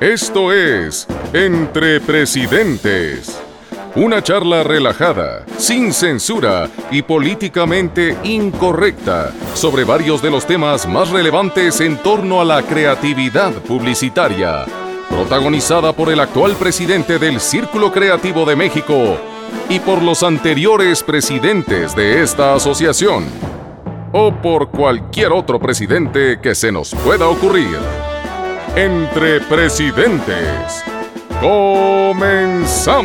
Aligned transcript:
Esto 0.00 0.50
es 0.50 1.06
Entre 1.34 2.00
Presidentes. 2.00 3.38
Una 3.94 4.22
charla 4.22 4.62
relajada, 4.62 5.44
sin 5.58 5.92
censura 5.92 6.70
y 6.90 7.02
políticamente 7.02 8.16
incorrecta 8.24 9.30
sobre 9.52 9.84
varios 9.84 10.22
de 10.22 10.30
los 10.30 10.46
temas 10.46 10.88
más 10.88 11.10
relevantes 11.10 11.82
en 11.82 11.98
torno 11.98 12.40
a 12.40 12.46
la 12.46 12.62
creatividad 12.62 13.52
publicitaria. 13.52 14.64
Protagonizada 15.10 15.92
por 15.92 16.10
el 16.10 16.20
actual 16.20 16.54
presidente 16.54 17.18
del 17.18 17.38
Círculo 17.38 17.92
Creativo 17.92 18.46
de 18.46 18.56
México 18.56 19.18
y 19.68 19.80
por 19.80 20.00
los 20.00 20.22
anteriores 20.22 21.02
presidentes 21.02 21.94
de 21.94 22.22
esta 22.22 22.54
asociación. 22.54 23.26
O 24.12 24.32
por 24.32 24.70
cualquier 24.70 25.32
otro 25.32 25.60
presidente 25.60 26.38
que 26.40 26.54
se 26.54 26.72
nos 26.72 26.94
pueda 26.94 27.28
ocurrir. 27.28 27.76
Entre 28.76 29.40
presidentes. 29.40 30.84
Comenzamos. 31.40 33.00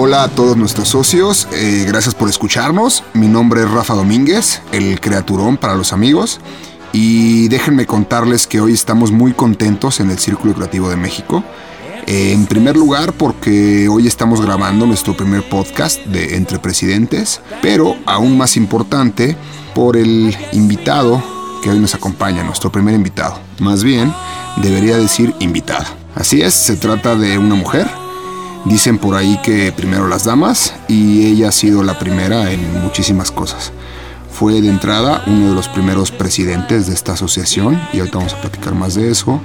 Hola 0.00 0.22
a 0.22 0.28
todos 0.28 0.56
nuestros 0.56 0.88
socios, 0.88 1.48
eh, 1.52 1.84
gracias 1.86 2.14
por 2.14 2.28
escucharnos. 2.30 3.04
Mi 3.12 3.26
nombre 3.26 3.62
es 3.62 3.70
Rafa 3.70 3.94
Domínguez, 3.94 4.62
el 4.72 5.00
creaturón 5.00 5.56
para 5.58 5.74
los 5.74 5.92
amigos. 5.92 6.40
Y 6.92 7.48
déjenme 7.48 7.86
contarles 7.86 8.46
que 8.46 8.60
hoy 8.60 8.72
estamos 8.72 9.12
muy 9.12 9.32
contentos 9.32 10.00
en 10.00 10.10
el 10.10 10.18
Círculo 10.18 10.54
Creativo 10.54 10.88
de 10.88 10.96
México. 10.96 11.44
Eh, 12.06 12.32
en 12.32 12.46
primer 12.46 12.76
lugar, 12.76 13.12
porque 13.12 13.86
hoy 13.88 14.06
estamos 14.06 14.40
grabando 14.40 14.86
nuestro 14.86 15.14
primer 15.14 15.46
podcast 15.46 16.02
de 16.06 16.36
Entre 16.36 16.58
Presidentes, 16.58 17.42
pero 17.60 17.96
aún 18.06 18.38
más 18.38 18.56
importante, 18.56 19.36
por 19.74 19.96
el 19.96 20.34
invitado 20.52 21.22
que 21.62 21.70
hoy 21.70 21.78
nos 21.78 21.94
acompaña, 21.94 22.42
nuestro 22.44 22.72
primer 22.72 22.94
invitado. 22.94 23.38
Más 23.58 23.84
bien, 23.84 24.12
debería 24.56 24.96
decir 24.96 25.34
invitada. 25.40 25.86
Así 26.14 26.40
es, 26.40 26.54
se 26.54 26.76
trata 26.76 27.14
de 27.14 27.36
una 27.36 27.54
mujer. 27.54 27.88
Dicen 28.64 28.98
por 28.98 29.14
ahí 29.14 29.38
que 29.42 29.70
primero 29.72 30.08
las 30.08 30.24
damas 30.24 30.74
y 30.88 31.26
ella 31.26 31.50
ha 31.50 31.52
sido 31.52 31.82
la 31.82 31.98
primera 31.98 32.50
en 32.50 32.82
muchísimas 32.82 33.30
cosas. 33.30 33.72
Fue 34.38 34.60
de 34.60 34.68
entrada 34.68 35.24
uno 35.26 35.48
de 35.48 35.54
los 35.56 35.66
primeros 35.66 36.12
presidentes 36.12 36.86
de 36.86 36.94
esta 36.94 37.14
asociación 37.14 37.76
y 37.92 37.98
ahorita 37.98 38.18
vamos 38.18 38.34
a 38.34 38.40
platicar 38.40 38.72
más 38.72 38.94
de 38.94 39.10
eso. 39.10 39.40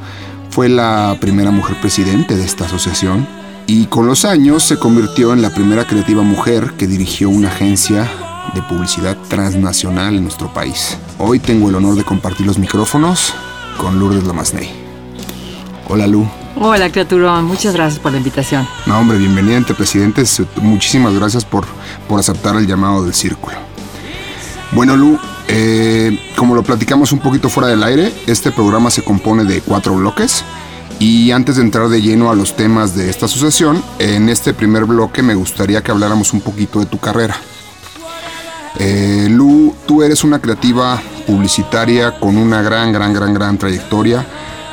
Fue 0.52 0.70
la 0.70 1.18
primera 1.20 1.50
mujer 1.50 1.82
presidente 1.82 2.36
de 2.36 2.46
esta 2.46 2.66
asociación 2.66 3.28
y 3.66 3.88
con 3.88 4.06
los 4.06 4.24
años 4.24 4.62
se 4.62 4.78
convirtió 4.78 5.34
en 5.34 5.42
la 5.42 5.50
primera 5.50 5.88
creativa 5.88 6.22
mujer 6.22 6.74
que 6.78 6.86
dirigió 6.86 7.30
una 7.30 7.48
agencia 7.48 8.08
de 8.54 8.62
publicidad 8.62 9.18
transnacional 9.30 10.14
en 10.14 10.26
nuestro 10.26 10.54
país. 10.54 10.96
Hoy 11.18 11.40
tengo 11.40 11.70
el 11.70 11.76
honor 11.76 11.96
de 11.96 12.04
compartir 12.04 12.46
los 12.46 12.60
micrófonos 12.60 13.34
con 13.78 13.98
Lourdes 13.98 14.26
Lamasney. 14.26 14.70
Hola 15.90 16.06
Lu. 16.06 16.28
Hola, 16.56 16.92
criatura. 16.92 17.42
Muchas 17.42 17.74
gracias 17.74 18.00
por 18.00 18.12
la 18.12 18.20
invitación. 18.20 18.68
No, 18.86 19.00
hombre, 19.00 19.18
bienvenida 19.18 19.58
entre 19.58 19.74
presidentes. 19.74 20.40
Muchísimas 20.58 21.16
gracias 21.16 21.44
por, 21.44 21.66
por 22.08 22.20
aceptar 22.20 22.56
el 22.58 22.68
llamado 22.68 23.04
del 23.04 23.16
círculo. 23.16 23.73
Bueno, 24.76 24.98
Lu, 24.98 25.20
eh, 25.50 26.18
como 26.36 26.56
lo 26.56 26.64
platicamos 26.64 27.12
un 27.12 27.20
poquito 27.20 27.48
fuera 27.48 27.70
del 27.70 27.84
aire, 27.84 28.12
este 28.26 28.52
programa 28.52 28.90
se 28.90 29.04
compone 29.04 29.44
de 29.44 29.62
cuatro 29.62 29.94
bloques. 29.96 30.44
Y 30.98 31.30
antes 31.30 31.58
de 31.58 31.62
entrar 31.62 31.90
de 31.90 32.02
lleno 32.02 32.32
a 32.32 32.36
los 32.36 32.56
temas 32.56 32.96
de 32.96 33.08
esta 33.08 33.28
asociación, 33.28 33.84
en 34.00 34.30
este 34.30 34.54
primer 34.56 34.86
bloque 34.86 35.22
me 35.22 35.36
gustaría 35.36 35.84
que 35.84 35.92
habláramos 35.92 36.34
un 36.34 36.42
poquito 36.42 36.80
de 36.80 36.88
tu 36.88 36.98
carrera. 36.98 37.36
Eh, 38.80 39.28
Lu, 39.30 39.76
tú 39.86 40.02
eres 40.02 40.24
una 40.24 40.40
creativa 40.40 41.00
publicitaria 41.28 42.20
con 42.20 42.36
una 42.36 42.64
gran, 42.64 42.92
gran, 42.92 43.14
gran, 43.14 43.34
gran 43.34 43.60
trayectoria. 43.60 44.26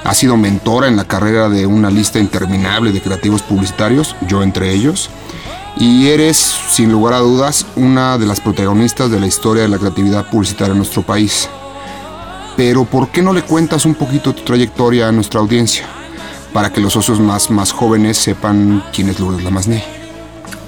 Has 0.05 0.17
sido 0.17 0.39
mentora 0.39 0.89
en 0.89 0.97
la 0.97 1.05
carrera 1.05 1.51
de 1.51 1.67
una 1.67 1.91
lista 1.91 2.19
interminable 2.19 2.93
de 2.93 3.03
creativos 3.03 3.43
publicitarios, 3.43 4.17
yo 4.27 4.43
entre 4.43 4.73
ellos. 4.73 5.11
Y 5.81 6.09
eres, 6.09 6.37
sin 6.37 6.93
lugar 6.93 7.15
a 7.15 7.21
dudas, 7.21 7.65
una 7.75 8.19
de 8.19 8.27
las 8.27 8.39
protagonistas 8.39 9.11
de 9.11 9.19
la 9.19 9.27
historia 9.27 9.63
de 9.63 9.69
la 9.71 9.79
creatividad 9.79 10.29
publicitaria 10.29 10.73
en 10.73 10.77
nuestro 10.77 11.01
país. 11.01 11.49
Pero 12.55 12.85
¿por 12.85 13.09
qué 13.09 13.23
no 13.23 13.33
le 13.33 13.41
cuentas 13.41 13.87
un 13.87 13.95
poquito 13.95 14.35
tu 14.35 14.43
trayectoria 14.43 15.09
a 15.09 15.13
nuestra 15.13 15.41
audiencia? 15.41 15.87
Para 16.53 16.71
que 16.71 16.83
los 16.83 16.93
socios 16.93 17.19
más, 17.19 17.51
más 17.51 17.73
jóvenes 17.73 18.19
sepan 18.19 18.85
quién 18.93 19.09
es 19.09 19.19
Lourdes 19.19 19.43
Lamasné. 19.43 20.00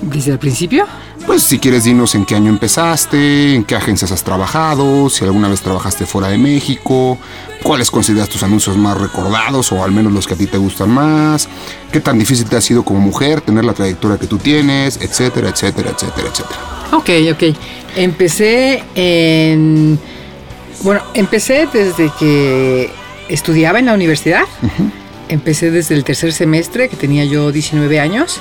¿Desde 0.03 0.33
el 0.33 0.39
principio? 0.39 0.85
Pues 1.27 1.45
si 1.45 1.61
quieres 1.61 1.85
dinos 1.85 2.17
en 2.17 2.25
qué 2.25 2.35
año 2.35 2.51
empezaste, 2.51 3.55
en 3.55 3.63
qué 3.63 3.77
agencias 3.77 4.11
has 4.11 4.25
trabajado, 4.25 5.09
si 5.09 5.25
alguna 5.25 5.49
vez 5.49 5.61
trabajaste 5.61 6.07
fuera 6.07 6.29
de 6.29 6.39
México, 6.39 7.17
cuáles 7.63 7.89
consideras 7.89 8.29
tus 8.29 8.43
anuncios 8.43 8.77
más 8.77 9.01
recordados 9.01 9.71
o 9.71 9.85
al 9.85 9.93
menos 9.93 10.13
los 10.13 10.27
que 10.27 10.35
a 10.35 10.37
ti 10.37 10.49
te 10.49 10.59
gustan 10.59 10.91
más, 10.91 11.49
qué 11.93 12.01
tan 12.01 12.19
difícil 12.19 12.47
te 12.47 12.57
ha 12.57 12.61
sido 12.61 12.83
como 12.83 12.99
mujer 12.99 13.43
tener 13.43 13.65
la 13.65 13.75
trayectoria 13.75 14.19
que 14.19 14.27
tú 14.27 14.39
tienes, 14.39 14.99
etcétera, 15.01 15.51
etcétera, 15.51 15.91
etcétera, 15.91 16.29
etcétera. 16.29 16.61
Ok, 16.93 17.11
ok. 17.33 17.57
Empecé 17.97 18.83
en... 18.97 20.01
Bueno, 20.83 21.01
empecé 21.15 21.69
desde 21.73 22.11
que 22.19 22.91
estudiaba 23.29 23.79
en 23.79 23.87
la 23.87 23.95
universidad. 23.95 24.43
Empecé 25.29 25.71
desde 25.71 25.95
el 25.95 26.03
tercer 26.03 26.33
semestre, 26.33 26.89
que 26.89 26.97
tenía 26.97 27.25
yo 27.25 27.53
19 27.53 28.01
años 28.01 28.41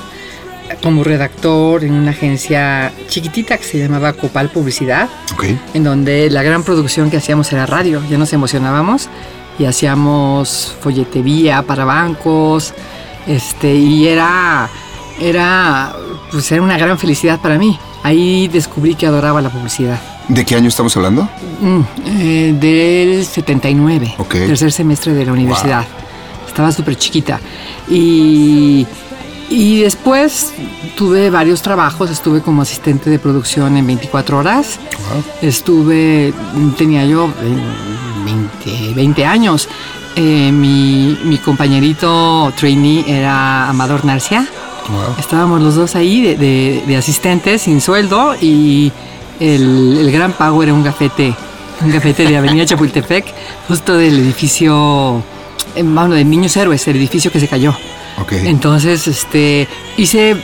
como 0.82 1.04
redactor 1.04 1.84
en 1.84 1.92
una 1.92 2.10
agencia 2.12 2.92
chiquitita 3.08 3.56
que 3.58 3.64
se 3.64 3.78
llamaba 3.78 4.12
Copal 4.12 4.48
Publicidad, 4.48 5.08
okay. 5.34 5.58
en 5.74 5.84
donde 5.84 6.30
la 6.30 6.42
gran 6.42 6.62
producción 6.62 7.10
que 7.10 7.16
hacíamos 7.16 7.52
era 7.52 7.66
radio, 7.66 8.02
ya 8.08 8.18
nos 8.18 8.32
emocionábamos 8.32 9.08
y 9.58 9.64
hacíamos 9.64 10.76
folletería 10.80 11.62
para 11.62 11.84
bancos, 11.84 12.72
este, 13.26 13.74
y 13.74 14.08
era, 14.08 14.68
era, 15.20 15.94
pues 16.30 16.50
era 16.52 16.62
una 16.62 16.78
gran 16.78 16.98
felicidad 16.98 17.40
para 17.40 17.58
mí. 17.58 17.78
Ahí 18.02 18.48
descubrí 18.48 18.94
que 18.94 19.06
adoraba 19.06 19.40
la 19.40 19.50
publicidad. 19.50 20.00
¿De 20.28 20.44
qué 20.44 20.56
año 20.56 20.68
estamos 20.68 20.96
hablando? 20.96 21.28
Mm, 21.60 21.80
eh, 22.06 22.56
del 22.58 23.24
79, 23.24 24.14
okay. 24.18 24.46
tercer 24.46 24.72
semestre 24.72 25.12
de 25.12 25.26
la 25.26 25.32
universidad. 25.32 25.84
Wow. 25.84 26.48
Estaba 26.48 26.72
súper 26.72 26.96
chiquita. 26.96 27.40
Y 27.88 28.86
y 29.52 29.82
después 29.82 30.54
tuve 30.96 31.28
varios 31.28 31.60
trabajos, 31.60 32.10
estuve 32.10 32.40
como 32.40 32.62
asistente 32.62 33.10
de 33.10 33.18
producción 33.18 33.76
en 33.76 33.86
24 33.86 34.38
horas, 34.38 34.80
wow. 35.12 35.22
estuve, 35.42 36.32
tenía 36.78 37.04
yo 37.04 37.30
20, 38.24 38.94
20 38.94 39.26
años, 39.26 39.68
eh, 40.16 40.50
mi, 40.50 41.18
mi, 41.24 41.36
compañerito 41.36 42.50
trainee 42.56 43.04
era 43.06 43.68
Amador 43.68 44.06
Narcia, 44.06 44.46
wow. 44.88 45.16
estábamos 45.18 45.60
los 45.60 45.74
dos 45.74 45.96
ahí 45.96 46.22
de, 46.22 46.36
de, 46.36 46.82
de 46.86 46.96
asistentes 46.96 47.62
sin 47.62 47.82
sueldo 47.82 48.34
y 48.40 48.90
el, 49.38 49.98
el, 49.98 50.10
gran 50.12 50.32
pago 50.32 50.62
era 50.62 50.72
un 50.72 50.82
gafete, 50.82 51.34
un 51.82 51.90
gafete 51.90 52.24
de 52.24 52.38
Avenida 52.38 52.64
Chapultepec, 52.64 53.26
justo 53.68 53.94
del 53.98 54.18
edificio, 54.18 55.22
bueno, 55.76 56.14
de 56.14 56.24
Niños 56.24 56.56
Héroes, 56.56 56.88
el 56.88 56.96
edificio 56.96 57.30
que 57.30 57.40
se 57.40 57.48
cayó. 57.48 57.74
Okay. 58.20 58.46
Entonces, 58.46 59.08
este, 59.08 59.68
hice 59.96 60.36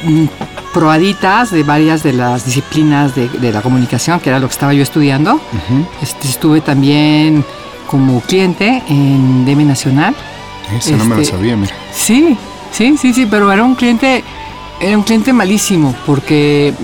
probaditas 0.73 1.51
de 1.51 1.63
varias 1.63 2.03
de 2.03 2.13
las 2.13 2.45
disciplinas 2.45 3.15
de, 3.15 3.29
de, 3.29 3.53
la 3.53 3.63
comunicación, 3.63 4.21
que 4.21 4.31
era 4.31 4.39
lo 4.39 4.49
que 4.49 4.53
estaba 4.53 4.73
yo 4.75 4.83
estudiando. 4.83 5.35
Uh 5.35 5.39
-huh. 5.39 5.87
este, 6.03 6.29
estuve 6.29 6.61
también 6.61 7.45
como 7.87 8.21
cliente 8.21 8.83
en 8.89 9.45
DM 9.45 9.67
Nacional. 9.67 10.15
Esa 10.69 10.77
este, 10.77 10.97
no 10.97 11.05
me 11.07 11.17
la 11.17 11.25
sabía, 11.25 11.57
mira. 11.57 11.75
Sí, 11.93 12.37
sí, 12.71 12.97
sí, 12.99 13.13
sí, 13.13 13.27
pero 13.27 13.51
era 13.51 13.65
un 13.65 13.75
cliente, 13.75 14.23
era 14.81 14.97
un 14.97 15.03
cliente 15.03 15.33
malísimo, 15.33 15.95
porque 16.07 16.75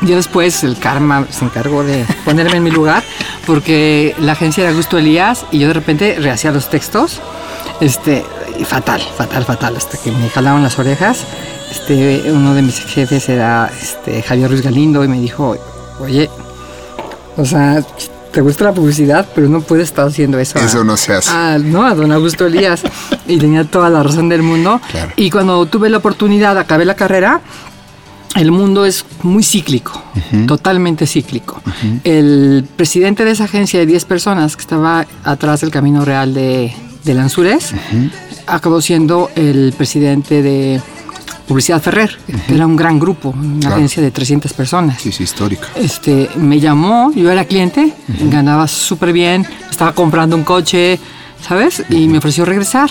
ya 0.00 0.16
después 0.16 0.62
el 0.64 0.78
karma 0.78 1.26
se 1.30 1.44
encargó 1.44 1.82
de 1.82 2.04
ponerme 2.24 2.58
en 2.58 2.62
mi 2.62 2.70
lugar, 2.70 3.02
porque 3.46 4.14
la 4.18 4.32
agencia 4.32 4.62
era 4.62 4.70
Augusto 4.70 4.96
Elías 4.96 5.44
y 5.50 5.58
yo 5.58 5.68
de 5.68 5.74
repente 5.74 6.16
rehacía 6.18 6.52
los 6.52 6.70
textos. 6.70 7.20
Este, 7.80 8.24
fatal, 8.64 9.00
fatal, 9.16 9.44
fatal, 9.44 9.76
hasta 9.76 9.98
que 9.98 10.10
me 10.12 10.28
jalaron 10.28 10.62
las 10.62 10.78
orejas. 10.78 11.24
Este, 11.70 12.30
uno 12.30 12.54
de 12.54 12.62
mis 12.62 12.78
jefes 12.78 13.28
era 13.28 13.70
este, 13.80 14.22
Javier 14.22 14.50
Ruiz 14.50 14.62
Galindo 14.62 15.02
y 15.02 15.08
me 15.08 15.20
dijo, 15.20 15.56
oye, 16.00 16.30
o 17.36 17.44
sea, 17.44 17.82
te 18.30 18.40
gusta 18.40 18.64
la 18.64 18.72
publicidad, 18.72 19.26
pero 19.34 19.48
no 19.48 19.60
puedes 19.60 19.88
estar 19.88 20.06
haciendo 20.06 20.38
eso. 20.38 20.58
Eso 20.58 20.80
a, 20.80 20.84
no 20.84 20.96
se 20.96 21.14
hace. 21.14 21.30
A, 21.30 21.58
no, 21.58 21.84
a 21.84 21.94
don 21.94 22.12
Augusto 22.12 22.46
Elías. 22.46 22.82
y 23.26 23.38
tenía 23.38 23.64
toda 23.64 23.90
la 23.90 24.02
razón 24.02 24.28
del 24.28 24.42
mundo. 24.42 24.80
Claro. 24.90 25.12
Y 25.16 25.30
cuando 25.30 25.64
tuve 25.66 25.88
la 25.88 25.98
oportunidad, 25.98 26.58
acabé 26.58 26.84
la 26.84 26.94
carrera, 26.94 27.40
el 28.34 28.50
mundo 28.50 28.84
es 28.84 29.04
muy 29.22 29.44
cíclico, 29.44 30.02
uh 30.14 30.18
-huh. 30.18 30.46
totalmente 30.46 31.06
cíclico. 31.06 31.60
Uh 31.64 31.70
-huh. 31.70 32.00
El 32.04 32.68
presidente 32.76 33.24
de 33.24 33.30
esa 33.30 33.44
agencia 33.44 33.78
de 33.78 33.86
10 33.86 34.04
personas 34.04 34.56
que 34.56 34.62
estaba 34.62 35.06
atrás 35.22 35.60
del 35.60 35.70
camino 35.70 36.04
real 36.04 36.34
de, 36.34 36.72
de 37.04 37.14
Lanzures, 37.14 37.72
uh 37.72 37.76
-huh. 37.76 38.10
Acabó 38.46 38.80
siendo 38.80 39.30
el 39.36 39.72
presidente 39.76 40.42
de 40.42 40.80
Publicidad 41.46 41.82
Ferrer, 41.82 42.16
que 42.46 42.54
era 42.54 42.66
un 42.66 42.74
gran 42.76 42.98
grupo, 42.98 43.30
una 43.30 43.60
Claro. 43.60 43.76
agencia 43.76 44.02
de 44.02 44.10
300 44.10 44.52
personas. 44.54 45.00
Sí, 45.00 45.12
sí, 45.12 45.24
histórica. 45.24 45.68
Este, 45.74 46.30
me 46.36 46.58
llamó, 46.60 47.12
yo 47.14 47.30
era 47.30 47.44
cliente, 47.44 47.92
ganaba 48.30 48.66
súper 48.66 49.12
bien, 49.12 49.46
estaba 49.70 49.92
comprando 49.92 50.36
un 50.36 50.44
coche, 50.44 50.98
¿sabes? 51.46 51.84
Y 51.90 52.08
me 52.08 52.18
ofreció 52.18 52.44
regresar, 52.46 52.90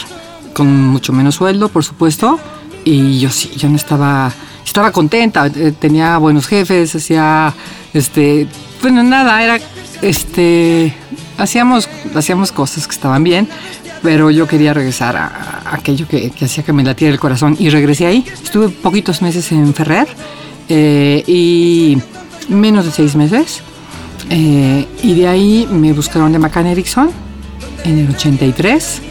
con 0.53 0.67
mucho 0.87 1.13
menos 1.13 1.35
sueldo, 1.35 1.69
por 1.69 1.83
supuesto. 1.83 2.39
Y 2.85 3.19
yo 3.19 3.29
sí, 3.31 3.49
yo 3.57 3.69
no 3.69 3.75
estaba, 3.75 4.31
estaba 4.65 4.91
contenta, 4.91 5.47
eh, 5.47 5.73
tenía 5.79 6.17
buenos 6.19 6.45
jefes, 6.47 6.93
hacía, 6.95 7.53
este, 7.93 8.47
bueno, 8.81 9.01
nada, 9.01 9.41
era, 9.41 9.57
este, 10.03 10.93
hacíamos, 11.37 11.89
hacíamos 12.13 12.51
cosas 12.51 12.85
que 12.85 12.93
estaban 12.93 13.23
bien, 13.23 13.47
pero 14.03 14.29
yo 14.29 14.47
quería 14.47 14.73
regresar 14.73 15.15
a, 15.17 15.25
a 15.65 15.75
aquello 15.75 16.07
que, 16.07 16.29
que 16.29 16.45
hacía 16.45 16.63
que 16.63 16.73
me 16.73 16.83
latiera 16.83 17.11
el 17.13 17.19
corazón 17.19 17.55
y 17.59 17.69
regresé 17.69 18.05
ahí. 18.05 18.23
Estuve 18.43 18.69
poquitos 18.69 19.21
meses 19.21 19.51
en 19.51 19.73
Ferrer 19.73 20.07
eh, 20.69 21.23
y 21.25 21.97
menos 22.49 22.85
de 22.85 22.91
seis 22.91 23.15
meses. 23.15 23.61
Eh, 24.29 24.87
y 25.01 25.15
de 25.15 25.27
ahí 25.27 25.67
me 25.71 25.93
buscaron 25.93 26.31
de 26.31 26.39
McCann 26.39 26.67
Erickson 26.67 27.09
en 27.83 27.99
el 27.99 28.09
83. 28.11 29.01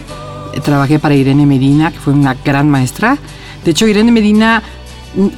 Eh, 0.54 0.60
Trabajé 0.60 0.98
para 0.98 1.14
Irene 1.14 1.46
Medina, 1.46 1.90
que 1.90 1.98
fue 1.98 2.12
una 2.12 2.34
gran 2.44 2.68
maestra. 2.70 3.16
De 3.64 3.70
hecho, 3.70 3.86
Irene 3.86 4.12
Medina 4.12 4.62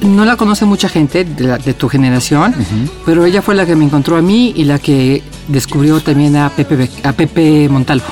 no 0.01 0.23
la 0.25 0.37
conoce 0.37 0.65
mucha 0.65 0.87
gente 0.89 1.25
de, 1.25 1.43
la- 1.47 1.57
de 1.57 1.73
tu 1.73 1.89
generación, 1.89 2.55
pero 3.05 3.25
ella 3.25 3.41
fue 3.41 3.55
la 3.55 3.65
que 3.65 3.75
me 3.75 3.83
encontró 3.85 4.15
a 4.17 4.21
mí 4.21 4.53
y 4.55 4.63
la 4.63 4.79
que 4.79 5.21
descubrió 5.49 5.99
también 5.99 6.35
a 6.37 6.49
Pepe, 6.49 6.89
a 7.03 7.11
Pepe 7.11 7.67
Montalvo. 7.69 8.05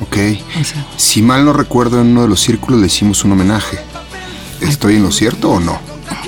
Ok. 0.00 0.16
O 0.60 0.64
sea, 0.64 0.86
Si 0.96 1.22
mal 1.22 1.44
no 1.44 1.52
recuerdo, 1.52 2.00
en 2.00 2.08
uno 2.08 2.22
de 2.22 2.28
los 2.28 2.40
círculos 2.40 2.80
le 2.80 2.86
hicimos 2.86 3.24
un 3.24 3.32
homenaje. 3.32 3.78
¿Estoy 4.60 4.96
en 4.96 5.02
lo 5.02 5.12
cierto 5.12 5.50
o 5.50 5.60
no? 5.60 5.78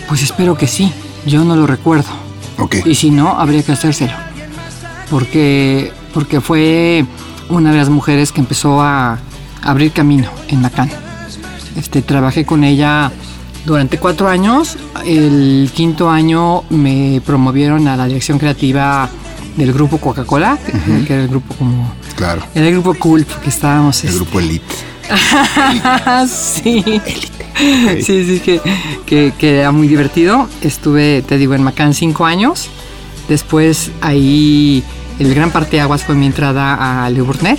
pues 0.08 0.22
espero 0.22 0.56
que 0.56 0.66
sí. 0.66 0.92
Yo 1.26 1.44
no 1.44 1.56
lo 1.56 1.66
recuerdo. 1.66 2.10
Ok. 2.58 2.76
Y 2.84 2.94
si 2.94 3.10
no, 3.10 3.38
habría 3.38 3.62
que 3.62 3.72
hacérselo. 3.72 4.12
Porque, 5.10 5.92
porque 6.12 6.40
fue 6.40 7.04
una 7.48 7.70
de 7.72 7.78
las 7.78 7.88
mujeres 7.88 8.32
que 8.32 8.40
empezó 8.40 8.82
a 8.82 9.19
abrir 9.62 9.92
camino 9.92 10.30
en 10.48 10.60
Macan. 10.60 10.90
Este, 11.76 12.02
trabajé 12.02 12.44
con 12.44 12.64
ella 12.64 13.10
durante 13.64 13.98
cuatro 13.98 14.28
años. 14.28 14.76
El 15.06 15.70
quinto 15.75 16.10
año 16.10 16.64
me 16.70 17.22
promovieron 17.25 17.88
a 17.88 17.96
la 17.96 18.06
dirección 18.06 18.38
creativa 18.38 19.08
del 19.56 19.72
grupo 19.72 19.98
Coca-Cola, 19.98 20.58
que 21.06 21.12
era 21.12 21.22
el 21.22 21.28
grupo 21.28 21.54
como... 21.54 21.92
Claro. 22.22 22.42
Era 22.54 22.69
el 22.69 22.74
grupo 22.74 22.94
cool, 22.94 23.24
porque 23.24 23.48
estábamos... 23.48 24.00
El 24.04 24.10
este, 24.10 24.20
grupo 24.22 24.38
Elite. 24.38 24.74
sí. 26.28 26.84
Sí, 28.00 28.24
sí, 28.24 28.40
que, 28.40 28.60
que, 29.06 29.32
que 29.36 29.58
era 29.58 29.72
muy 29.72 29.86
divertido. 29.86 30.48
Estuve, 30.62 31.22
te 31.22 31.36
digo, 31.36 31.54
en 31.54 31.62
Macán 31.62 31.94
cinco 31.94 32.24
años. 32.24 32.69
Después 33.28 33.90
ahí 34.00 34.82
el 35.19 35.34
gran 35.34 35.50
parteaguas 35.50 36.02
fue 36.02 36.14
mi 36.14 36.26
entrada 36.26 37.04
a 37.04 37.10
Le 37.10 37.20
Bournet, 37.20 37.58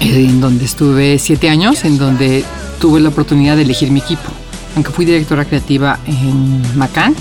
eh, 0.00 0.26
en 0.28 0.40
donde 0.40 0.64
estuve 0.64 1.18
siete 1.18 1.50
años, 1.50 1.84
en 1.84 1.98
donde 1.98 2.44
tuve 2.80 3.00
la 3.00 3.08
oportunidad 3.08 3.56
de 3.56 3.62
elegir 3.62 3.90
mi 3.90 4.00
equipo. 4.00 4.30
Aunque 4.76 4.92
fui 4.92 5.04
directora 5.04 5.44
creativa 5.44 5.98
en 6.06 6.78
Macán, 6.78 7.16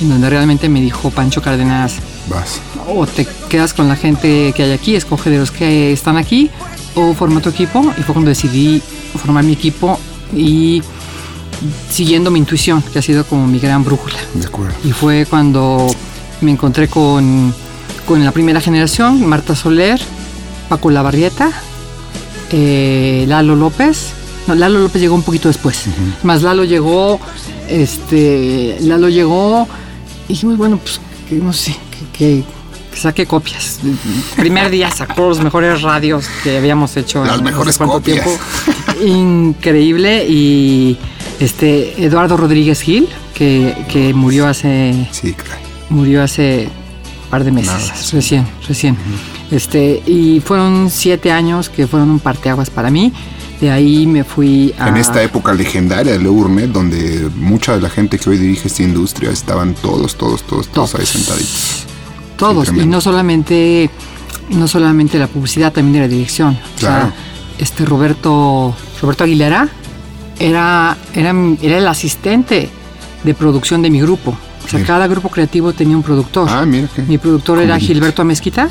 en 0.00 0.08
donde 0.08 0.30
realmente 0.30 0.68
me 0.68 0.80
dijo 0.80 1.10
Pancho 1.10 1.42
Cárdenas, 1.42 1.96
Vas. 2.28 2.60
o 2.88 3.06
te 3.06 3.26
quedas 3.48 3.72
con 3.72 3.88
la 3.88 3.96
gente 3.96 4.52
que 4.54 4.64
hay 4.64 4.72
aquí, 4.72 4.96
escoge 4.96 5.30
de 5.30 5.38
los 5.38 5.50
que 5.50 5.92
están 5.92 6.16
aquí, 6.16 6.50
o 6.94 7.14
forma 7.14 7.40
tu 7.40 7.48
equipo. 7.50 7.80
Y 7.98 8.02
fue 8.02 8.14
cuando 8.14 8.28
decidí 8.28 8.82
formar 9.16 9.44
mi 9.44 9.52
equipo 9.52 9.98
y 10.34 10.82
siguiendo 11.90 12.30
mi 12.30 12.38
intuición, 12.38 12.82
que 12.82 12.98
ha 12.98 13.02
sido 13.02 13.24
como 13.24 13.46
mi 13.46 13.58
gran 13.58 13.84
brújula. 13.84 14.16
De 14.34 14.46
acuerdo. 14.46 14.74
Y 14.84 14.92
fue 14.92 15.26
cuando 15.26 15.86
me 16.40 16.50
encontré 16.50 16.88
con, 16.88 17.54
con 18.06 18.24
la 18.24 18.32
primera 18.32 18.60
generación, 18.60 19.24
Marta 19.26 19.54
Soler, 19.54 20.00
Paco 20.68 20.90
Lavarrieta, 20.90 21.50
eh, 22.50 23.24
Lalo 23.28 23.56
López. 23.56 24.12
No, 24.46 24.54
Lalo 24.54 24.78
López 24.78 25.00
llegó 25.00 25.14
un 25.14 25.22
poquito 25.22 25.48
después. 25.48 25.84
Más 26.22 26.42
Lalo 26.42 26.64
llegó, 26.64 27.18
este, 27.68 28.76
Lalo 28.80 29.08
llegó 29.08 29.66
dijimos, 30.28 30.56
bueno, 30.56 30.78
pues, 30.78 31.00
que 31.28 31.36
no 31.36 31.52
sé, 31.52 31.76
que, 32.18 32.44
que- 32.44 32.44
que 32.92 32.96
saque 33.02 33.26
copias. 33.26 33.80
El 33.84 33.98
primer 34.36 34.70
día 34.70 34.90
sacó 34.90 35.28
los 35.28 35.40
mejores 35.42 35.82
radios 35.82 36.26
que 36.42 36.56
habíamos 36.56 36.96
hecho. 36.96 37.22
Las 37.24 37.38
en 37.38 37.44
no 37.44 37.48
sé 37.48 37.52
mejores 37.52 37.76
copias. 37.78 38.26
Increíble. 39.04 40.26
Y 40.28 40.96
este, 41.40 42.02
Eduardo 42.04 42.36
Rodríguez 42.36 42.80
Gil, 42.80 43.08
que, 43.34 43.74
que 43.90 44.14
murió 44.14 44.46
hace 44.46 45.08
Sí, 45.12 45.32
caray. 45.34 45.60
murió 45.90 46.22
hace 46.22 46.68
un 47.24 47.30
par 47.30 47.44
de 47.44 47.52
meses, 47.52 47.72
Nada. 47.88 47.94
recién, 48.12 48.46
recién. 48.66 48.96
Este, 49.50 50.02
y 50.06 50.40
fueron 50.40 50.90
siete 50.90 51.30
años 51.32 51.68
que 51.68 51.86
fueron 51.86 52.10
un 52.10 52.18
parteaguas 52.20 52.70
para 52.70 52.90
mí. 52.90 53.12
De 53.60 53.70
ahí 53.70 54.06
me 54.06 54.22
fui 54.22 54.74
a... 54.78 54.88
En 54.88 54.96
esta 54.98 55.22
época 55.22 55.54
legendaria 55.54 56.12
de 56.12 56.18
Le 56.18 56.28
Bournet, 56.28 56.70
donde 56.70 57.28
mucha 57.36 57.74
de 57.74 57.80
la 57.80 57.88
gente 57.88 58.18
que 58.18 58.28
hoy 58.28 58.36
dirige 58.36 58.68
esta 58.68 58.82
industria 58.82 59.30
estaban 59.30 59.74
todos, 59.74 60.16
todos, 60.16 60.42
todos, 60.46 60.68
todos 60.68 60.94
ahí 60.94 61.00
Todos. 61.04 61.08
sentaditos. 61.08 61.86
Todos, 62.36 62.68
y 62.74 62.86
no 62.86 63.00
solamente, 63.00 63.88
no 64.50 64.68
solamente 64.68 65.18
la 65.18 65.26
publicidad, 65.26 65.72
también 65.72 65.94
de 65.94 66.00
la 66.00 66.08
dirección. 66.08 66.58
O 66.76 66.80
sea, 66.80 67.12
este 67.58 67.84
Roberto, 67.84 68.74
Roberto 69.00 69.24
Aguilera 69.24 69.68
era, 70.38 70.96
era, 71.14 71.32
era 71.62 71.78
el 71.78 71.88
asistente 71.88 72.68
de 73.24 73.34
producción 73.34 73.82
de 73.82 73.90
mi 73.90 74.00
grupo. 74.00 74.36
O 74.64 74.68
sea, 74.68 74.82
cada 74.84 75.06
grupo 75.06 75.28
creativo 75.28 75.72
tenía 75.72 75.96
un 75.96 76.02
productor. 76.02 76.48
Ah, 76.50 76.66
mira 76.66 76.88
mi 77.06 77.18
productor 77.18 77.60
era. 77.60 77.78
Gilberto 77.78 78.22
Amezquita 78.22 78.68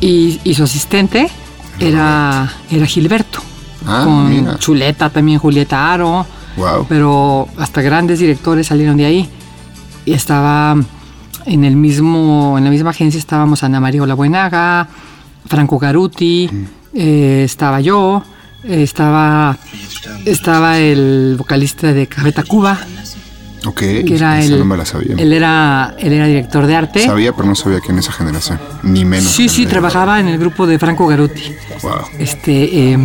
y 0.00 0.54
su 0.54 0.64
asistente 0.64 1.30
era, 1.78 2.52
era 2.70 2.86
Gilberto. 2.86 3.40
Ah, 3.86 4.02
con 4.04 4.28
mira. 4.28 4.58
Chuleta 4.58 5.08
también, 5.10 5.38
Julieta 5.38 5.92
Aro, 5.92 6.26
Wow. 6.56 6.86
pero 6.88 7.46
hasta 7.56 7.80
grandes 7.82 8.18
directores 8.18 8.66
salieron 8.66 8.96
de 8.96 9.04
ahí. 9.06 9.28
Y 10.04 10.12
estaba 10.12 10.76
en 11.48 11.64
el 11.64 11.76
mismo, 11.76 12.56
en 12.58 12.64
la 12.64 12.70
misma 12.70 12.90
agencia 12.90 13.18
estábamos 13.18 13.62
Ana 13.62 13.80
María 13.80 14.02
Olabuenaga, 14.02 14.88
Franco 15.46 15.78
Garuti, 15.78 16.48
eh, 16.94 17.42
estaba 17.44 17.80
yo, 17.80 18.22
eh, 18.64 18.82
estaba, 18.82 19.56
estaba 20.24 20.78
el 20.78 21.36
vocalista 21.38 21.92
de 21.92 22.06
Café 22.06 22.32
Tacuba, 22.32 22.78
Ok. 23.66 23.80
que 23.80 24.14
era 24.14 24.38
esa 24.40 24.52
el, 24.54 24.58
no 24.60 24.64
me 24.66 24.76
la 24.76 24.84
sabía. 24.84 25.14
él 25.16 25.32
era, 25.32 25.94
él 25.98 26.12
era 26.12 26.26
director 26.26 26.66
de 26.66 26.76
arte. 26.76 27.04
Sabía, 27.04 27.32
pero 27.34 27.48
no 27.48 27.54
sabía 27.54 27.80
que 27.80 27.92
en 27.92 27.98
esa 27.98 28.12
generación. 28.12 28.60
Ni 28.82 29.04
menos. 29.04 29.30
Sí, 29.30 29.48
sí, 29.48 29.66
trabajaba 29.66 30.20
en 30.20 30.28
el 30.28 30.38
grupo 30.38 30.66
de 30.66 30.78
Franco 30.78 31.06
Garuti. 31.06 31.54
Wow. 31.82 31.92
Este, 32.18 32.92
eh, 32.92 32.98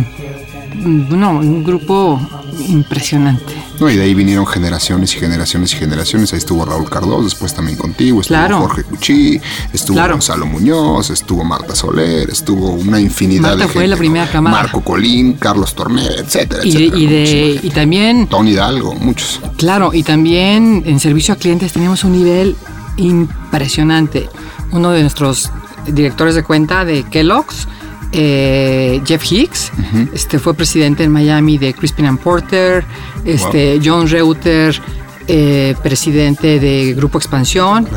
no, 0.74 1.38
un 1.38 1.62
grupo 1.64 2.20
impresionante. 2.68 3.52
No, 3.80 3.90
y 3.90 3.96
de 3.96 4.04
ahí 4.04 4.14
vinieron 4.14 4.46
generaciones 4.46 5.14
y 5.16 5.18
generaciones 5.18 5.72
y 5.72 5.76
generaciones. 5.76 6.32
Ahí 6.32 6.38
estuvo 6.38 6.64
Raúl 6.64 6.88
Cardós, 6.88 7.24
después 7.24 7.52
también 7.54 7.76
contigo, 7.76 8.20
estuvo 8.20 8.38
Claro. 8.38 8.58
Jorge 8.60 8.84
Cuchí, 8.84 9.40
estuvo 9.72 9.96
Claro. 9.96 10.14
Gonzalo 10.14 10.46
Muñoz, 10.46 11.10
estuvo 11.10 11.42
Marta 11.44 11.74
Soler, 11.74 12.30
estuvo 12.30 12.70
una 12.70 13.00
infinidad 13.00 13.42
Marta 13.42 13.56
de 13.58 13.64
fue 13.64 13.82
gente, 13.82 13.88
la 13.88 13.96
primera 13.96 14.26
¿no? 14.26 14.32
camada. 14.32 14.56
Marco 14.62 14.80
Colín, 14.82 15.32
Carlos 15.34 15.74
Torner, 15.74 16.12
etcétera, 16.20 16.62
Y, 16.64 16.72
de- 16.72 16.78
etcétera. 16.84 16.98
y, 17.00 17.06
de, 17.06 17.60
y 17.64 17.70
también, 17.70 18.26
Tony 18.28 18.50
Hidalgo, 18.52 18.94
muchos. 18.94 19.40
claro, 19.56 19.92
y 19.92 20.02
también 20.04 20.82
en 20.86 21.00
servicio 21.00 21.34
a 21.34 21.36
clientes 21.36 21.72
tenemos 21.72 22.04
un 22.04 22.12
nivel 22.12 22.56
impresionante. 22.96 24.28
Uno 24.72 24.90
de 24.90 25.02
nuestros 25.02 25.50
directores 25.86 26.34
de 26.34 26.42
cuenta 26.42 26.84
de 26.84 27.02
Kellogg's, 27.04 27.68
eh, 28.14 29.02
Jeff 29.04 29.30
Hicks, 29.30 29.72
este, 30.12 30.38
fue 30.38 30.54
presidente 30.54 31.02
en 31.02 31.10
Miami 31.10 31.58
de 31.58 31.74
Crispin 31.74 32.06
and 32.06 32.20
Porter, 32.20 32.84
este, 33.24 33.80
John 33.84 34.08
Reuter, 34.08 34.80
eh, 35.26 35.74
presidente 35.82 36.60
de 36.60 36.94
Grupo 36.94 37.18
Expansión. 37.18 37.88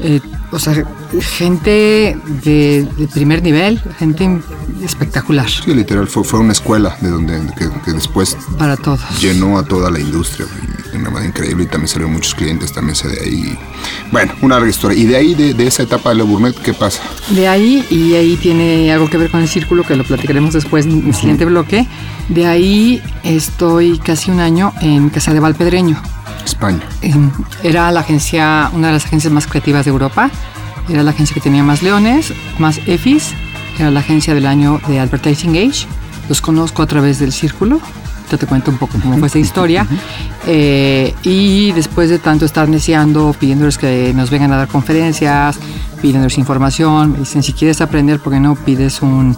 Eh, 0.00 0.20
o 0.54 0.58
sea, 0.58 0.84
gente 1.20 2.16
de, 2.44 2.88
de 2.96 3.08
primer 3.08 3.42
nivel, 3.42 3.82
gente 3.98 4.40
espectacular 4.82 5.48
Sí, 5.48 5.74
literal, 5.74 6.06
fue, 6.06 6.24
fue 6.24 6.40
una 6.40 6.52
escuela 6.52 6.96
de 7.00 7.10
donde 7.10 7.40
que, 7.58 7.68
que 7.84 7.92
después 7.92 8.36
para 8.58 8.76
todos. 8.76 9.00
llenó 9.20 9.58
a 9.58 9.64
toda 9.64 9.90
la 9.90 9.98
industria 9.98 10.46
de 10.92 10.98
una 10.98 11.10
manera 11.10 11.30
increíble 11.30 11.64
y 11.64 11.66
también 11.66 11.88
salieron 11.88 12.12
muchos 12.12 12.34
clientes, 12.34 12.72
también 12.72 12.94
se 12.94 13.08
de 13.08 13.20
ahí. 13.20 13.58
Bueno, 14.12 14.32
una 14.42 14.54
larga 14.56 14.70
historia. 14.70 14.96
Y 14.96 15.06
de 15.06 15.16
ahí, 15.16 15.34
de, 15.34 15.52
de 15.52 15.66
esa 15.66 15.82
etapa 15.82 16.10
de 16.10 16.16
Le 16.16 16.22
Bournet, 16.22 16.56
¿qué 16.62 16.72
pasa? 16.72 17.02
De 17.30 17.48
ahí, 17.48 17.84
y 17.90 18.14
ahí 18.14 18.36
tiene 18.36 18.92
algo 18.92 19.10
que 19.10 19.16
ver 19.18 19.28
con 19.28 19.40
el 19.40 19.48
círculo, 19.48 19.82
que 19.82 19.96
lo 19.96 20.04
platicaremos 20.04 20.54
después 20.54 20.86
en 20.86 21.08
el 21.08 21.14
siguiente 21.14 21.44
bloque. 21.46 21.88
De 22.28 22.46
ahí 22.46 23.02
estoy 23.24 23.98
casi 23.98 24.30
un 24.30 24.38
año 24.38 24.72
en 24.80 25.10
Casa 25.10 25.34
de 25.34 25.40
Valpedreño. 25.40 26.00
España. 26.44 26.80
En- 27.02 27.32
Era 27.62 27.90
la 27.90 28.00
agencia, 28.00 28.70
una 28.72 28.88
de 28.88 28.92
las 28.94 29.04
agencias 29.06 29.32
más 29.32 29.46
creativas 29.46 29.84
de 29.84 29.90
Europa. 29.90 30.30
Era 30.88 31.02
la 31.02 31.10
agencia 31.12 31.34
que 31.34 31.40
tenía 31.40 31.62
más 31.62 31.82
leones, 31.82 32.32
más 32.58 32.78
EFIs. 32.86 33.32
Era 33.78 33.90
la 33.90 34.00
agencia 34.00 34.34
del 34.34 34.46
año 34.46 34.80
de 34.88 35.00
Advertising 35.00 35.56
Age. 35.56 35.86
los 36.28 36.40
conozco 36.40 36.82
a 36.82 36.86
través 36.86 37.18
del 37.18 37.32
círculo. 37.32 37.80
Yo 38.30 38.38
te 38.38 38.46
cuento 38.46 38.70
un 38.70 38.78
poco 38.78 38.98
cómo 38.98 39.18
fue 39.18 39.28
esa 39.28 39.38
historia. 39.38 39.86
Eh, 40.46 41.14
y 41.22 41.72
después 41.72 42.08
de 42.08 42.18
tanto 42.18 42.44
estar 42.46 42.66
neceando, 42.68 43.34
pidiéndoles 43.38 43.76
que 43.76 44.12
nos 44.14 44.30
vengan 44.30 44.50
a 44.52 44.56
dar 44.56 44.68
conferencias, 44.68 45.58
pidiéndoles 46.00 46.38
información, 46.38 47.12
me 47.12 47.18
dicen, 47.18 47.42
si 47.42 47.52
quieres 47.52 47.80
aprender, 47.82 48.20
¿por 48.20 48.32
qué 48.32 48.40
no 48.40 48.54
pides 48.54 49.02
un, 49.02 49.36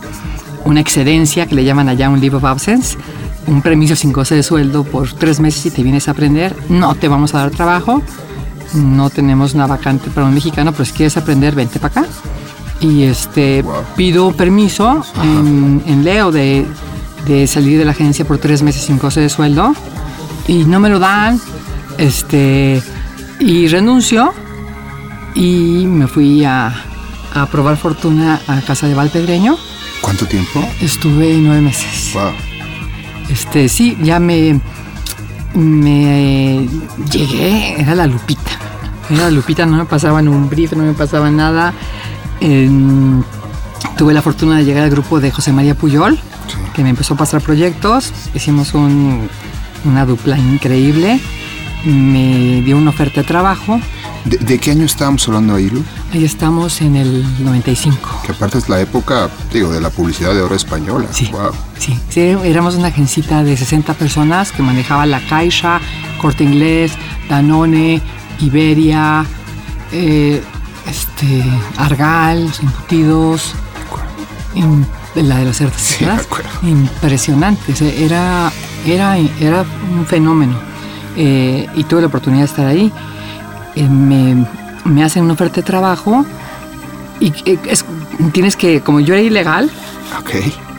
una 0.65 0.81
excedencia 0.81 1.47
que 1.47 1.55
le 1.57 1.65
llaman 1.65 1.89
allá 1.89 2.09
un 2.09 2.21
leave 2.21 2.37
of 2.37 2.45
absence? 2.45 2.97
Un 3.47 3.63
permiso 3.63 3.95
sin 3.97 4.13
goce 4.13 4.35
de 4.35 4.43
sueldo 4.43 4.85
por 4.85 5.13
tres 5.13 5.41
meses 5.41 5.67
y 5.67 5.71
te 5.71 5.83
vienes 5.83 6.09
a 6.09 6.13
aprender. 6.13 6.57
No 6.69 6.95
te 6.95 7.09
vamos 7.09 7.35
a 7.35 7.39
dar 7.39 7.51
trabajo. 7.51 8.03
No 8.75 9.11
tenemos 9.11 9.55
una 9.55 9.67
vacante 9.67 10.11
para 10.11 10.27
un 10.27 10.35
mexicano, 10.35 10.73
pero 10.73 10.85
si 10.85 10.93
quieres 10.93 11.17
aprender, 11.17 11.55
vente 11.55 11.79
para 11.79 12.01
acá. 12.01 12.11
Y 12.81 13.05
este, 13.05 13.65
pido 13.97 14.33
permiso 14.33 15.05
en, 15.23 15.83
en 15.87 16.05
Leo 16.05 16.31
de 16.33 16.67
de 17.27 17.47
salir 17.47 17.79
de 17.79 17.85
la 17.85 17.91
agencia 17.91 18.25
por 18.25 18.39
tres 18.39 18.63
meses 18.63 18.83
sin 18.83 18.99
goce 18.99 19.21
de 19.21 19.29
sueldo 19.29 19.75
y 20.47 20.65
no 20.65 20.81
me 20.81 20.89
lo 20.89 20.99
dan. 20.99 21.41
Este, 21.99 22.81
y 23.41 23.67
renuncio 23.69 24.33
y 25.35 25.87
me 25.87 26.07
fui 26.07 26.45
a, 26.45 26.73
a 27.35 27.47
probar 27.47 27.77
fortuna 27.77 28.41
a 28.47 28.61
casa 28.61 28.87
de 28.87 28.95
Valpedreño. 28.95 29.57
¿Cuánto 30.01 30.27
tiempo? 30.27 30.65
Estuve 30.81 31.37
nueve 31.39 31.63
meses. 31.63 32.13
Wow. 32.15 32.33
Este, 33.29 33.69
sí, 33.69 33.97
ya 34.03 34.19
me, 34.21 34.61
me 35.55 36.69
llegué, 37.11 37.81
era 37.81 37.95
la 37.95 38.07
Lupita. 38.07 38.51
Era 39.11 39.25
la 39.25 39.31
Lupita, 39.31 39.67
no 39.67 39.77
me 39.79 39.85
pasaban 39.85 40.29
un 40.29 40.49
brief, 40.49 40.73
no 40.73 40.85
me 40.85 40.93
pasaba 40.93 41.31
nada. 41.31 41.73
Tuve 43.97 44.13
la 44.13 44.23
fortuna 44.23 44.59
de 44.59 44.65
llegar 44.65 44.85
al 44.85 44.91
grupo 44.91 45.21
de 45.21 45.31
José 45.31 45.53
María 45.53 45.75
Puyol, 45.75 46.19
que 46.75 46.83
me 46.83 46.91
empezó 46.91 47.15
a 47.15 47.17
pasar 47.17 47.41
proyectos. 47.41 48.13
Hicimos 48.35 48.75
un- 48.75 49.29
una 49.85 50.05
dupla 50.05 50.39
increíble. 50.39 51.21
Me 51.85 52.63
dio 52.63 52.77
una 52.77 52.91
oferta 52.91 53.21
de 53.23 53.27
trabajo. 53.27 53.81
¿De, 54.25 54.39
de 54.39 54.59
qué 54.59 54.73
año 54.73 54.85
estábamos 54.85 55.27
hablando 55.29 55.55
ahí, 55.55 55.71
Lu? 55.71 55.83
Ahí 56.13 56.25
estamos 56.25 56.81
en 56.81 56.97
el 56.97 57.25
95. 57.45 58.16
Que 58.27 58.33
aparte 58.33 58.59
es 58.59 58.69
la 58.69 58.81
época, 58.81 59.31
digo, 59.53 59.71
de 59.71 59.81
la 59.81 59.89
publicidad 59.91 60.35
de 60.35 60.43
oro 60.43 60.57
española. 60.57 61.07
Sí. 61.13 61.29
Wow. 61.31 61.53
Sí, 61.79 61.97
sí, 62.09 62.21
éramos 62.43 62.75
una 62.75 62.89
agencita 62.89 63.45
de 63.45 63.57
60 63.57 63.95
personas 63.95 64.51
que 64.51 64.63
manejaba 64.63 65.07
la 65.07 65.21
Caixa, 65.21 65.81
Corte 66.21 66.43
Inglés, 66.43 66.93
Danone, 67.29 68.03
Iberia, 68.41 69.25
eh, 69.93 70.43
este, 70.89 71.45
Argal, 71.77 72.47
los 72.47 72.59
embutidos, 72.61 73.55
im- 74.55 74.85
la 75.15 75.37
de 75.39 75.45
las 75.47 75.57
cerdas, 75.59 75.81
Sí. 75.81 76.05
Impresionante, 76.63 77.73
o 77.73 77.77
sea, 77.77 77.89
era, 77.93 78.53
era, 78.85 79.17
era 79.41 79.65
un 79.97 80.05
fenómeno. 80.07 80.59
Eh, 81.17 81.67
y 81.75 81.85
tuve 81.85 82.01
la 82.03 82.09
oportunidad 82.09 82.43
de 82.43 82.47
estar 82.47 82.67
ahí. 82.67 82.93
Eh, 83.77 83.89
me, 83.89 84.47
me 84.85 85.05
hacen 85.05 85.23
una 85.25 85.33
oferta 85.35 85.57
de 85.57 85.63
trabajo 85.63 86.27
y 87.21 87.33
es- 87.69 87.85
tienes 88.33 88.57
que, 88.57 88.81
como 88.83 89.01
yo 89.01 89.15
era 89.15 89.23
ilegal, 89.23 89.71
Ok. 90.21 90.31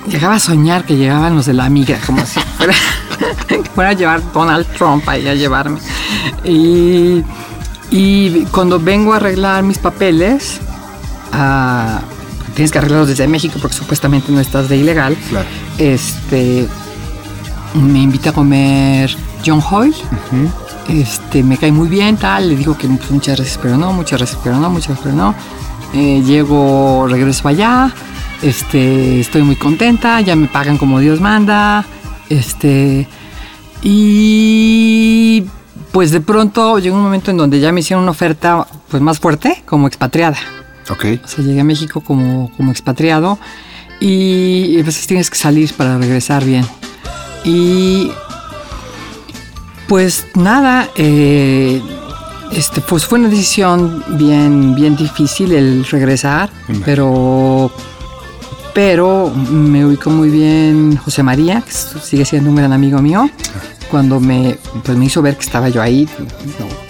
Llegaba 0.09 0.35
a 0.35 0.39
soñar 0.39 0.85
que 0.85 0.95
llegaban 0.95 1.35
los 1.35 1.45
de 1.47 1.53
la 1.53 1.69
migra, 1.69 1.99
como 2.05 2.25
si 2.25 2.39
fuera, 3.75 3.89
a 3.89 3.93
llevar 3.93 4.21
Donald 4.31 4.65
Trump 4.77 5.03
ahí 5.09 5.27
a 5.27 5.35
llevarme. 5.35 5.79
Y, 6.45 7.23
y 7.91 8.45
cuando 8.51 8.79
vengo 8.79 9.11
a 9.11 9.17
arreglar 9.17 9.63
mis 9.63 9.77
papeles, 9.79 10.59
ah, 11.33 11.99
tienes 12.55 12.71
que 12.71 12.77
arreglarlos 12.77 13.09
desde 13.09 13.27
México 13.27 13.59
porque 13.61 13.75
supuestamente 13.75 14.31
no 14.31 14.39
estás 14.39 14.69
de 14.69 14.77
ilegal. 14.77 15.17
Claro. 15.29 15.47
Este, 15.77 16.67
me 17.73 17.99
invita 17.99 18.29
a 18.29 18.33
comer 18.33 19.13
John 19.45 19.61
Hoyle. 19.61 19.93
Este, 20.87 21.43
me 21.43 21.57
cae 21.57 21.73
muy 21.73 21.89
bien, 21.89 22.15
tal. 22.15 22.47
Le 22.47 22.55
digo 22.55 22.77
que 22.77 22.87
pues, 22.87 23.11
muchas 23.11 23.35
gracias, 23.35 23.59
pero 23.61 23.75
no, 23.77 23.91
muchas 23.91 24.19
gracias, 24.19 24.39
pero 24.41 24.55
no, 24.57 24.69
muchas 24.69 24.87
gracias, 24.95 25.03
pero 25.03 25.15
no. 25.15 25.35
Eh, 25.93 26.21
llego, 26.25 27.07
regreso 27.07 27.47
allá. 27.47 27.93
Este, 28.41 29.19
estoy 29.19 29.41
muy 29.41 29.55
contenta, 29.55 30.21
ya 30.21 30.35
me 30.35 30.47
pagan 30.47 30.77
como 30.77 30.99
Dios 30.99 31.19
manda. 31.19 31.85
Este, 32.29 33.07
y 33.81 35.45
pues 35.91 36.11
de 36.11 36.21
pronto 36.21 36.79
llegó 36.79 36.97
un 36.97 37.03
momento 37.03 37.31
en 37.31 37.37
donde 37.37 37.59
ya 37.59 37.71
me 37.71 37.79
hicieron 37.79 38.03
una 38.03 38.11
oferta 38.11 38.67
pues 38.89 39.01
más 39.01 39.19
fuerte 39.19 39.63
como 39.65 39.87
expatriada. 39.87 40.37
Ok. 40.89 41.05
O 41.23 41.27
sea, 41.27 41.43
llegué 41.43 41.61
a 41.61 41.63
México 41.63 42.01
como, 42.01 42.51
como 42.55 42.71
expatriado 42.71 43.39
y 43.99 44.79
a 44.79 44.83
veces 44.83 45.07
tienes 45.07 45.29
que 45.29 45.37
salir 45.37 45.73
para 45.73 45.97
regresar 45.97 46.45
bien. 46.45 46.65
Y 47.43 48.11
pues 49.87 50.27
nada, 50.35 50.89
eh, 50.95 51.81
este, 52.51 52.81
pues 52.81 53.05
fue 53.05 53.19
una 53.19 53.29
decisión 53.29 54.03
bien, 54.09 54.75
bien 54.75 54.95
difícil 54.95 55.51
el 55.53 55.85
regresar, 55.85 56.49
pero, 56.85 57.71
pero 58.73 59.29
me 59.29 59.85
ubicó 59.85 60.09
muy 60.09 60.29
bien 60.29 60.97
José 60.97 61.23
María, 61.23 61.61
que 61.61 61.71
sigue 61.71 62.25
siendo 62.25 62.49
un 62.49 62.55
gran 62.55 62.73
amigo 62.73 63.01
mío, 63.01 63.29
cuando 63.89 64.19
me, 64.19 64.57
pues 64.83 64.97
me 64.97 65.05
hizo 65.05 65.21
ver 65.21 65.35
que 65.37 65.43
estaba 65.43 65.69
yo 65.69 65.81
ahí 65.81 66.07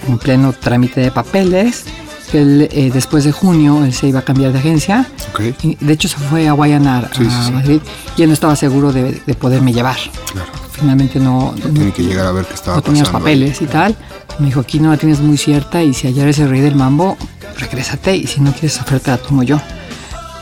en 0.06 0.18
pleno 0.18 0.52
trámite 0.52 1.00
de 1.00 1.10
papeles, 1.10 1.84
que 2.30 2.42
él, 2.42 2.68
eh, 2.72 2.90
después 2.92 3.24
de 3.24 3.32
junio 3.32 3.84
él 3.84 3.94
se 3.94 4.08
iba 4.08 4.18
a 4.20 4.22
cambiar 4.22 4.52
de 4.52 4.58
agencia. 4.58 5.06
Ok. 5.32 5.40
Y, 5.62 5.76
de 5.76 5.92
hecho, 5.92 6.08
se 6.08 6.18
fue 6.18 6.46
a 6.46 6.52
Guayanar, 6.52 7.10
Sí, 7.16 7.24
a 7.26 7.44
sí. 7.44 7.52
Madrid, 7.52 7.80
y 8.16 8.22
él 8.22 8.28
no 8.28 8.34
estaba 8.34 8.54
seguro 8.54 8.92
de, 8.92 9.22
de 9.26 9.34
poderme 9.34 9.72
llevar. 9.72 9.96
Claro. 10.32 10.50
Finalmente 10.78 11.18
no, 11.18 11.54
no, 11.56 11.70
Tiene 11.70 11.92
que 11.92 12.02
llegar 12.02 12.26
a 12.26 12.32
ver 12.32 12.44
qué 12.46 12.54
estaba 12.54 12.76
no 12.76 12.82
tenía 12.82 13.02
los 13.02 13.10
papeles 13.10 13.60
y 13.62 13.66
tal. 13.66 13.96
Me 14.38 14.46
dijo, 14.46 14.60
aquí 14.60 14.78
no 14.78 14.90
la 14.90 14.96
tienes 14.96 15.20
muy 15.20 15.36
cierta 15.36 15.82
y 15.82 15.92
si 15.94 16.06
allá 16.06 16.22
eres 16.22 16.38
el 16.38 16.48
rey 16.48 16.60
del 16.60 16.76
mambo, 16.76 17.16
regrésate 17.58 18.16
y 18.16 18.26
si 18.26 18.40
no 18.40 18.52
quieres 18.52 18.80
oferta 18.80 19.12
la 19.12 19.16
tomo 19.18 19.42
yo. 19.42 19.60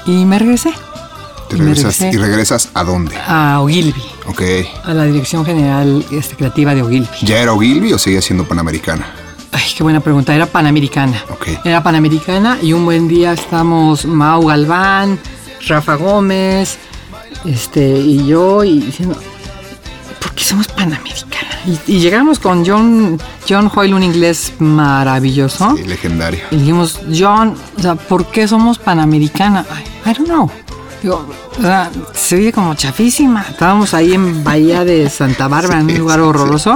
Y 0.05 0.25
me 0.25 0.39
regresé 0.39 0.71
Te 1.49 1.57
Y 1.57 1.61
regresas, 1.61 1.99
regresé. 1.99 2.11
¿Y 2.17 2.21
regresas 2.21 2.69
a 2.75 2.85
dónde? 2.85 3.17
a 3.27 3.61
Ogilvy, 3.61 4.03
Ok. 4.27 4.43
a 4.85 4.93
la 4.93 5.05
Dirección 5.05 5.45
General 5.47 6.05
este, 6.11 6.37
Creativa 6.37 6.75
de 6.75 6.83
Ogilvy. 6.83 7.09
¿Ya 7.23 7.39
era 7.41 7.53
Ogilvy 7.55 7.93
o 7.93 7.99
seguía 7.99 8.21
siendo 8.21 8.45
Panamericana? 8.47 9.07
Ay, 9.53 9.63
qué 9.77 9.83
buena 9.83 10.01
pregunta. 10.01 10.35
Era 10.35 10.45
Panamericana. 10.47 11.25
Ok. 11.31 11.49
Era 11.65 11.83
Panamericana 11.83 12.59
y 12.63 12.73
un 12.75 12.85
buen 12.85 13.09
día 13.09 13.33
estamos 13.33 14.05
Mau 14.05 14.45
Galván, 14.47 15.19
Rafa 15.67 15.95
Gómez, 15.95 16.77
este, 17.47 17.99
y 17.99 18.27
yo, 18.27 18.63
y 18.65 18.81
diciendo, 18.81 19.17
¿por 20.37 20.45
qué 20.45 20.45
somos 20.51 20.69
Panamericana? 20.69 21.49
Y, 21.65 21.97
y 21.97 22.01
llegamos 22.01 22.39
con 22.39 22.67
John, 22.67 23.19
John 23.49 23.71
Hoyle, 23.75 23.95
un 23.95 24.03
inglés 24.03 24.53
maravilloso. 24.59 25.75
Sí, 25.75 25.85
legendario. 25.85 26.41
Y 26.51 26.57
dijimos, 26.57 27.01
John, 27.11 27.55
o 27.79 27.81
sea, 27.81 27.95
¿por 27.95 28.27
qué 28.27 28.47
somos 28.47 28.79
Panamericana? 28.79 29.65
I, 30.05 30.11
I 30.11 30.13
don't 30.13 30.29
know. 30.29 30.51
Digo, 31.03 31.27
o 31.59 31.63
sea, 31.63 31.91
se 32.13 32.37
oye 32.37 32.53
como 32.53 32.75
chafísima. 32.75 33.47
Estábamos 33.49 33.95
ahí 33.95 34.13
en 34.13 34.45
Bahía 34.45 34.85
de 34.85 35.09
Santa 35.09 35.49
Bárbara, 35.49 35.81
en 35.81 35.87
un 35.87 35.99
lugar 35.99 36.21
sí, 36.21 36.59
sí. 36.59 36.71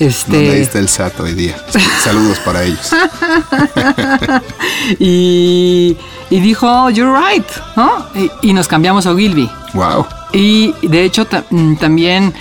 Este, 0.00 0.32
¿Dónde 0.32 0.50
ahí 0.50 0.60
está 0.62 0.78
el 0.80 0.88
SAT 0.88 1.20
hoy 1.20 1.34
día? 1.34 1.56
Saludos 2.02 2.38
para 2.40 2.64
ellos. 2.64 2.90
y, 4.98 5.96
y 6.30 6.40
dijo, 6.40 6.90
you're 6.90 7.16
right, 7.16 7.46
¿no? 7.76 8.06
Y, 8.16 8.50
y 8.50 8.52
nos 8.52 8.66
cambiamos 8.66 9.06
a 9.06 9.12
Ogilvy. 9.12 9.48
Wow. 9.74 10.04
Y 10.32 10.74
de 10.82 11.04
hecho 11.04 11.26
mm, 11.50 11.76
también 11.76 12.34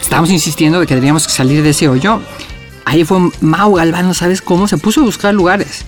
estábamos 0.00 0.30
insistiendo 0.30 0.80
de 0.80 0.86
que 0.86 0.94
teníamos 0.94 1.26
que 1.26 1.32
salir 1.32 1.62
de 1.62 1.70
ese 1.70 1.88
hoyo. 1.88 2.20
Ahí 2.84 3.04
fue 3.04 3.18
Mau 3.40 3.74
Galván, 3.74 4.06
¿no 4.06 4.14
sabes 4.14 4.40
cómo? 4.40 4.68
Se 4.68 4.76
puso 4.78 5.00
a 5.00 5.04
buscar 5.04 5.34
lugares. 5.34 5.84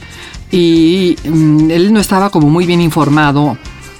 Y 0.50 1.16
mm, 1.24 1.70
él 1.70 1.92
no 1.92 2.00
estaba 2.00 2.30
como 2.30 2.48
muy 2.48 2.66
bien 2.66 2.80
informado 2.80 3.56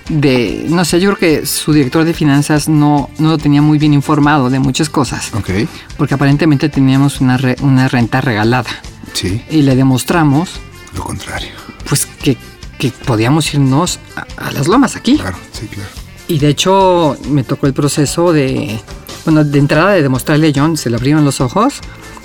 de, 0.08 0.64
no 0.68 0.84
sé, 0.84 0.98
yo 1.00 1.14
creo 1.14 1.40
que 1.40 1.46
su 1.46 1.72
director 1.72 2.04
de 2.04 2.14
finanzas 2.14 2.68
no, 2.68 3.10
no 3.18 3.30
lo 3.30 3.38
tenía 3.38 3.60
muy 3.62 3.78
bien 3.78 3.92
informado 3.92 4.48
de 4.50 4.58
muchas 4.58 4.88
cosas. 4.88 5.32
Ok. 5.34 5.50
Porque 5.96 6.14
aparentemente 6.14 6.68
teníamos 6.70 7.20
una, 7.20 7.36
re- 7.36 7.56
una 7.60 7.88
renta 7.88 8.20
regalada. 8.20 8.70
Sí, 9.12 9.42
Y 9.50 9.62
le 9.62 9.76
demostramos 9.76 10.50
lo 10.94 11.02
contrario. 11.04 11.50
pues 11.88 12.06
que, 12.06 12.36
que 12.78 12.90
podíamos 12.90 13.52
irnos 13.54 14.00
a, 14.16 14.46
a 14.46 14.50
las 14.52 14.66
lomas 14.66 14.96
aquí. 14.96 15.18
Claro, 15.18 15.36
sí, 15.52 15.66
claro. 15.66 15.90
Y 16.28 16.38
de 16.38 16.48
hecho 16.48 17.16
me 17.28 17.42
tocó 17.44 17.66
el 17.66 17.72
proceso 17.74 18.32
de, 18.32 18.78
bueno, 19.24 19.44
de 19.44 19.58
entrada 19.58 19.92
de 19.92 20.02
demostrarle 20.02 20.48
a 20.48 20.52
John, 20.54 20.76
se 20.76 20.90
le 20.90 20.96
abrieron 20.96 21.24
los 21.24 21.40
ojos. 21.40 21.74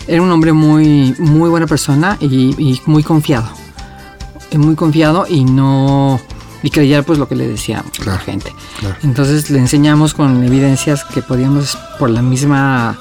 Era 0.08 0.22
un 0.22 0.32
hombre 0.32 0.52
muy, 0.54 1.16
muy 1.18 1.50
buena 1.50 1.66
persona 1.68 2.18
y, 2.20 2.56
y 2.58 2.82
muy 2.86 3.04
confiado. 3.04 3.50
Muy 4.56 4.76
confiado 4.76 5.26
y 5.28 5.46
no, 5.46 6.22
y 6.62 6.70
creía 6.70 7.02
pues 7.02 7.18
lo 7.18 7.28
que 7.28 7.36
le 7.36 7.48
decía 7.48 7.84
la 7.98 8.04
Claro, 8.04 8.20
gente. 8.24 8.54
claro. 8.80 8.96
Entonces 9.02 9.50
le 9.50 9.58
enseñamos 9.58 10.14
con 10.14 10.44
evidencias 10.44 11.04
que 11.06 11.24
podíamos 11.24 11.76
por 11.98 12.10
la 12.12 12.22
misma, 12.22 12.96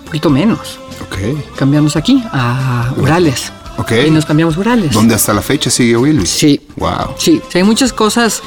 un 0.00 0.04
poquito 0.06 0.28
menos, 0.28 0.80
Ok. 1.02 1.38
cambiarnos 1.56 1.94
aquí 1.96 2.24
a 2.32 2.92
Urales. 2.96 3.52
Ok. 3.76 3.92
Y 4.08 4.10
nos 4.10 4.24
cambiamos 4.26 4.56
a 4.56 4.60
Urales. 4.60 4.90
¿Dónde 4.92 5.14
hasta 5.14 5.32
la 5.32 5.40
fecha 5.42 5.70
sigue 5.70 5.94
Ogilvy? 5.94 6.26
Sí, 6.26 6.60
Wow. 6.76 7.14
Sí, 7.16 7.40
sí, 7.48 7.58
hay 7.58 7.64
muchas 7.64 7.92
cosas 7.92 8.42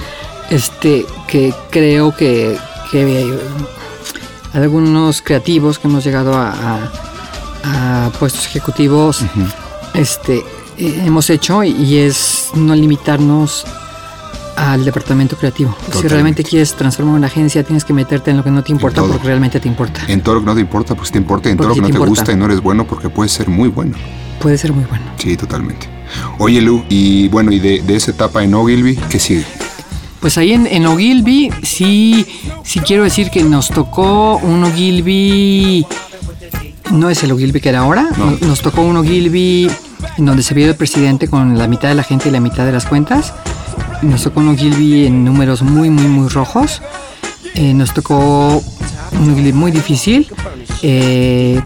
este, 0.50 1.06
que 1.30 1.54
creo 1.70 2.14
que, 2.14 2.58
que 2.92 3.34
algunos 4.54 5.22
creativos 5.22 5.80
que 5.80 5.88
hemos 5.88 6.04
llegado 6.04 6.34
a, 6.36 6.52
a- 7.64 8.06
a 8.06 8.10
puestos 8.20 8.46
ejecutivos 8.48 9.24
este, 9.94 10.38
eh, 10.78 11.04
hemos 11.06 11.30
hecho 11.30 11.64
y 11.64 11.98
es 11.98 12.50
no 12.56 12.74
limitarnos 12.74 13.66
al 14.56 14.84
departamento 14.84 15.36
creativo. 15.38 15.76
Si 15.94 16.08
realmente 16.08 16.44
quieres 16.44 16.76
transformar 16.76 17.16
una 17.16 17.28
agencia, 17.28 17.64
tienes 17.64 17.86
que 17.86 17.94
meterte 17.94 18.32
en 18.32 18.38
lo 18.38 18.44
que 18.44 18.52
no 18.52 18.64
te 18.64 18.72
importa 18.72 19.02
porque 19.04 19.26
realmente 19.28 19.60
te 19.60 19.68
importa. 19.68 20.02
En 20.08 20.22
todo 20.22 20.36
lo 20.36 20.42
que 20.42 20.46
no 20.48 20.56
te 20.56 20.62
importa, 20.62 20.96
pues 20.96 21.12
te 21.12 21.18
importa. 21.18 21.50
En 21.50 21.58
todo 21.58 21.70
lo 21.70 21.76
que 21.76 21.82
no 21.82 21.90
te 21.90 21.98
gusta 22.00 22.32
y 22.32 22.36
no 22.36 22.46
eres 22.46 22.62
bueno, 22.62 22.86
porque 22.86 23.10
puedes 23.10 23.32
ser 23.32 23.48
muy 23.48 23.70
bueno. 23.70 23.96
Puede 24.40 24.58
ser 24.58 24.74
muy 24.74 24.84
bueno. 24.86 25.06
Sí, 25.18 25.38
totalmente. 25.38 25.88
Oye, 26.40 26.62
Lu, 26.62 26.84
y 26.90 27.28
bueno, 27.30 27.52
y 27.52 27.60
de, 27.60 27.82
de 27.82 27.96
esa 27.96 28.12
etapa 28.12 28.44
en 28.44 28.54
Ogilvy, 28.54 28.96
¿qué 29.10 29.20
sigue? 29.20 29.46
Pues 30.22 30.38
ahí 30.38 30.54
en, 30.54 30.68
en 30.68 30.86
Ogilvy 30.86 31.50
sí, 31.64 32.26
sí 32.64 32.80
quiero 32.80 33.04
decir 33.04 33.30
que 33.32 33.44
nos 33.44 33.70
tocó 33.70 34.38
un 34.38 34.64
Ogilvy, 34.64 35.84
no 36.92 37.10
es 37.10 37.24
el 37.24 37.32
Ogilvy 37.32 37.60
que 37.60 37.70
era 37.70 37.80
ahora, 37.80 38.08
No. 38.18 38.32
nos, 38.32 38.42
nos 38.42 38.62
tocó 38.62 38.82
un 38.82 38.98
Ogilvy 38.98 39.68
en 40.18 40.26
donde 40.26 40.44
se 40.44 40.54
vio 40.54 40.68
el 40.68 40.76
presidente 40.76 41.28
con 41.28 41.58
la 41.58 41.68
mitad 41.68 41.90
de 41.90 41.96
la 41.96 42.04
gente 42.04 42.30
y 42.30 42.32
la 42.32 42.40
mitad 42.40 42.66
de 42.66 42.72
las 42.72 42.86
cuentas. 42.86 43.34
Nos 44.04 44.24
tocó 44.24 44.42
un 44.42 44.50
Ogilvy 44.50 45.08
en 45.08 45.26
números 45.26 45.64
muy, 45.64 45.90
muy, 45.90 46.06
muy 46.08 46.28
rojos. 46.30 46.82
Eh, 47.56 47.74
nos 47.74 47.92
tocó 47.94 48.62
un 49.20 49.32
Ogilvy 49.32 49.54
muy 49.54 49.72
difícil. 49.72 50.28
Eh, 50.84 51.62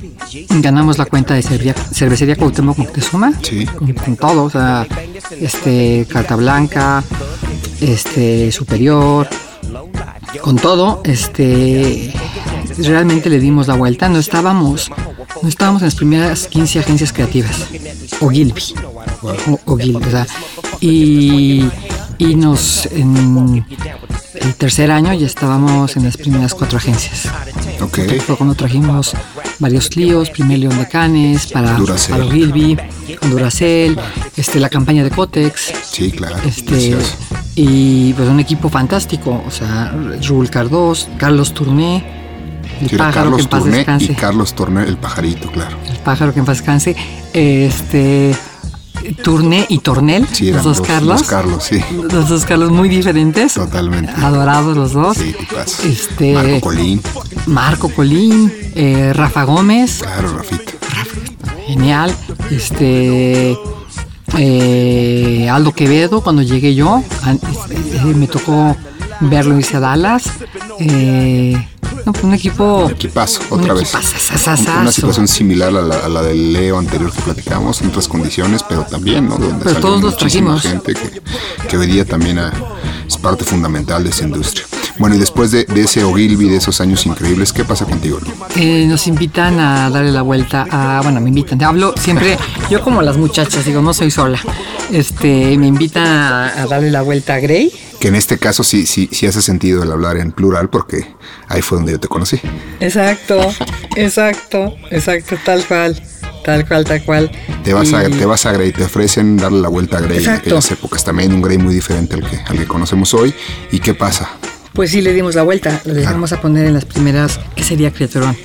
ganamos 0.62 0.97
la 0.97 1.05
cuenta 1.05 1.33
de 1.33 1.41
cervecería, 1.43 1.74
cervecería 1.93 2.35
Cuauhtémoc 2.35 2.77
Moctezuma 2.77 3.33
Sí. 3.41 3.65
con, 3.65 3.93
con 3.93 4.15
todo, 4.17 4.43
o 4.43 4.50
sea, 4.50 4.85
este, 5.32 6.05
carta 6.10 6.36
blanca, 6.36 7.03
este, 7.82 8.51
superior, 8.51 9.27
con 10.41 10.58
todo, 10.58 11.01
este, 11.03 12.13
realmente 12.77 13.29
le 13.29 13.39
dimos 13.39 13.67
la 13.67 13.75
vuelta, 13.75 14.10
no 14.10 14.20
estábamos, 14.20 14.91
no 15.41 15.50
estábamos 15.50 15.82
en 15.82 15.88
las 15.88 15.96
primeras 15.96 16.48
15 16.48 16.79
agencias 16.79 17.13
creativas, 17.13 17.67
o 18.22 18.29
Gilby, 18.29 18.63
o, 19.22 19.60
o 19.65 19.77
Gilby, 19.77 20.05
o 20.05 20.12
sea, 20.12 20.27
y, 20.79 21.70
y 22.17 22.36
nos, 22.36 22.86
en 22.88 23.65
el 24.41 24.55
tercer 24.55 24.91
año 24.91 25.13
ya 25.13 25.25
estábamos 25.25 25.96
en 25.98 26.03
las 26.03 26.17
primeras 26.17 26.53
cuatro 26.53 26.77
agencias. 26.77 27.27
Ok. 27.82 28.00
Fue 28.25 28.38
cuando 28.38 28.55
trajimos 28.55 29.13
varios 29.59 29.89
Clios, 29.89 30.29
primer 30.29 30.59
León 30.59 30.77
de 30.77 30.88
Canes, 30.88 31.47
para, 31.47 31.74
Duracell. 31.74 32.17
para 32.17 32.31
Gilby, 32.31 32.77
Duracell, 33.29 33.97
este, 34.35 34.59
la 34.59 34.69
campaña 34.69 35.03
de 35.03 35.12
Cotex, 35.12 35.74
Sí, 35.91 36.12
claro. 36.12 36.35
este, 36.45 36.97
y 37.55 38.13
pues 38.13 38.27
un 38.29 38.39
equipo 38.39 38.69
fantástico, 38.69 39.43
o 39.47 39.51
sea, 39.51 39.93
Rul 40.27 40.50
Cardos, 40.50 41.07
Carlos 41.17 41.53
Tourné, 41.53 42.03
el 42.81 42.89
Sí, 42.89 42.95
pájaro 42.97 43.35
que 43.35 43.41
en 43.43 43.47
paz 43.47 43.59
Tourné 43.62 43.77
descanse, 43.77 44.12
y 44.12 44.15
Carlos 44.15 44.53
Tourné, 44.53 44.83
el 44.83 44.97
pajarito, 44.97 45.50
claro. 45.51 45.77
el 45.89 45.97
pájaro 46.00 46.33
que 46.33 46.39
en 46.39 46.45
paz 46.45 46.57
descanse, 46.57 46.95
este, 47.33 48.35
Tourné 49.13 49.65
y 49.69 49.79
Tornel, 49.79 50.27
Sí, 50.31 50.51
los 50.51 50.63
dos 50.63 50.81
Carlos, 50.81 51.21
Los 51.21 51.29
Carlos, 51.29 51.63
sí. 51.63 51.79
los 52.12 52.27
dos 52.29 52.45
Carlos 52.45 52.71
muy 52.71 52.89
diferentes, 52.89 53.53
Totalmente. 53.53 54.12
adorados 54.21 54.75
los 54.77 54.93
dos, 54.93 55.17
Sí, 55.17 55.33
tipazo. 55.38 55.83
este, 55.88 56.33
Marco 56.33 56.62
Colín, 56.62 57.01
Marco 57.47 57.89
Colín, 57.89 58.51
eh, 58.75 59.12
Rafa 59.13 59.43
Gómez, 59.43 60.00
claro, 60.01 60.38
Rafita. 60.38 60.71
Genial. 61.67 62.15
Este. 62.51 63.57
eh, 64.38 65.50
Aldo 65.51 65.71
Quevedo, 65.74 66.21
cuando 66.21 66.41
llegué 66.41 66.75
yo, 66.75 67.03
eh, 67.27 68.13
me 68.15 68.27
tocó 68.27 68.75
verlo 69.21 69.57
irse 69.57 69.77
a 69.77 69.79
Dallas. 69.79 70.24
Eh, 70.79 71.67
no, 72.05 72.12
pues 72.12 72.24
un 72.24 72.33
equipo. 72.33 72.89
Equipazo, 72.89 73.41
un 73.50 73.61
otra 73.61 73.74
vez. 73.74 73.91
Una 74.81 74.91
situación 74.91 75.27
similar 75.27 75.75
a 75.75 75.81
la, 75.81 75.98
a 75.98 76.09
la 76.09 76.22
del 76.22 76.53
Leo 76.53 76.77
anterior 76.77 77.11
que 77.11 77.22
platicamos, 77.22 77.81
en 77.81 77.89
otras 77.89 78.07
condiciones, 78.07 78.63
pero 78.68 78.83
también, 78.85 79.27
¿no? 79.27 79.37
Donde 79.37 79.65
Pero 79.65 79.79
todos 79.79 80.01
los 80.01 80.18
trajimos. 80.18 80.61
gente 80.61 80.94
que, 80.94 81.22
que 81.68 81.77
día 81.79 82.05
también 82.05 82.39
ah, 82.39 82.53
es 83.07 83.18
parte 83.18 83.44
fundamental 83.44 84.03
de 84.03 84.09
esa 84.11 84.24
industria. 84.24 84.65
Bueno, 84.98 85.16
y 85.16 85.20
después 85.20 85.51
de, 85.51 85.66
de 85.66 85.81
ese 85.81 86.03
Ogilvy, 86.03 86.50
de 86.50 86.58
esos 86.58 86.79
años 86.79 87.05
increíbles, 87.05 87.51
¿qué 87.51 87.66
pasa 87.66 87.86
contigo? 87.86 88.20
Eh, 88.55 88.86
nos 88.88 89.08
invitan 89.08 89.60
a 89.60 89.90
darle 89.90 90.12
la 90.12 90.22
vuelta 90.22 90.66
a. 90.72 91.01
Bueno, 91.03 91.20
me 91.20 91.29
invitan. 91.29 91.62
Hablo 91.64 91.94
siempre. 91.98 92.38
Yo, 92.70 92.81
como 92.81 93.01
las 93.01 93.18
muchachas, 93.18 93.66
digo, 93.66 93.81
no 93.81 93.94
soy 93.94 94.10
sola. 94.12 94.40
Este, 94.92 95.58
me 95.58 95.68
invitan 95.68 96.05
a, 96.08 96.62
a 96.62 96.68
darle 96.68 96.92
la 96.92 97.01
vuelta 97.01 97.34
a 97.34 97.40
Grey. 97.40 97.72
Que 98.00 98.08
en 98.10 98.16
este 98.16 98.38
caso 98.38 98.64
sí, 98.64 98.86
sí, 98.86 99.10
sí 99.12 99.25
hace 99.25 99.42
sentido 99.42 99.84
el 99.84 99.92
hablar 99.92 100.18
en 100.18 100.31
plural 100.31 100.70
porque 100.70 101.05
ahí 101.48 101.62
fue 101.62 101.77
donde 101.77 101.94
yo 101.94 102.00
te 102.00 102.08
conocí. 102.08 102.40
Exacto, 102.79 103.40
exacto, 103.96 104.75
exacto, 104.92 105.36
tal 105.44 105.66
cual. 105.66 106.01
Tal 106.44 106.68
cual, 106.68 106.86
tal 106.86 107.03
cual. 107.03 107.31
Te 107.64 107.74
vas, 107.74 107.92
a, 107.94 108.03
te 108.08 108.25
vas 108.25 108.46
a 108.46 108.51
Grey, 108.51 108.72
te 108.72 108.84
ofrecen 108.84 109.36
darle 109.36 109.60
la 109.62 109.70
vuelta 109.70 109.98
a 109.98 110.01
Grey 110.01 110.18
en 110.18 110.24
Exacto. 110.24 110.42
aquellas 110.42 110.72
épocas 110.72 111.03
también, 111.03 111.34
un 111.34 111.42
Grey 111.42 111.58
muy 111.58 111.74
diferente 111.74 112.14
al 112.16 112.29
que, 112.29 112.38
al 112.38 112.58
que 112.60 112.68
conocemos 112.68 113.16
hoy. 113.16 113.34
¿Y 113.72 113.79
qué 113.79 113.96
pasa? 113.96 114.29
Pues 114.75 114.92
sí, 114.92 115.01
le 115.01 115.14
dimos 115.14 115.35
la 115.35 115.44
vuelta. 115.44 115.81
Le 115.85 115.94
dejamos 115.94 116.31
a 116.33 116.42
poner 116.42 116.66
en 116.68 116.74
las 116.74 116.85
primeras. 116.85 117.40
¿Qué 117.55 117.64
sería 117.64 117.92
Criaturón? 117.92 118.35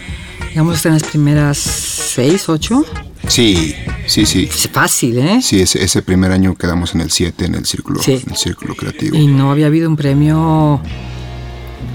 Digamos, 0.50 0.76
está 0.76 0.88
en 0.88 0.94
las 0.94 1.02
primeras 1.04 1.58
seis, 1.58 2.48
ocho. 2.48 2.84
Sí, 3.28 3.74
sí, 4.06 4.24
sí. 4.26 4.48
Es 4.52 4.68
fácil, 4.68 5.18
¿eh? 5.18 5.40
Sí, 5.42 5.60
ese, 5.60 5.82
ese 5.84 6.02
primer 6.02 6.32
año 6.32 6.54
quedamos 6.56 6.94
en 6.94 7.02
el 7.02 7.10
7 7.10 7.44
en 7.44 7.54
el 7.54 7.66
círculo, 7.66 8.00
Sí. 8.02 8.20
en 8.24 8.30
el 8.30 8.36
círculo 8.36 8.74
creativo. 8.74 9.16
Y 9.16 9.26
no 9.26 9.50
había 9.52 9.66
habido 9.66 9.88
un 9.88 9.96
premio. 9.96 10.80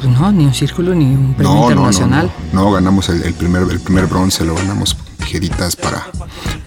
Pues 0.02 0.10
no, 0.19 0.32
ni 0.32 0.45
un 0.45 0.54
círculo, 0.54 0.93
ni 0.93 1.06
un 1.06 1.34
premio 1.34 1.54
No, 1.54 1.56
no, 1.56 1.62
no, 1.62 1.69
internacional. 1.71 2.32
no, 2.54 2.63
no, 2.65 2.71
ganamos 2.71 3.10
el, 3.10 3.24
el 3.24 3.34
primer, 3.34 3.63
el 3.71 3.80
primer 3.80 4.06
bronce, 4.06 4.45
lo 4.45 4.54
ganamos 4.56 4.95
tijeritas 5.15 5.75
para, 5.75 6.06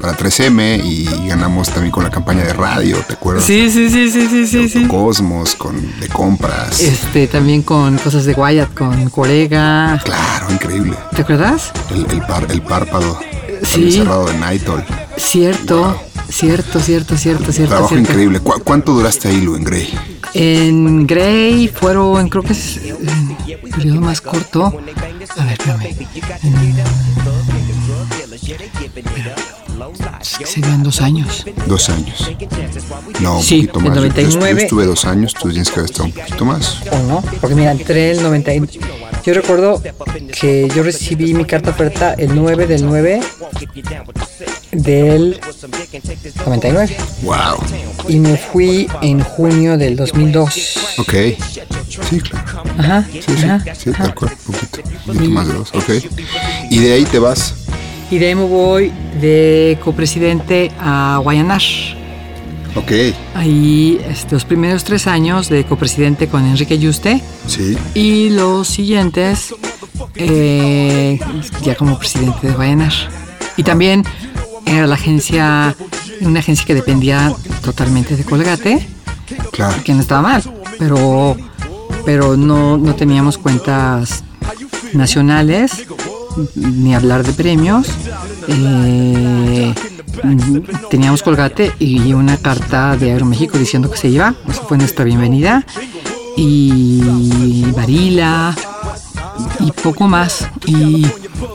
para 0.00 0.16
3M 0.16 0.82
y 0.84 1.04
ganamos 1.28 1.68
también 1.70 1.90
con 1.92 2.04
la 2.04 2.10
campaña 2.10 2.44
de 2.44 2.52
radio, 2.52 2.96
¿te 3.06 3.14
acuerdas? 3.14 3.44
Sí, 3.44 3.70
sí, 3.70 3.88
sí, 3.90 4.10
sí, 4.10 4.26
sí, 4.28 4.46
sí, 4.46 4.68
sí. 4.68 4.86
Cosmos, 4.86 5.54
con 5.54 5.76
de 6.00 6.08
compras. 6.08 6.80
Este, 6.80 7.26
también 7.28 7.62
con 7.62 7.96
cosas 7.98 8.24
de 8.24 8.32
Wyatt, 8.34 8.74
con 8.74 9.08
Corega. 9.10 10.00
Claro, 10.04 10.50
increíble. 10.52 10.96
¿Te 11.14 11.22
acuerdas? 11.22 11.72
El, 11.90 12.06
el, 12.10 12.20
par- 12.26 12.46
el 12.50 12.62
párpado 12.62 13.18
Sí. 13.62 13.90
cerrado 13.92 14.26
de 14.26 14.38
Nightol. 14.38 14.84
Cierto, 15.16 16.00
cierto, 16.30 16.78
cierto, 16.80 17.16
cierto, 17.16 17.52
cierto. 17.52 17.70
Trabajo 17.70 17.88
cierto. 17.88 18.10
increíble. 18.12 18.38
¿Cu- 18.40 18.62
¿Cuánto 18.62 18.92
duraste 18.92 19.28
ahí, 19.28 19.40
Lu, 19.40 19.56
en 19.56 19.64
Grey? 19.64 19.92
En 20.34 21.06
Grey 21.06 21.66
fueron, 21.68 22.28
creo 22.28 22.44
que 22.44 22.52
es 22.52 22.76
eh, 22.76 22.94
el 23.64 23.70
periodo 23.70 24.00
más 24.00 24.20
corto. 24.20 24.66
A 24.66 25.44
ver, 25.44 25.52
espérame. 25.54 25.96
Mm, 28.48 30.44
Serían 30.44 30.82
dos 30.82 31.00
años. 31.00 31.44
Dos 31.66 31.88
años. 31.90 32.30
No, 33.20 33.38
un 33.38 33.42
Sí, 33.44 33.62
poquito 33.66 33.80
más. 33.80 33.88
Yo- 33.88 33.94
yo- 33.94 34.00
99. 34.00 34.60
Yo, 34.60 34.64
estuve 34.64 34.86
dos 34.86 35.04
años, 35.04 35.34
tú 35.34 35.48
tienes 35.50 35.68
que 35.70 35.80
haber 35.80 35.90
estado 35.90 36.04
un 36.06 36.12
poquito 36.12 36.44
más. 36.44 36.78
¿O 36.90 36.98
no? 37.02 37.22
Porque 37.40 37.54
mira, 37.54 37.72
entré 37.72 38.10
el 38.12 38.22
90. 38.22 38.54
y- 38.54 38.62
Yo 39.24 39.34
recuerdo 39.34 39.82
que 40.40 40.68
yo 40.74 40.82
recibí 40.82 41.34
mi 41.34 41.44
carta 41.44 41.70
oferta 41.70 42.14
el 42.14 42.34
9 42.34 42.66
del 42.66 42.86
9 42.86 43.20
del 44.72 45.38
99. 46.46 46.96
Wow. 47.22 47.36
Y 48.08 48.18
me 48.20 48.36
fui 48.38 48.88
en 49.02 49.20
junio 49.20 49.76
del 49.76 49.96
2002. 49.96 50.78
Ok. 50.98 51.12
Sí, 52.08 52.20
claro. 52.20 52.62
Ajá. 52.78 53.04
Sí, 53.12 53.20
sí, 53.26 53.32
ajá, 53.44 53.64
sí, 53.74 53.90
ajá. 53.90 54.04
tal 54.04 54.14
cual. 54.14 54.32
Un 54.46 54.54
poquito, 54.54 54.80
un 54.88 55.14
poquito 55.14 55.30
más 55.30 55.48
de 55.48 55.54
dos. 55.54 55.68
Ok. 55.74 55.90
Y 56.70 56.78
de 56.78 56.92
ahí 56.94 57.04
te 57.04 57.18
vas. 57.18 57.54
Y 58.10 58.18
de 58.18 58.28
ahí 58.28 58.34
me 58.34 58.44
voy 58.44 58.92
de 59.20 59.78
copresidente 59.84 60.70
a 60.80 61.20
Guayanar. 61.22 61.60
Ok. 62.74 62.92
Ahí 63.34 64.00
este, 64.08 64.34
los 64.34 64.44
primeros 64.44 64.84
tres 64.84 65.06
años 65.06 65.48
de 65.48 65.64
copresidente 65.64 66.28
con 66.28 66.44
Enrique 66.46 66.78
Yuste 66.78 67.20
Sí. 67.46 67.76
y 67.94 68.30
los 68.30 68.68
siguientes 68.68 69.54
eh, 70.14 71.18
ya 71.62 71.74
como 71.74 71.98
presidente 71.98 72.46
de 72.48 72.52
Guayanar. 72.54 72.92
Y 73.56 73.62
también 73.62 74.04
era 74.64 74.86
la 74.86 74.94
agencia, 74.94 75.74
una 76.20 76.40
agencia 76.40 76.64
que 76.66 76.74
dependía 76.74 77.32
totalmente 77.62 78.16
de 78.16 78.24
Colgate, 78.24 78.86
Claro. 79.52 79.82
que 79.84 79.92
no 79.92 80.00
estaba 80.00 80.22
mal, 80.22 80.42
pero, 80.78 81.36
pero 82.04 82.36
no, 82.36 82.78
no 82.78 82.94
teníamos 82.94 83.36
cuentas 83.38 84.22
nacionales 84.94 85.86
ni 86.54 86.94
hablar 86.94 87.24
de 87.24 87.32
premios. 87.32 87.88
Eh, 88.48 89.74
teníamos 90.90 91.22
Colgate 91.22 91.72
y 91.78 92.12
una 92.12 92.36
carta 92.36 92.96
de 92.96 93.12
Aeroméxico 93.12 93.58
diciendo 93.58 93.90
que 93.90 93.96
se 93.96 94.08
iba, 94.08 94.34
fue 94.68 94.78
nuestra 94.78 95.04
bienvenida. 95.04 95.64
Y 96.36 97.64
Varila 97.74 98.54
y 99.60 99.72
poco 99.72 100.06
más. 100.06 100.48
Y 100.66 101.06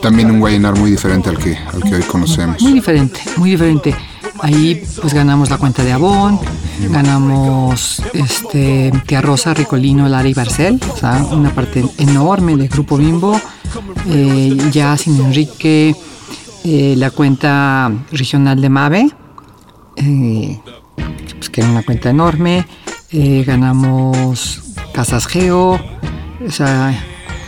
También 0.02 0.30
un 0.30 0.40
Guayanar 0.40 0.78
muy 0.78 0.90
diferente 0.90 1.30
al 1.30 1.38
que, 1.38 1.56
al 1.56 1.82
que 1.82 1.94
hoy 1.96 2.02
conocemos. 2.02 2.60
muy 2.60 2.72
diferente, 2.72 3.20
muy 3.36 3.50
diferente. 3.50 3.94
Ahí 4.44 4.82
pues 5.00 5.14
ganamos 5.14 5.48
la 5.48 5.56
cuenta 5.56 5.82
de 5.82 5.92
Avon, 5.92 6.38
ganamos 6.90 8.02
este, 8.12 8.92
Tía 9.06 9.22
Rosa, 9.22 9.54
Ricolino, 9.54 10.06
Lara 10.06 10.28
y 10.28 10.34
Barcel, 10.34 10.78
o 10.92 10.96
sea, 10.98 11.26
una 11.30 11.48
parte 11.48 11.82
enorme 11.96 12.54
del 12.54 12.68
grupo 12.68 12.98
Bimbo. 12.98 13.40
Eh, 14.06 14.54
ya 14.70 14.98
sin 14.98 15.18
Enrique, 15.18 15.96
eh, 16.62 16.94
la 16.98 17.10
cuenta 17.10 17.90
regional 18.12 18.60
de 18.60 18.68
Mave, 18.68 19.10
eh, 19.96 20.60
pues 21.36 21.48
que 21.48 21.62
era 21.62 21.70
una 21.70 21.82
cuenta 21.82 22.10
enorme. 22.10 22.66
ganamos 23.10 24.60
Casas 24.92 25.26
Geo, 25.26 25.80
o 26.46 26.50
sea, 26.50 26.94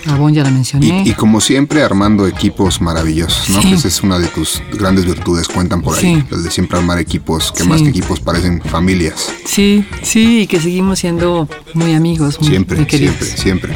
Avon 0.09 0.33
ya 0.33 0.43
la 0.43 0.51
mencioné. 0.51 1.03
Y, 1.05 1.13
como 1.13 1.41
siempre, 1.41 1.83
armando 1.83 2.27
equipos 2.27 2.81
maravillosos, 2.81 3.51
¿no? 3.51 3.61
esa 3.61 3.89
es 3.89 4.03
una 4.03 4.19
de 4.19 4.29
tus 4.29 4.63
grandes 4.73 5.05
virtudes, 5.05 5.49
cuentan 5.49 5.83
por 5.83 5.99
ahí. 5.99 6.25
El 6.31 6.43
de 6.43 6.51
siempre 6.51 6.79
armar 6.79 6.99
equipos, 6.99 7.53
que 7.53 7.65
más 7.65 7.83
que 7.83 7.89
equipos 7.89 8.21
parecen 8.21 8.63
familias. 8.63 9.33
Sí, 9.45 9.85
sí, 10.03 10.41
y 10.43 10.47
que 10.47 10.61
seguimos 10.61 10.99
siendo 10.99 11.49
muy 11.75 11.95
amigos. 11.95 12.41
Muy, 12.41 12.49
siempre, 12.49 12.87
siempre, 12.89 13.27
siempre. 13.27 13.75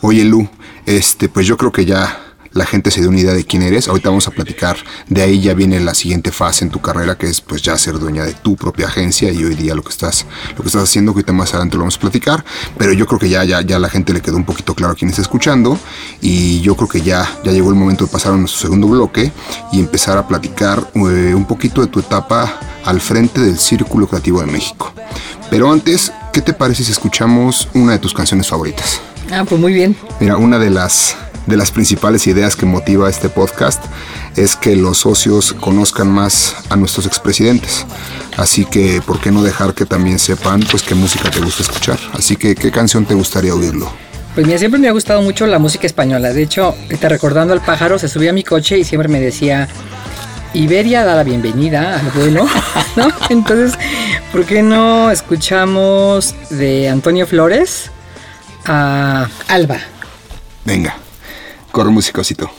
Oye, 0.00 0.24
Lu, 0.24 0.48
este, 0.86 1.28
pues 1.28 1.46
yo 1.46 1.56
creo 1.56 1.72
que 1.72 1.84
ya 1.84 2.23
la 2.54 2.64
gente 2.64 2.90
se 2.90 3.00
dé 3.00 3.08
una 3.08 3.20
idea 3.20 3.34
de 3.34 3.44
quién 3.44 3.62
eres. 3.62 3.88
Ahorita 3.88 4.08
vamos 4.08 4.26
a 4.28 4.30
platicar. 4.30 4.76
De 5.08 5.22
ahí 5.22 5.40
ya 5.40 5.54
viene 5.54 5.78
la 5.80 5.94
siguiente 5.94 6.30
fase 6.30 6.64
en 6.64 6.70
tu 6.70 6.80
carrera, 6.80 7.18
que 7.18 7.26
es 7.26 7.40
pues 7.40 7.62
ya 7.62 7.76
ser 7.76 7.98
dueña 7.98 8.24
de 8.24 8.32
tu 8.32 8.56
propia 8.56 8.86
agencia 8.86 9.30
y 9.32 9.44
hoy 9.44 9.54
día 9.54 9.74
lo 9.74 9.82
que 9.82 9.90
estás, 9.90 10.24
lo 10.56 10.62
que 10.62 10.68
estás 10.68 10.84
haciendo, 10.84 11.12
que 11.12 11.18
ahorita 11.18 11.32
más 11.32 11.50
adelante 11.50 11.76
lo 11.76 11.80
vamos 11.80 11.96
a 11.96 12.00
platicar. 12.00 12.44
Pero 12.78 12.92
yo 12.92 13.06
creo 13.06 13.18
que 13.18 13.28
ya, 13.28 13.44
ya, 13.44 13.60
ya 13.60 13.78
la 13.78 13.88
gente 13.88 14.12
le 14.12 14.20
quedó 14.20 14.36
un 14.36 14.44
poquito 14.44 14.74
claro 14.74 14.92
a 14.92 14.96
quién 14.96 15.10
está 15.10 15.22
escuchando 15.22 15.78
y 16.20 16.60
yo 16.60 16.76
creo 16.76 16.88
que 16.88 17.02
ya, 17.02 17.28
ya 17.44 17.52
llegó 17.52 17.70
el 17.70 17.76
momento 17.76 18.04
de 18.04 18.10
pasar 18.10 18.32
a 18.32 18.36
nuestro 18.36 18.60
segundo 18.60 18.86
bloque 18.86 19.32
y 19.72 19.80
empezar 19.80 20.16
a 20.16 20.26
platicar 20.26 20.90
eh, 20.94 21.34
un 21.34 21.44
poquito 21.46 21.80
de 21.80 21.88
tu 21.88 22.00
etapa 22.00 22.60
al 22.84 23.00
frente 23.00 23.40
del 23.40 23.58
Círculo 23.58 24.06
Creativo 24.06 24.40
de 24.40 24.46
México. 24.46 24.92
Pero 25.50 25.70
antes, 25.70 26.12
¿qué 26.32 26.40
te 26.40 26.52
parece 26.52 26.84
si 26.84 26.92
escuchamos 26.92 27.68
una 27.74 27.92
de 27.92 27.98
tus 27.98 28.14
canciones 28.14 28.48
favoritas? 28.48 29.00
Ah, 29.32 29.44
pues 29.48 29.60
muy 29.60 29.72
bien. 29.72 29.96
Mira, 30.20 30.36
una 30.36 30.58
de 30.58 30.70
las 30.70 31.16
de 31.46 31.56
las 31.56 31.70
principales 31.70 32.26
ideas 32.26 32.56
que 32.56 32.66
motiva 32.66 33.08
este 33.08 33.28
podcast 33.28 33.82
es 34.36 34.56
que 34.56 34.76
los 34.76 34.98
socios 34.98 35.52
conozcan 35.52 36.08
más 36.08 36.56
a 36.70 36.76
nuestros 36.76 37.06
expresidentes. 37.06 37.86
Así 38.36 38.64
que, 38.64 39.00
¿por 39.02 39.20
qué 39.20 39.30
no 39.30 39.42
dejar 39.42 39.74
que 39.74 39.86
también 39.86 40.18
sepan 40.18 40.64
pues 40.70 40.82
qué 40.82 40.94
música 40.94 41.30
te 41.30 41.40
gusta 41.40 41.62
escuchar? 41.62 41.98
Así 42.12 42.36
que, 42.36 42.54
¿qué 42.54 42.70
canción 42.70 43.04
te 43.04 43.14
gustaría 43.14 43.54
oírlo? 43.54 43.90
Pues 44.34 44.46
mira, 44.46 44.58
siempre 44.58 44.80
me 44.80 44.88
ha 44.88 44.92
gustado 44.92 45.22
mucho 45.22 45.46
la 45.46 45.60
música 45.60 45.86
española. 45.86 46.32
De 46.32 46.42
hecho, 46.42 46.74
te 47.00 47.08
recordando 47.08 47.52
al 47.52 47.60
pájaro, 47.60 47.98
se 47.98 48.08
subía 48.08 48.30
a 48.30 48.32
mi 48.32 48.42
coche 48.42 48.78
y 48.78 48.84
siempre 48.84 49.08
me 49.08 49.20
decía, 49.20 49.68
Iberia 50.54 51.04
da 51.04 51.14
la 51.14 51.22
bienvenida 51.22 52.00
al 52.00 52.10
vuelo, 52.10 52.48
¿no? 52.96 53.08
Entonces, 53.28 53.78
¿por 54.32 54.44
qué 54.44 54.62
no 54.62 55.12
escuchamos 55.12 56.34
de 56.50 56.88
Antonio 56.88 57.26
Flores 57.28 57.90
a 58.66 59.28
Alba? 59.46 59.78
Venga. 60.64 61.03
Corre 61.74 61.90
musicosito. 61.90 62.52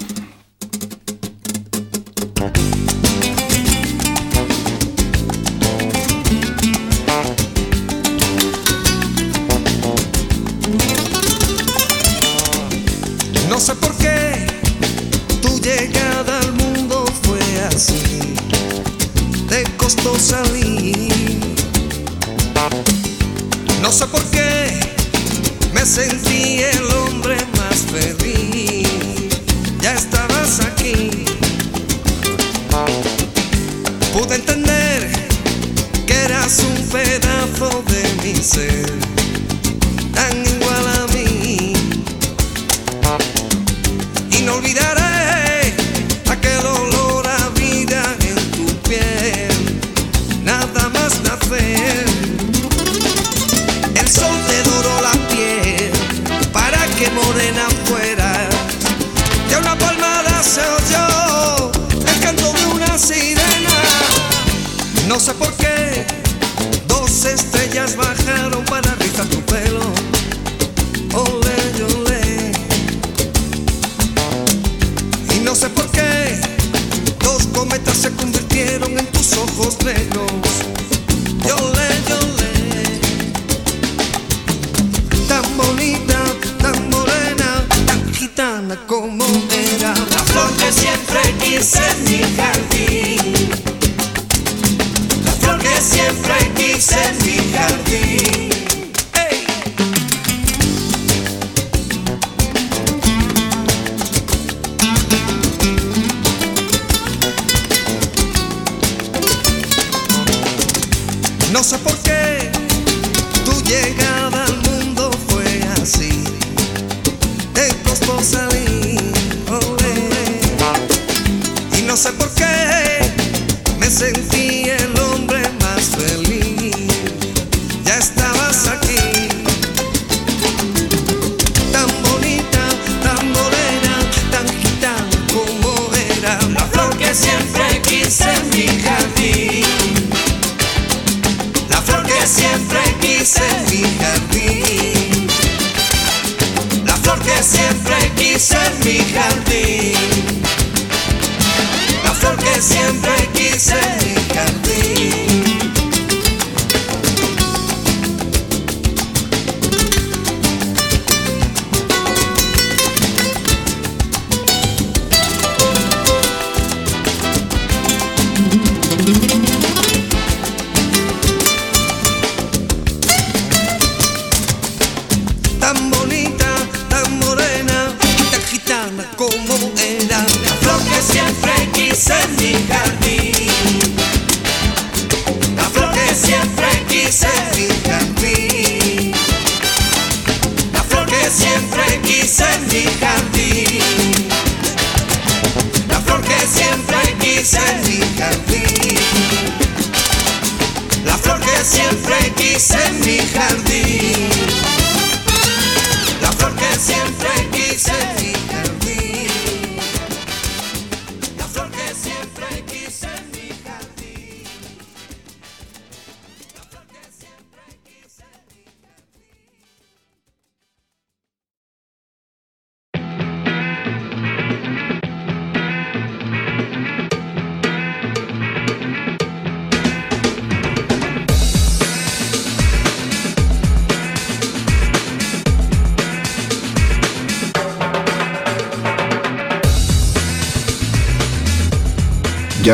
Mi 38.58 39.05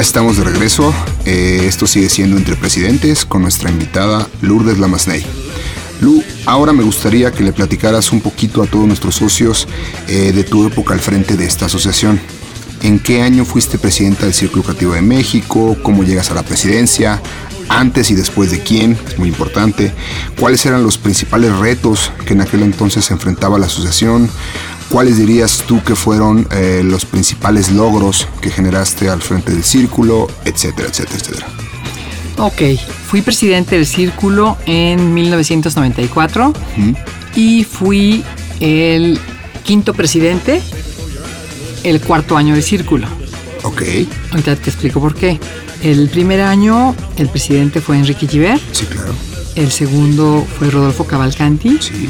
Ya 0.02 0.06
estamos 0.06 0.38
de 0.38 0.44
regreso. 0.44 0.92
Eh, 1.26 1.66
esto 1.68 1.86
sigue 1.86 2.10
siendo 2.10 2.36
Entre 2.36 2.56
Presidentes 2.56 3.24
con 3.24 3.44
nuestra 3.44 3.70
invitada 3.70 4.28
Lourdes 4.42 4.80
Lamasney. 4.80 5.24
Lu, 6.00 6.24
ahora 6.48 6.74
me 6.74 6.82
gustaría 6.82 7.32
que 7.32 7.44
le 7.44 7.54
platicaras 7.54 8.12
un 8.12 8.20
poquito 8.20 8.64
a 8.64 8.66
todos 8.66 8.88
nuestros 8.88 9.14
socios 9.14 9.68
eh, 10.08 10.32
de 10.32 10.44
tu 10.44 10.66
época 10.66 10.96
al 10.96 11.02
frente 11.02 11.38
de 11.38 11.46
esta 11.46 11.68
asociación. 11.68 12.20
¿En 12.82 12.98
qué 12.98 13.22
año 13.22 13.46
fuiste 13.46 13.78
presidenta 13.78 14.24
del 14.24 14.34
Círculo 14.34 14.64
Creativo 14.64 14.94
de 14.94 15.04
México? 15.04 15.78
¿Cómo 15.84 16.04
llegas 16.04 16.32
a 16.32 16.34
la 16.34 16.42
presidencia? 16.42 17.22
¿Antes 17.70 18.10
y 18.10 18.16
después 18.16 18.50
de 18.50 18.60
quién? 18.60 18.98
Es 19.08 19.20
muy 19.20 19.30
importante. 19.30 19.94
¿Cuáles 20.40 20.66
eran 20.66 20.82
los 20.82 20.98
principales 20.98 21.56
retos 21.60 22.12
que 22.26 22.34
en 22.34 22.42
aquel 22.42 22.64
entonces 22.64 23.12
enfrentaba 23.12 23.60
la 23.60 23.68
asociación? 23.68 24.32
¿Cuáles 24.92 25.18
dirías 25.18 25.64
tú 25.68 25.82
que 25.84 25.96
fueron 25.96 26.48
eh, 26.52 26.82
los 26.84 27.06
principales 27.06 27.72
logros 27.72 28.28
que 28.42 28.50
generaste 28.50 29.10
al 29.10 29.22
frente 29.22 29.52
del 29.54 29.64
círculo, 29.64 30.28
etcétera, 30.44 30.90
etcétera, 30.90 31.18
etcétera? 31.18 31.48
Ok, 32.38 32.62
fui 33.08 33.22
presidente 33.22 33.76
del 33.76 33.86
círculo 33.86 34.58
en 34.66 35.14
1994 35.14 36.50
Ujú. 36.50 36.96
y 37.36 37.64
fui 37.64 38.24
el 38.60 39.18
quinto 39.64 39.94
presidente 39.94 40.62
el 41.84 42.02
cuarto 42.02 42.36
año 42.36 42.54
del 42.54 42.64
círculo. 42.64 43.08
Ok, 43.64 43.84
Ahorita 44.32 44.56
te 44.58 44.70
explico 44.70 45.00
por 45.00 45.16
qué. 45.16 45.40
El 45.84 46.10
primer 46.10 46.42
año 46.42 46.96
el 47.18 47.30
presidente 47.30 47.80
fue 47.80 47.98
Enrique 47.98 48.28
Gibert, 48.28 48.62
sí, 48.74 48.86
claro. 48.86 49.14
el 49.56 49.72
segundo 49.72 50.46
fue 50.60 50.70
Rodolfo 50.70 51.06
Cavalcanti. 51.06 51.78
Sí, 51.80 52.10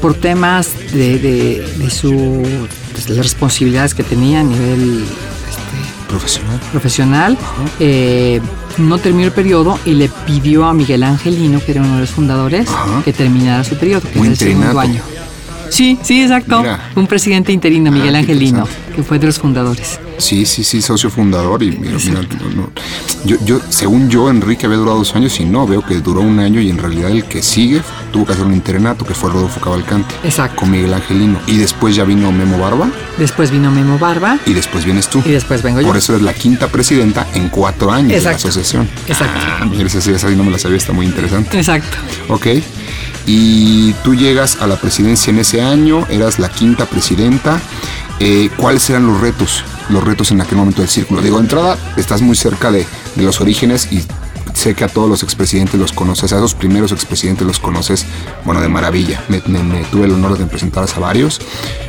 por 0.00 0.14
temas 0.14 0.70
de, 0.92 1.18
de, 1.18 1.74
de 1.78 1.90
su 1.90 2.42
pues, 2.92 3.06
de 3.06 3.14
las 3.14 3.26
responsabilidades 3.26 3.94
que 3.94 4.02
tenía 4.02 4.40
a 4.40 4.44
nivel 4.44 5.04
este, 5.48 6.08
profesional. 6.08 6.60
profesional, 6.70 7.38
eh, 7.78 8.40
no 8.78 8.98
terminó 8.98 9.26
el 9.26 9.32
periodo 9.32 9.78
y 9.84 9.92
le 9.92 10.08
pidió 10.26 10.64
a 10.64 10.72
Miguel 10.74 11.02
Angelino, 11.02 11.60
que 11.64 11.72
era 11.72 11.82
uno 11.82 11.94
de 11.94 12.00
los 12.00 12.10
fundadores, 12.10 12.68
que 13.04 13.12
terminara 13.12 13.64
su 13.64 13.76
periodo, 13.76 14.02
que 14.10 14.18
era 14.18 14.28
el 14.28 14.36
segundo 14.36 14.80
año. 14.80 15.02
Sí, 15.70 15.96
sí, 16.02 16.22
exacto. 16.22 16.60
Mira. 16.60 16.90
Un 16.96 17.06
presidente 17.06 17.52
interino, 17.52 17.92
Miguel 17.92 18.16
Ah, 18.16 18.22
qué 18.24 18.32
Angelino, 18.32 18.66
que 18.94 19.04
fue 19.04 19.20
de 19.20 19.26
los 19.26 19.38
fundadores. 19.38 20.00
Sí, 20.18 20.44
sí, 20.44 20.64
sí, 20.64 20.82
socio 20.82 21.10
fundador 21.10 21.62
y 21.62 21.70
mira, 21.70 21.96
mira, 22.04 22.20
no. 22.56 22.70
Yo, 23.24 23.36
yo, 23.44 23.60
según 23.68 24.10
yo, 24.10 24.28
Enrique 24.28 24.66
había 24.66 24.78
durado 24.78 24.98
dos 24.98 25.14
años 25.14 25.38
y 25.38 25.44
no, 25.44 25.66
veo 25.68 25.82
que 25.86 26.00
duró 26.00 26.22
un 26.22 26.40
año 26.40 26.60
y 26.60 26.70
en 26.70 26.78
realidad 26.78 27.10
el 27.12 27.24
que 27.24 27.40
sigue 27.42 27.82
tuvo 28.10 28.26
que 28.26 28.32
hacer 28.32 28.44
un 28.44 28.54
interinato 28.54 29.04
que 29.04 29.14
fue 29.14 29.30
Rodolfo 29.30 29.60
Cavalcante 29.60 30.14
Exacto. 30.24 30.56
con 30.60 30.70
Miguel 30.70 30.92
Angelino 30.92 31.38
y 31.46 31.56
después 31.56 31.94
ya 31.96 32.04
vino 32.04 32.30
Memo 32.32 32.58
Barba 32.58 32.88
Después 33.18 33.50
vino 33.50 33.70
Memo 33.70 33.98
Barba 33.98 34.38
y 34.46 34.52
después 34.52 34.84
vienes 34.84 35.08
tú. 35.08 35.22
y 35.24 35.30
después 35.30 35.62
vengo 35.62 35.80
yo. 35.80 35.86
Por 35.86 35.96
eso 35.96 36.14
es 36.16 36.22
la 36.22 36.32
quinta 36.34 36.68
presidenta 36.68 37.26
en 37.34 37.48
cuatro 37.48 37.90
años 37.92 38.12
Exacto. 38.12 38.38
de 38.38 38.44
la 38.44 38.48
asociación. 38.50 38.88
Exacto. 39.06 39.38
Ah, 39.42 39.64
mira, 39.64 39.86
esa, 39.86 39.98
esa 40.10 40.30
no 40.30 40.44
me 40.44 40.50
la 40.50 40.58
sabía, 40.58 40.76
está 40.78 40.92
muy 40.92 41.06
interesante. 41.06 41.56
Exacto. 41.58 41.96
Ok. 42.28 42.46
Y 43.26 43.92
tú 44.04 44.14
llegas 44.14 44.58
a 44.60 44.66
la 44.66 44.76
presidencia 44.76 45.30
en 45.30 45.38
ese 45.38 45.62
año, 45.62 46.06
eras 46.08 46.38
la 46.38 46.48
quinta 46.48 46.86
presidenta. 46.86 47.60
Eh, 48.18 48.50
¿Cuáles 48.56 48.88
eran 48.90 49.06
los 49.06 49.20
retos? 49.20 49.64
Los 49.88 50.04
retos 50.04 50.30
en 50.30 50.40
aquel 50.40 50.58
momento 50.58 50.80
del 50.82 50.90
círculo. 50.90 51.20
Digo, 51.22 51.36
de 51.36 51.42
entrada, 51.42 51.76
estás 51.96 52.22
muy 52.22 52.36
cerca 52.36 52.70
de, 52.70 52.86
de 53.14 53.22
los 53.22 53.40
orígenes 53.40 53.88
y 53.92 54.02
sé 54.60 54.74
que 54.74 54.84
a 54.84 54.88
todos 54.88 55.08
los 55.08 55.22
expresidentes 55.22 55.80
los 55.80 55.92
conoces, 55.92 56.32
a 56.32 56.36
esos 56.36 56.54
primeros 56.54 56.92
expresidentes 56.92 57.46
los 57.46 57.58
conoces, 57.58 58.04
bueno, 58.44 58.60
de 58.60 58.68
maravilla. 58.68 59.24
Me, 59.28 59.42
me- 59.46 59.62
me 59.62 59.82
tuve 59.84 60.04
el 60.04 60.12
honor 60.12 60.36
de 60.38 60.44
presentarles 60.46 60.94
a 60.96 61.00
varios. 61.00 61.40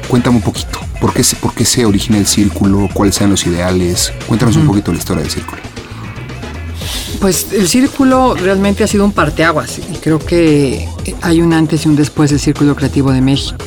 Cuéntame 0.07 0.37
un 0.37 0.41
poquito, 0.41 0.79
¿por 0.99 1.13
qué, 1.13 1.23
se- 1.23 1.35
¿por 1.35 1.53
qué 1.53 1.65
se 1.65 1.85
origina 1.85 2.17
el 2.17 2.25
círculo? 2.27 2.89
¿Cuáles 2.93 3.17
eran 3.17 3.31
los 3.31 3.45
ideales? 3.45 4.11
Cuéntanos 4.27 4.55
un 4.55 4.65
poquito 4.65 4.91
la 4.91 4.97
historia 4.99 5.21
del 5.23 5.31
círculo. 5.31 5.61
Pues 7.19 7.47
el 7.53 7.67
círculo 7.67 8.33
realmente 8.35 8.83
ha 8.83 8.87
sido 8.87 9.05
un 9.05 9.11
parteaguas 9.11 9.77
y 9.77 9.97
creo 9.97 10.17
que 10.17 10.87
hay 11.21 11.41
un 11.41 11.53
antes 11.53 11.85
y 11.85 11.89
un 11.89 11.95
después 11.95 12.31
del 12.31 12.39
Círculo 12.39 12.75
Creativo 12.75 13.11
de 13.11 13.21
México. 13.21 13.57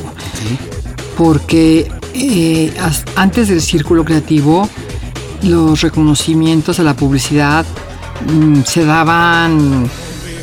Porque 1.17 1.89
eh, 2.13 2.73
antes 3.15 3.47
del 3.47 3.61
Círculo 3.61 4.03
Creativo 4.03 4.67
los 5.43 5.81
reconocimientos 5.81 6.79
a 6.79 6.83
la 6.83 6.95
publicidad 6.95 7.65
se 8.65 8.85
daban 8.85 9.89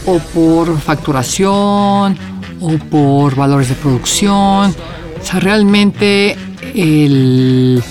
o 0.06 0.18
por 0.18 0.78
facturación 0.80 2.16
o 2.61 2.70
por 2.90 3.35
valores 3.35 3.68
de 3.68 3.74
producción. 3.74 4.74
O 5.20 5.24
sea, 5.24 5.40
realmente 5.40 6.37
el, 6.74 7.82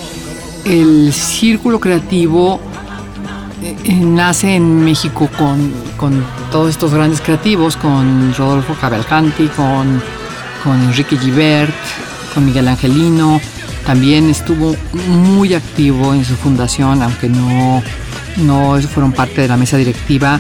el 0.66 1.14
círculo 1.14 1.80
creativo 1.80 2.60
eh, 3.62 3.94
nace 3.94 4.56
en 4.56 4.84
México 4.84 5.30
con, 5.38 5.72
con 5.98 6.26
todos 6.52 6.70
estos 6.70 6.94
grandes 6.94 7.22
creativos, 7.22 7.78
con 7.78 8.34
Rodolfo 8.36 8.76
Cavalcanti, 8.80 9.48
con, 9.50 10.02
con 10.64 10.82
Enrique 10.82 11.18
Gibert, 11.18 11.74
con 12.34 12.46
Miguel 12.46 12.68
Angelino. 12.68 13.40
También 13.86 14.30
estuvo 14.30 14.76
muy 15.08 15.54
activo 15.54 16.14
en 16.14 16.24
su 16.24 16.36
fundación, 16.36 17.02
aunque 17.02 17.30
no, 17.30 17.82
no 18.38 18.80
fueron 18.82 19.12
parte 19.12 19.42
de 19.42 19.48
la 19.48 19.58
mesa 19.58 19.78
directiva. 19.78 20.40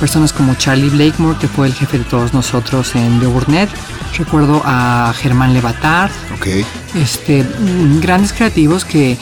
Personas 0.00 0.32
como 0.32 0.54
Charlie 0.56 0.88
Blakemore, 0.90 1.38
que 1.38 1.46
fue 1.48 1.66
el 1.68 1.74
jefe 1.74 1.98
de 1.98 2.04
todos 2.04 2.34
nosotros 2.34 2.94
en 2.96 3.20
The 3.20 3.26
Burnett. 3.26 3.70
Recuerdo 4.18 4.60
a 4.64 5.12
Germán 5.16 5.52
Levatard, 5.54 6.10
Ok. 6.34 6.48
este, 6.94 7.44
mm, 7.44 8.00
grandes 8.00 8.32
creativos 8.32 8.84
que, 8.84 9.16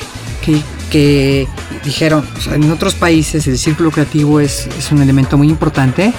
que, 0.45 0.61
que 0.91 1.47
dijeron, 1.85 2.27
o 2.37 2.41
sea, 2.41 2.55
en 2.55 2.71
otros 2.73 2.95
países 2.95 3.47
el 3.47 3.59
círculo 3.59 3.91
creativo 3.91 4.41
es, 4.41 4.67
es 4.79 4.91
un 4.91 5.03
elemento 5.03 5.37
muy 5.39 5.49
importante 5.49 6.13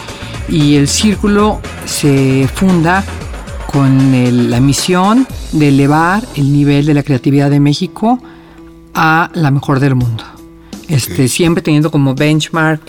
y 0.47 0.75
el 0.75 0.87
círculo 0.87 1.59
se 1.85 2.47
funda 2.53 3.03
con 3.71 4.13
el- 4.13 4.49
la 4.51 4.59
misión 4.59 5.27
de 5.53 5.69
elevar 5.69 6.23
el 6.35 6.51
nivel 6.53 6.85
de 6.85 6.93
la 6.93 7.03
creatividad 7.03 7.49
de 7.49 7.59
México 7.59 8.19
a 8.93 9.29
la 9.33 9.49
mejor 9.51 9.79
del 9.79 9.95
mundo. 9.95 10.23
Este. 10.91 11.27
Siempre 11.27 11.62
teniendo 11.63 11.89
como 11.91 12.13
benchmark 12.15 12.82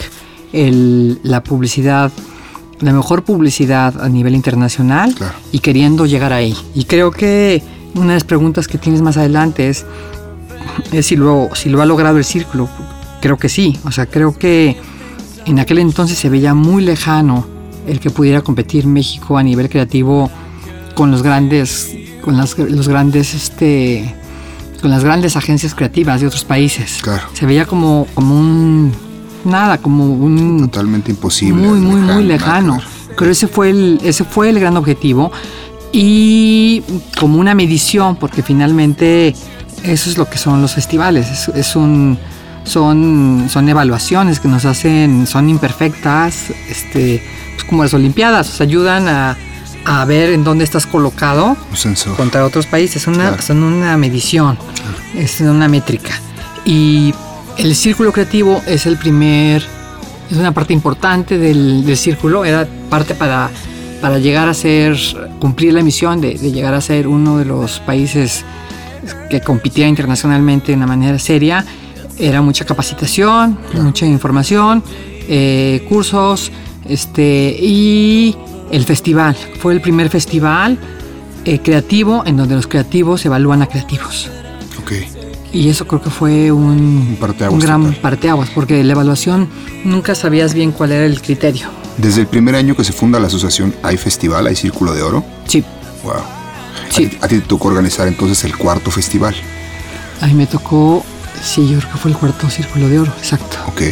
el- 0.53 1.19
la 1.23 1.43
publicidad, 1.43 2.11
la 2.81 2.93
mejor 2.93 3.23
publicidad 3.25 4.01
a 4.03 4.09
nivel 4.09 4.35
internacional 4.35 5.15
Claro. 5.15 5.35
y 5.53 5.61
queriendo 5.61 6.05
llegar 6.07 6.33
ahí. 6.33 6.55
Y 6.75 6.85
creo 6.85 7.11
que 7.11 7.63
una 7.95 8.09
de 8.09 8.15
las 8.15 8.25
preguntas 8.25 8.67
que 8.69 8.79
tienes 8.79 9.03
más 9.03 9.17
adelante 9.17 9.69
es, 9.69 9.85
es 10.93 11.07
si, 11.07 11.17
lo, 11.17 11.49
si 11.55 11.69
lo 11.71 11.81
ha 11.83 11.87
logrado 11.87 12.19
el 12.19 12.25
círculo. 12.25 12.69
Creo 13.21 13.39
que 13.39 13.49
sí. 13.49 13.79
O 13.85 13.93
sea, 13.93 14.07
creo 14.07 14.37
que 14.37 14.77
en 15.47 15.59
aquel 15.61 15.79
entonces 15.79 16.19
se 16.19 16.29
veía 16.29 16.55
muy 16.55 16.83
lejano 16.85 17.47
el 17.87 18.01
que 18.01 18.11
pudiera 18.11 18.43
competir 18.43 18.87
México 18.87 19.39
a 19.39 19.43
nivel 19.43 19.69
creativo 19.69 20.31
con 20.95 21.11
los 21.11 21.23
grandes, 21.23 21.95
con 22.25 22.37
las, 22.37 22.57
los 22.59 22.89
grandes, 22.89 23.35
este, 23.35 24.15
con 24.83 24.91
las 24.91 25.05
grandes 25.05 25.37
agencias 25.37 25.75
creativas 25.75 26.21
de 26.21 26.27
otros 26.27 26.45
países. 26.45 26.99
Claro. 27.01 27.23
Se 27.33 27.47
veía 27.47 27.65
como, 27.65 28.07
como 28.15 28.39
un 28.39 28.93
nada, 29.45 29.79
como 29.79 30.13
un 30.13 30.61
Totalmente 30.71 31.11
imposible. 31.13 31.67
muy, 31.67 31.79
muy, 31.79 32.01
muy 32.01 32.25
lejano, 32.25 32.75
lejano. 32.75 32.75
claro. 32.77 32.91
Pero 33.17 33.31
ese 33.31 33.47
fue 33.47 33.71
el, 33.71 34.01
ese 34.03 34.25
fue 34.25 34.51
el 34.51 34.59
gran 34.61 34.77
objetivo. 34.77 35.33
Y 35.93 36.83
como 37.19 37.39
una 37.39 37.55
medición, 37.55 38.17
porque 38.17 38.43
finalmente 38.43 39.35
eso 39.85 40.11
es 40.11 40.19
lo 40.19 40.29
que 40.29 40.39
son 40.39 40.61
los 40.61 40.75
festivales. 40.75 41.31
Es, 41.31 41.49
es 41.49 41.77
un, 41.77 42.19
son, 42.65 43.47
son 43.49 43.69
evaluaciones 43.69 44.41
que 44.41 44.49
nos 44.49 44.65
hacen, 44.65 45.27
son 45.27 45.49
imperfectas, 45.49 46.51
este, 46.69 47.23
pues 47.55 47.65
como 47.65 47.83
las 47.83 47.95
Olimpiadas, 47.95 48.49
nos 48.49 48.61
ayudan 48.61 49.09
a, 49.09 49.37
a 49.85 50.05
ver 50.05 50.31
en 50.31 50.45
dónde 50.45 50.65
estás 50.65 50.87
colocado 50.87 51.57
contra 52.17 52.45
otros 52.45 52.67
países. 52.67 53.07
Una, 53.07 53.29
Claro. 53.29 53.43
son 53.43 53.63
una 53.63 53.97
medición, 53.97 54.59
es 55.15 55.41
una 55.41 55.69
métrica. 55.69 56.21
Y 56.65 57.13
el 57.59 57.75
círculo 57.75 58.13
creativo 58.13 58.63
es 58.67 58.87
el 58.87 58.97
primer 58.97 59.63
es 60.31 60.39
una 60.39 60.53
parte 60.53 60.73
importante 60.73 61.37
del, 61.37 61.85
del 61.85 61.97
círculo, 61.97 62.45
era 62.47 62.67
parte 62.89 63.15
para, 63.15 63.51
para 64.01 64.19
llegar 64.19 64.49
a 64.49 64.55
ser, 64.55 64.97
cumplir 65.39 65.75
la 65.75 65.83
misión 65.83 66.23
de, 66.23 66.35
de 66.39 66.51
llegar 66.53 66.73
a 66.73 66.81
ser 66.81 67.07
uno 67.07 67.37
de 67.37 67.45
los 67.45 67.81
países 67.81 68.43
que 69.29 69.41
competía 69.43 69.87
internacionalmente 69.89 70.69
de 70.73 70.77
una 70.77 70.87
manera 70.87 71.19
seria. 71.19 71.67
Era 72.19 72.41
mucha 72.41 72.65
capacitación, 72.65 73.59
mucha 73.75 74.07
información, 74.07 74.83
eh, 75.29 75.85
cursos, 75.89 76.51
este, 76.89 77.55
y 77.61 78.35
el 78.73 78.85
festival. 78.85 79.37
Fue 79.61 79.73
el 79.75 79.81
primer 79.81 80.09
festival 80.11 80.79
eh, 81.45 81.61
creativo 81.61 82.23
en 82.27 82.37
donde 82.37 82.55
los 82.57 82.67
creativos 82.67 83.25
evalúan 83.25 83.63
a 83.63 83.67
creativos. 83.67 84.29
Ok. 84.83 84.93
Y 85.53 85.69
eso 85.69 85.87
creo 85.87 86.01
que 86.03 86.11
fue 86.11 86.51
un, 86.51 87.07
Un 87.11 87.17
parteaguas 87.21 87.53
un 87.55 87.61
gran 87.61 87.83
total. 87.85 88.01
parteaguas, 88.01 88.49
porque 88.51 88.83
la 88.83 88.93
evaluación 88.93 89.49
nunca 89.85 90.15
sabías 90.15 90.55
bien 90.55 90.73
cuál 90.73 90.93
era 90.93 91.05
el 91.05 91.21
criterio. 91.21 91.69
Desde 91.99 92.23
el 92.23 92.27
primer 92.27 92.55
año 92.57 92.75
que 92.75 92.85
se 92.85 92.93
funda 92.93 93.21
la 93.21 93.27
asociación, 93.27 93.75
¿hay 93.83 93.99
festival? 93.99 94.47
¿Hay 94.47 94.57
Círculo 94.57 94.95
de 94.95 95.03
Oro? 95.03 95.25
Sí, 95.47 95.63
Wow. 96.03 96.15
Sí. 96.91 97.05
A, 97.05 97.09
ti, 97.11 97.19
a 97.23 97.29
ti 97.29 97.35
te 97.39 97.47
tocó 97.47 97.69
organizar 97.69 98.09
entonces 98.09 98.43
el 98.45 98.57
cuarto 98.57 98.91
festival. 98.91 99.35
a 100.21 100.27
mí 100.27 100.35
me 100.35 100.47
tocó, 100.47 101.05
sí, 101.43 101.69
yo 101.69 101.79
creo 101.79 101.93
que 101.93 101.99
fue 101.99 102.11
el 102.11 102.17
cuarto 102.17 102.49
círculo 102.51 102.89
de 102.89 102.99
oro, 103.01 103.13
exacto. 103.19 103.57
Ok. 103.69 103.83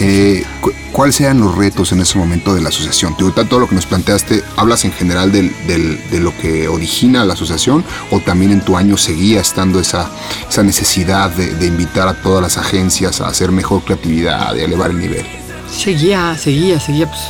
Eh, 0.00 0.44
cu- 0.60 0.72
¿Cuáles 0.92 1.14
sean 1.14 1.40
los 1.40 1.54
retos 1.56 1.92
en 1.92 2.00
ese 2.00 2.18
momento 2.18 2.54
de 2.54 2.60
la 2.62 2.70
asociación? 2.70 3.16
Todo 3.16 3.60
lo 3.60 3.68
que 3.68 3.74
nos 3.74 3.86
planteaste, 3.86 4.42
¿hablas 4.56 4.84
en 4.84 4.92
general 4.92 5.30
del- 5.30 5.52
del- 5.66 6.00
de 6.10 6.18
lo 6.20 6.36
que 6.36 6.66
origina 6.68 7.24
la 7.24 7.34
asociación 7.34 7.84
o 8.10 8.18
también 8.20 8.50
en 8.50 8.60
tu 8.62 8.76
año 8.76 8.96
seguía 8.96 9.40
estando 9.40 9.78
esa, 9.78 10.10
esa 10.48 10.62
necesidad 10.62 11.30
de, 11.30 11.54
de 11.54 11.66
invitar 11.66 12.08
a 12.08 12.14
todas 12.14 12.42
las 12.42 12.58
agencias 12.58 13.20
a 13.20 13.28
hacer 13.28 13.52
mejor 13.52 13.82
creatividad, 13.84 14.52
de 14.54 14.64
elevar 14.64 14.90
el 14.90 14.98
nivel? 14.98 15.24
Seguía, 15.70 16.36
seguía, 16.36 16.80
seguía, 16.80 17.06
pues 17.06 17.20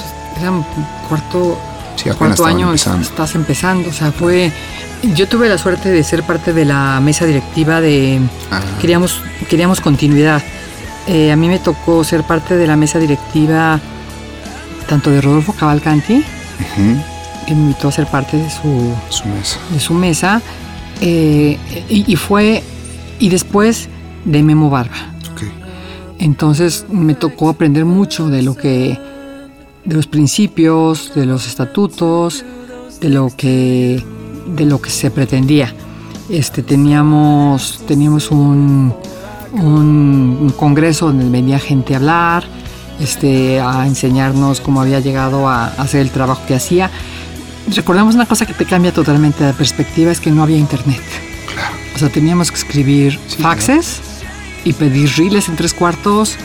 era 0.41 0.51
un 0.51 0.65
cuarto, 1.09 1.59
Sí, 1.97 2.09
cuarto 2.11 2.47
año, 2.47 2.67
empezando. 2.69 3.03
estás 3.07 3.35
empezando, 3.35 3.91
o 3.91 3.93
sea, 3.93 4.11
fue... 4.11 4.51
Yo 5.15 5.29
tuve 5.29 5.49
la 5.49 5.59
suerte 5.59 5.89
de 5.91 6.03
ser 6.05 6.23
parte 6.23 6.53
de 6.55 6.65
la 6.65 6.99
mesa 7.01 7.25
directiva 7.27 7.81
de... 7.81 8.21
Ah. 8.51 8.61
Queríamos, 8.81 9.23
queríamos 9.49 9.81
continuidad. 9.81 10.43
Eh, 11.07 11.33
a 11.33 11.37
mí 11.37 11.49
me 11.49 11.59
tocó 11.59 12.05
ser 12.05 12.23
parte 12.25 12.57
de 12.57 12.67
la 12.67 12.77
mesa 12.77 12.99
directiva 12.99 13.81
tanto 14.89 15.11
de 15.11 15.21
Rodolfo 15.21 15.53
Cavalcanti, 15.53 16.25
que 17.47 17.55
me 17.55 17.61
invitó 17.61 17.89
a 17.89 17.93
ser 17.93 18.07
parte 18.07 18.37
de 18.37 18.51
su, 18.51 18.93
Su 19.09 19.29
mesa. 19.29 19.59
de 19.73 19.81
su 19.81 19.95
mesa, 19.95 20.43
eh, 21.01 21.57
y, 21.89 22.13
y 22.13 22.17
fue, 22.17 22.63
y 23.21 23.29
después 23.29 23.89
de 24.25 24.43
Memo 24.43 24.69
Barba. 24.69 24.97
Entonces 26.19 26.85
me 26.91 27.15
tocó 27.15 27.49
aprender 27.49 27.87
mucho 27.87 28.29
de 28.29 28.43
lo 28.43 28.55
que, 28.55 28.99
de 29.85 29.95
los 29.95 30.07
principios, 30.07 31.13
de 31.15 31.25
los 31.25 31.47
estatutos, 31.47 32.45
de 33.01 33.09
lo 33.09 33.31
que, 33.35 34.05
de 34.55 34.65
lo 34.67 34.83
que 34.83 34.91
se 34.91 35.11
pretendía. 35.11 35.73
Este, 36.29 36.63
teníamos, 36.63 37.83
teníamos 37.87 38.31
un, 38.31 38.95
un, 39.53 40.39
un 40.41 40.51
congreso 40.57 41.07
donde 41.07 41.29
venía 41.29 41.59
gente 41.59 41.95
a 41.95 41.99
hablar, 41.99 42.45
este, 43.01 43.61
a 43.61 43.87
enseñarnos 43.87 44.61
cómo 44.61 44.81
había 44.81 45.01
llegado 45.01 45.49
a, 45.49 45.67
a 45.67 45.83
hacer 45.83 46.01
el 46.03 46.11
trabajo 46.11 46.43
que 46.47 46.55
hacía. 46.55 46.91
Recordemos 47.75 48.15
una 48.15 48.27
cosa 48.27 48.47
que 48.47 48.55
te 48.55 48.65
cambia 48.65 48.93
totalmente 48.93 49.45
la 49.45 49.53
perspectiva, 49.53 50.11
es 50.13 50.21
que 50.21 50.31
no 50.31 50.43
había 50.43 50.59
internet. 50.59 51.01
Claro. 51.53 51.75
O 51.95 51.99
sea, 51.99 52.09
teníamos 52.09 52.51
que 52.51 52.57
escribir 52.59 53.19
Sí, 53.27 53.43
faxes 53.43 54.01
y 54.65 54.73
pedir 54.73 55.11
riles 55.17 55.49
en 55.49 55.57
tres 55.57 55.73
cuartos, 55.75 56.37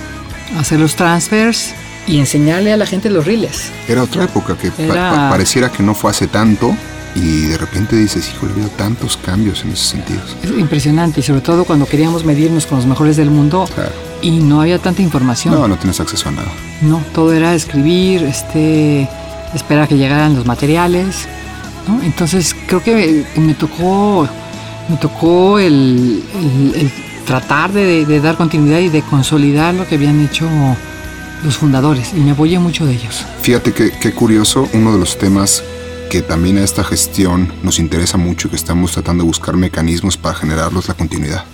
hacer 0.58 0.80
los 0.80 0.96
transfers 0.96 1.74
y 2.08 2.20
enseñarle 2.20 2.72
a 2.74 2.78
la 2.78 2.86
gente 2.86 3.10
los 3.10 3.26
riles. 3.26 3.72
Era 3.88 4.04
otra 4.04 4.26
época 4.26 4.56
que 4.58 4.72
pa- 4.72 4.84
Era- 4.84 5.12
pa- 5.12 5.30
pareciera 5.30 5.72
que 5.72 5.84
no 5.84 5.96
fue 5.96 6.12
hace 6.12 6.28
tanto 6.28 6.76
y 7.16 7.48
de 7.48 7.58
repente 7.58 7.96
dices, 7.96 8.30
híjole, 8.30 8.52
ha 8.52 8.56
habido 8.56 8.70
tantos 8.72 9.16
cambios 9.18 9.64
en 9.64 9.72
esos 9.72 9.88
sentidos. 9.88 10.36
Es 10.44 10.52
impresionante 10.52 11.22
y 11.22 11.24
sobre 11.24 11.42
todo 11.42 11.64
cuando 11.64 11.86
queríamos 11.86 12.26
medirnos 12.26 12.66
con 12.66 12.78
los 12.78 12.86
mejores 12.86 13.16
del 13.16 13.30
mundo 13.32 13.66
Claro. 13.74 13.92
y 14.22 14.32
no 14.32 14.62
había 14.62 14.80
tanta 14.80 15.02
información. 15.02 15.54
No, 15.54 15.68
no 15.68 15.78
tienes 15.78 16.00
acceso 16.00 16.28
a 16.30 16.34
nada. 16.34 16.52
No, 16.82 17.02
todo 17.14 17.32
era 17.34 17.56
escribir, 17.56 18.24
este, 18.24 19.08
esperar 19.54 19.84
a 19.84 19.88
que 19.88 19.96
llegaran 19.98 20.36
los 20.36 20.46
materiales. 20.46 21.26
¿no? 21.88 22.02
Entonces 22.04 22.54
creo 22.68 22.84
que 22.84 23.26
me 23.38 23.54
tocó, 23.54 24.28
me 24.90 24.98
tocó 24.98 25.58
el, 25.60 26.22
el- 26.36 26.76
el 26.82 26.92
tratar 27.26 27.72
de, 27.72 28.06
de 28.06 28.20
dar 28.20 28.36
continuidad 28.36 28.80
y 28.80 28.90
de 28.90 29.02
consolidar 29.04 29.74
lo 29.74 29.88
que 29.88 29.96
habían 29.96 30.20
hecho 30.26 30.46
los 31.44 31.58
fundadores 31.58 32.12
y 32.16 32.20
me 32.20 32.32
apoyé 32.32 32.60
mucho 32.60 32.86
de 32.86 32.94
ellos. 32.94 33.24
Fíjate 33.42 33.72
qué 33.74 34.12
curioso, 34.14 34.68
uno 34.74 34.94
de 34.94 35.00
los 35.00 35.18
temas 35.18 35.64
que 36.10 36.22
también 36.22 36.58
a 36.58 36.64
esta 36.64 36.84
gestión 36.84 37.52
nos 37.64 37.80
interesa 37.80 38.18
mucho 38.18 38.48
y 38.48 38.52
que 38.52 38.56
estamos 38.56 38.92
tratando 38.92 39.24
de 39.24 39.28
buscar 39.28 39.56
mecanismos 39.58 40.18
para 40.18 40.36
generarlos 40.36 40.88
la 40.88 40.94
continuidad. 40.94 41.46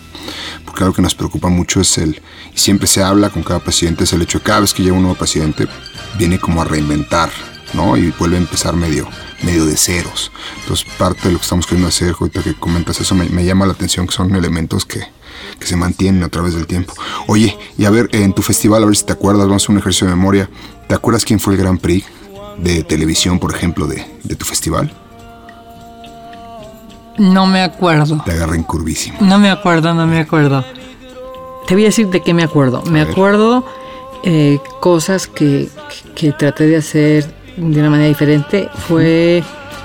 Porque 0.66 0.84
algo 0.84 0.96
que 0.96 1.02
nos 1.02 1.16
preocupa 1.16 1.50
mucho 1.50 1.82
es 1.82 1.98
el, 1.98 2.22
y 2.54 2.60
siempre 2.60 2.88
se 2.88 3.02
habla 3.02 3.30
con 3.30 3.44
cada 3.44 3.60
presidente, 3.60 4.04
es 4.04 4.14
el 4.14 4.22
hecho 4.22 4.40
de 4.40 4.44
cada 4.44 4.62
vez 4.62 4.74
que 4.74 4.84
llega 4.84 4.96
un 4.96 5.04
nuevo 5.04 5.18
presidente, 5.18 5.68
viene 6.18 6.40
como 6.40 6.62
a 6.62 6.66
reinventar, 6.66 7.30
¿no? 7.74 7.98
Y 7.98 8.12
vuelve 8.12 8.38
a 8.38 8.40
empezar 8.40 8.76
medio, 8.76 9.08
medio 9.44 9.66
de 9.66 9.78
ceros. 9.78 10.32
Entonces, 10.62 10.86
parte 10.98 11.28
de 11.28 11.34
lo 11.34 11.40
que 11.40 11.44
estamos 11.44 11.66
queriendo 11.66 11.90
hacer, 11.90 12.16
ahorita 12.20 12.44
que 12.44 12.54
comentas 12.54 13.00
eso, 13.00 13.16
me, 13.16 13.26
me 13.30 13.46
llama 13.46 13.66
la 13.66 13.74
atención 13.74 14.08
que 14.08 14.14
son 14.14 14.36
elementos 14.36 14.86
que, 14.86 15.02
que 15.60 15.66
se 15.66 15.76
mantienen 15.76 16.24
a 16.24 16.30
través 16.30 16.54
del 16.54 16.68
tiempo. 16.68 16.94
Oye, 17.28 17.58
y 17.78 17.86
a 17.86 17.90
ver, 17.90 18.10
en 18.12 18.34
tu 18.34 18.42
festival, 18.42 18.84
a 18.84 18.86
ver 18.86 18.96
si 18.96 19.06
te 19.06 19.14
acuerdas, 19.14 19.48
vamos 19.48 19.64
a 19.64 19.66
hacer 19.66 19.74
un 19.74 19.80
ejercicio 19.80 20.08
de 20.08 20.16
memoria. 20.16 20.50
¿Te 20.88 20.96
acuerdas 20.96 21.26
quién 21.26 21.40
fue 21.40 21.54
el 21.54 21.60
Grand 21.60 21.80
Prix 21.80 22.06
de 22.58 22.84
televisión, 22.84 23.40
por 23.40 23.54
ejemplo, 23.54 23.88
de, 23.88 24.06
de 24.24 24.36
tu 24.36 24.46
festival? 24.46 24.92
No 27.18 27.46
me 27.46 27.62
acuerdo. 27.62 28.22
Te 28.26 28.32
agarré 28.32 28.56
en 28.56 28.64
curvísimo. 28.64 29.18
No 29.22 29.38
me 29.38 29.50
acuerdo, 29.50 29.94
no 29.94 30.08
me 30.08 30.20
acuerdo. 30.20 30.66
Te 31.68 31.76
voy 31.76 31.84
a 31.84 31.88
decir 31.88 32.08
de 32.08 32.22
qué 32.22 32.34
me 32.34 32.44
acuerdo. 32.44 32.82
Me 32.84 33.04
ver. 33.04 33.12
acuerdo 33.12 33.66
eh, 34.24 34.60
cosas 34.80 35.28
que, 35.28 35.70
que 36.16 36.32
traté 36.32 36.68
de 36.68 36.78
hacer 36.78 37.34
de 37.58 37.80
una 37.80 37.90
manera 37.90 38.10
diferente. 38.10 38.70
Fue 38.88 39.44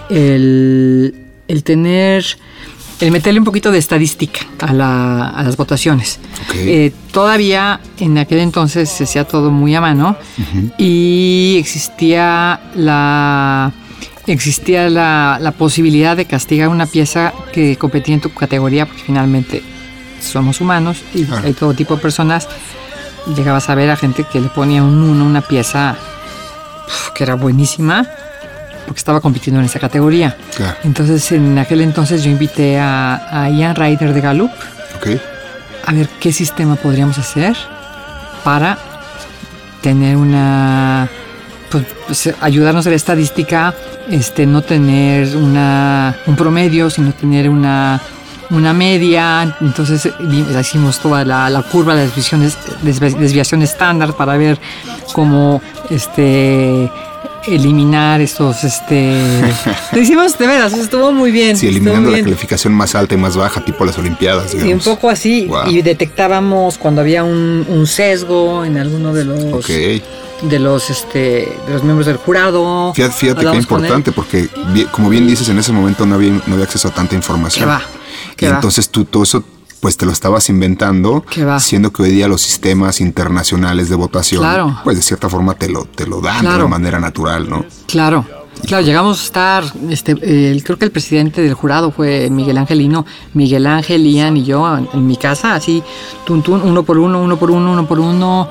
el, 0.08 1.26
el 1.48 1.64
tener, 1.64 2.24
el 3.00 3.10
meterle 3.10 3.40
un 3.40 3.44
poquito 3.44 3.70
de 3.70 3.78
estadística 3.78 4.40
a, 4.60 4.72
la- 4.72 5.28
a 5.28 5.42
las 5.42 5.56
votaciones. 5.56 6.18
Eh, 6.54 6.92
todavía 7.12 7.80
en 7.98 8.16
aquel 8.18 8.38
entonces 8.38 8.88
se 8.88 9.04
hacía 9.04 9.24
todo 9.24 9.50
muy 9.50 9.74
a 9.74 9.80
mano 9.80 10.16
y 10.78 11.56
existía 11.58 12.60
la 12.74 13.72
existía 14.26 14.90
la, 14.90 15.38
la 15.40 15.52
posibilidad 15.52 16.16
de 16.16 16.24
castigar 16.24 16.68
una 16.68 16.86
pieza 16.86 17.32
que 17.52 17.76
competía 17.76 18.14
en 18.14 18.20
tu 18.20 18.32
categoría 18.34 18.84
porque 18.86 19.02
finalmente 19.04 19.62
somos 20.20 20.60
humanos 20.60 20.98
y 21.14 21.24
hay 21.44 21.52
todo 21.52 21.74
tipo 21.74 21.94
de 21.96 22.02
personas. 22.02 22.48
Llegabas 23.36 23.68
a 23.70 23.74
ver 23.74 23.90
a 23.90 23.96
gente 23.96 24.24
que 24.30 24.40
le 24.40 24.48
ponía 24.48 24.82
un 24.82 25.02
uno 25.02 25.24
a 25.24 25.26
una 25.28 25.40
pieza 25.42 25.96
que 27.14 27.24
era 27.24 27.34
buenísima 27.34 28.06
porque 28.86 28.98
estaba 28.98 29.20
compitiendo 29.20 29.60
en 29.60 29.66
esa 29.66 29.78
categoría 29.78 30.36
Claro. 30.56 30.76
entonces 30.84 31.30
en 31.32 31.58
aquel 31.58 31.80
entonces 31.80 32.22
yo 32.24 32.30
invité 32.30 32.78
a, 32.78 33.42
a 33.44 33.50
Ian 33.50 33.74
Ryder 33.74 34.12
de 34.14 34.20
Gallup 34.20 34.50
Ok. 34.96 35.08
a 35.86 35.92
ver 35.92 36.08
qué 36.20 36.32
sistema 36.32 36.76
podríamos 36.76 37.18
hacer 37.18 37.56
para 38.44 38.78
tener 39.82 40.16
una 40.16 41.08
pues, 41.70 41.84
pues, 42.06 42.34
ayudarnos 42.40 42.86
a 42.86 42.90
la 42.90 42.96
estadística 42.96 43.74
este 44.10 44.46
no 44.46 44.62
tener 44.62 45.36
una 45.36 46.16
un 46.26 46.36
promedio 46.36 46.88
sino 46.90 47.12
tener 47.12 47.48
una 47.50 48.00
una 48.50 48.72
media 48.72 49.56
entonces 49.60 50.08
hicimos 50.60 51.00
toda 51.00 51.24
la, 51.24 51.50
la 51.50 51.62
curva 51.62 51.96
de 51.96 52.02
desviaciones 52.02 52.56
desvi- 52.84 53.16
desviación 53.16 53.62
estándar 53.62 54.14
para 54.14 54.36
ver 54.36 54.58
cómo 55.12 55.60
este 55.90 56.88
eliminar 57.48 58.20
estos 58.20 58.64
este 58.64 59.40
lo 59.92 60.00
hicimos 60.00 60.36
de 60.38 60.46
veras 60.46 60.72
estuvo 60.72 61.12
muy 61.12 61.30
bien 61.30 61.56
Sí, 61.56 61.68
eliminando 61.68 62.10
la 62.10 62.16
bien. 62.16 62.24
calificación 62.24 62.72
más 62.74 62.94
alta 62.94 63.14
y 63.14 63.18
más 63.18 63.36
baja, 63.36 63.64
tipo 63.64 63.84
las 63.84 63.96
Olimpiadas, 63.98 64.50
Sí, 64.50 64.56
un 64.58 64.62
digamos. 64.64 64.84
poco 64.84 65.10
así. 65.10 65.46
Wow. 65.46 65.68
Y 65.68 65.82
detectábamos 65.82 66.78
cuando 66.78 67.00
había 67.00 67.24
un, 67.24 67.64
un 67.68 67.86
sesgo 67.86 68.64
en 68.64 68.76
alguno 68.78 69.12
de 69.12 69.24
los 69.24 69.44
Ok. 69.52 69.68
de 70.42 70.58
los 70.58 70.90
este 70.90 71.18
de 71.66 71.72
los 71.72 71.82
miembros 71.82 72.06
del 72.06 72.16
jurado. 72.16 72.92
Fíjate, 72.94 73.14
fíjate 73.14 73.46
qué 73.50 73.56
importante, 73.56 74.12
porque 74.12 74.48
como 74.90 75.08
bien 75.08 75.26
dices, 75.26 75.48
en 75.48 75.58
ese 75.58 75.72
momento 75.72 76.04
no 76.06 76.14
había, 76.16 76.32
no 76.46 76.52
había 76.54 76.64
acceso 76.64 76.88
a 76.88 76.90
tanta 76.90 77.14
información. 77.14 77.64
¿Qué 77.64 78.46
va? 78.48 78.52
Y 78.52 78.54
entonces 78.54 78.88
tú 78.90 79.04
todo 79.04 79.22
eso, 79.22 79.42
pues 79.80 79.96
te 79.96 80.06
lo 80.06 80.12
estabas 80.12 80.48
inventando, 80.48 81.24
¿Qué 81.30 81.44
va? 81.44 81.60
siendo 81.60 81.92
que 81.92 82.02
hoy 82.02 82.10
día 82.10 82.28
los 82.28 82.40
sistemas 82.42 83.00
internacionales 83.00 83.88
de 83.88 83.96
votación, 83.96 84.40
Claro. 84.42 84.78
pues 84.84 84.96
de 84.96 85.02
cierta 85.02 85.28
forma 85.28 85.54
te 85.54 85.68
lo, 85.68 85.84
te 85.84 86.06
lo 86.06 86.20
dan 86.20 86.36
de 86.36 86.40
Claro. 86.48 86.66
una 86.66 86.68
manera 86.78 86.98
natural, 87.00 87.48
¿no? 87.48 87.64
Claro. 87.86 88.24
Claro, 88.66 88.84
llegamos 88.84 89.20
a 89.20 89.24
estar, 89.24 89.64
este, 89.90 90.14
creo 90.64 90.78
que 90.78 90.86
el 90.86 90.90
presidente 90.90 91.42
del 91.42 91.52
jurado 91.52 91.90
fue 91.92 92.30
Miguel 92.30 92.56
Angelino, 92.56 93.04
Miguel 93.34 93.66
Ángel, 93.66 94.06
Ian 94.06 94.38
y 94.38 94.44
yo 94.44 94.78
en, 94.78 94.88
en 94.94 95.06
mi 95.06 95.16
casa, 95.18 95.54
así, 95.54 95.82
tun, 96.24 96.42
tun, 96.42 96.62
uno 96.62 96.82
por 96.82 96.96
uno, 96.96 97.20
uno 97.22 97.36
por 97.36 97.50
uno, 97.50 97.72
uno 97.72 97.86
por 97.86 98.00
uno. 98.00 98.48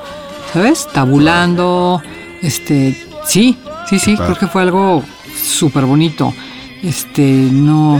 ¿sabes? 0.53 0.87
Tabulando, 0.93 2.01
este, 2.41 3.03
sí, 3.25 3.57
sí, 3.89 3.97
sí, 3.99 4.15
creo 4.15 4.35
que 4.37 4.47
fue 4.47 4.61
algo 4.61 5.03
súper 5.35 5.85
bonito. 5.85 6.33
Este, 6.83 7.23
no, 7.51 7.99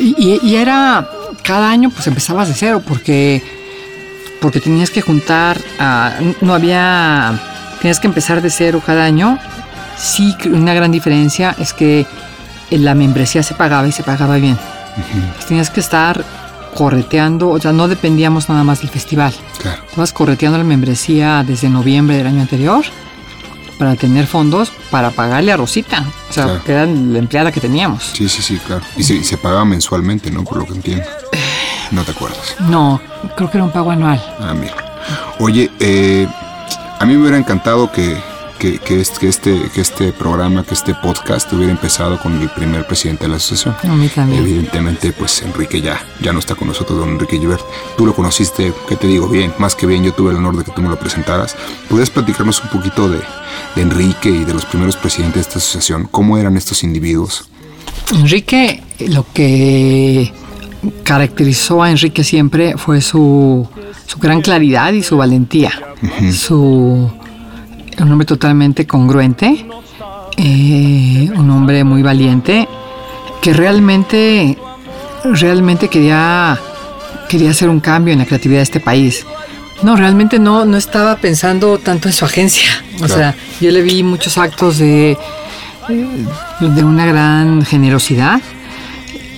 y, 0.00 0.40
y 0.42 0.56
era, 0.56 1.08
cada 1.42 1.70
año 1.70 1.90
pues 1.90 2.06
empezabas 2.06 2.48
de 2.48 2.54
cero 2.54 2.82
porque, 2.86 3.42
porque 4.40 4.60
tenías 4.60 4.90
que 4.90 5.00
juntar, 5.02 5.58
a- 5.78 6.14
no 6.40 6.54
había, 6.54 7.38
tenías 7.80 8.00
que 8.00 8.06
empezar 8.06 8.40
de 8.42 8.50
cero 8.50 8.82
cada 8.84 9.04
año. 9.04 9.38
Sí, 9.96 10.34
una 10.46 10.74
gran 10.74 10.90
diferencia 10.90 11.54
es 11.58 11.72
que 11.72 12.06
la 12.70 12.94
membresía 12.94 13.42
se 13.42 13.54
pagaba 13.54 13.86
y 13.86 13.92
se 13.92 14.02
pagaba 14.02 14.36
bien. 14.36 14.58
Tenías 15.46 15.70
que 15.70 15.80
estar 15.80 16.24
correteando, 16.74 17.50
o 17.50 17.60
sea, 17.60 17.72
no 17.72 17.86
dependíamos 17.86 18.48
nada 18.48 18.64
más 18.64 18.80
del 18.80 18.88
festival. 18.90 19.34
Claro. 19.60 19.82
Estabas 19.88 20.12
correteando 20.12 20.56
la 20.58 20.64
membresía 20.64 21.44
desde 21.46 21.68
noviembre 21.68 22.16
del 22.16 22.26
año 22.28 22.40
anterior 22.40 22.82
para 23.78 23.96
tener 23.96 24.26
fondos 24.26 24.72
para 24.90 25.10
pagarle 25.10 25.52
a 25.52 25.56
Rosita. 25.56 26.04
O 26.30 26.32
sea, 26.32 26.44
Claro. 26.44 26.64
que 26.64 26.72
era 26.72 26.86
la 26.86 27.18
empleada 27.18 27.52
que 27.52 27.60
teníamos. 27.60 28.10
Sí, 28.14 28.28
sí, 28.28 28.42
sí, 28.42 28.58
claro. 28.66 28.82
Y 28.96 29.02
se, 29.02 29.14
y 29.14 29.24
se 29.24 29.36
pagaba 29.38 29.64
mensualmente, 29.64 30.30
¿no? 30.30 30.44
Por 30.44 30.58
lo 30.58 30.66
que 30.66 30.72
entiendo. 30.74 31.04
No 31.90 32.02
te 32.04 32.12
acuerdas. 32.12 32.56
No, 32.60 33.00
creo 33.36 33.50
que 33.50 33.58
era 33.58 33.64
un 33.64 33.70
pago 33.72 33.90
anual. 33.90 34.22
Ah, 34.40 34.54
mira. 34.54 34.74
Oye, 35.38 35.70
eh, 35.80 36.26
a 36.98 37.04
mí 37.04 37.14
me 37.14 37.20
hubiera 37.22 37.36
encantado 37.38 37.90
que, 37.92 38.16
que, 38.62 38.78
que 38.78 39.00
este, 39.00 39.18
que, 39.18 39.28
este, 39.28 39.60
que 39.74 39.80
este 39.80 40.12
programa, 40.12 40.62
que 40.62 40.74
este 40.74 40.94
podcast 40.94 41.52
hubiera 41.52 41.72
empezado 41.72 42.16
con 42.20 42.40
el 42.40 42.48
primer 42.48 42.86
presidente 42.86 43.24
de 43.24 43.30
la 43.30 43.36
asociación. 43.38 43.74
A 43.82 43.96
mí 43.96 44.06
también. 44.06 44.40
Evidentemente, 44.40 45.10
pues 45.10 45.42
Enrique 45.42 45.80
ya, 45.80 46.00
ya 46.20 46.32
no 46.32 46.38
está 46.38 46.54
con 46.54 46.68
nosotros, 46.68 46.96
don 46.96 47.08
Enrique 47.08 47.40
Gilbert. 47.40 47.64
Tú 47.96 48.06
lo 48.06 48.14
conociste, 48.14 48.72
¿qué 48.88 48.94
te 48.94 49.08
digo? 49.08 49.26
Bien, 49.26 49.52
más 49.58 49.74
que 49.74 49.84
bien, 49.84 50.04
yo 50.04 50.12
tuve 50.12 50.30
el 50.30 50.36
honor 50.36 50.56
de 50.56 50.62
que 50.62 50.70
tú 50.70 50.80
me 50.80 50.88
lo 50.88 50.96
presentaras. 50.96 51.56
¿Podrías 51.88 52.10
platicarnos 52.10 52.62
un 52.62 52.70
poquito 52.70 53.08
de, 53.08 53.18
de 53.74 53.82
Enrique 53.82 54.30
y 54.30 54.44
de 54.44 54.54
los 54.54 54.64
primeros 54.64 54.94
presidentes 54.94 55.34
de 55.34 55.40
esta 55.40 55.58
asociación? 55.58 56.06
¿Cómo 56.08 56.38
eran 56.38 56.56
estos 56.56 56.84
individuos? 56.84 57.48
Enrique, 58.14 58.80
lo 59.08 59.26
que 59.32 60.32
caracterizó 61.02 61.82
a 61.82 61.90
Enrique 61.90 62.22
siempre 62.22 62.78
fue 62.78 63.00
su, 63.00 63.68
su 64.06 64.20
gran 64.20 64.40
claridad 64.40 64.92
y 64.92 65.02
su 65.02 65.16
valentía. 65.16 65.72
Su 66.32 67.10
un 67.98 68.10
hombre 68.12 68.26
totalmente 68.26 68.86
congruente, 68.86 69.66
eh, 70.36 71.30
un 71.34 71.50
hombre 71.50 71.84
muy 71.84 72.02
valiente, 72.02 72.68
que 73.40 73.52
realmente, 73.52 74.56
realmente 75.24 75.88
quería, 75.88 76.58
quería 77.28 77.50
hacer 77.50 77.68
un 77.68 77.80
cambio 77.80 78.12
en 78.12 78.18
la 78.20 78.26
creatividad 78.26 78.60
de 78.60 78.64
este 78.64 78.80
país. 78.80 79.26
No, 79.82 79.96
realmente 79.96 80.38
no, 80.38 80.64
no 80.64 80.76
estaba 80.76 81.16
pensando 81.16 81.78
tanto 81.78 82.08
en 82.08 82.14
su 82.14 82.24
agencia. 82.24 82.68
O 82.94 82.98
Claro. 82.98 83.14
sea, 83.14 83.34
yo 83.60 83.70
le 83.72 83.82
vi 83.82 84.02
muchos 84.04 84.38
actos 84.38 84.78
de, 84.78 85.18
de 85.88 86.84
una 86.84 87.04
gran 87.06 87.64
generosidad 87.64 88.40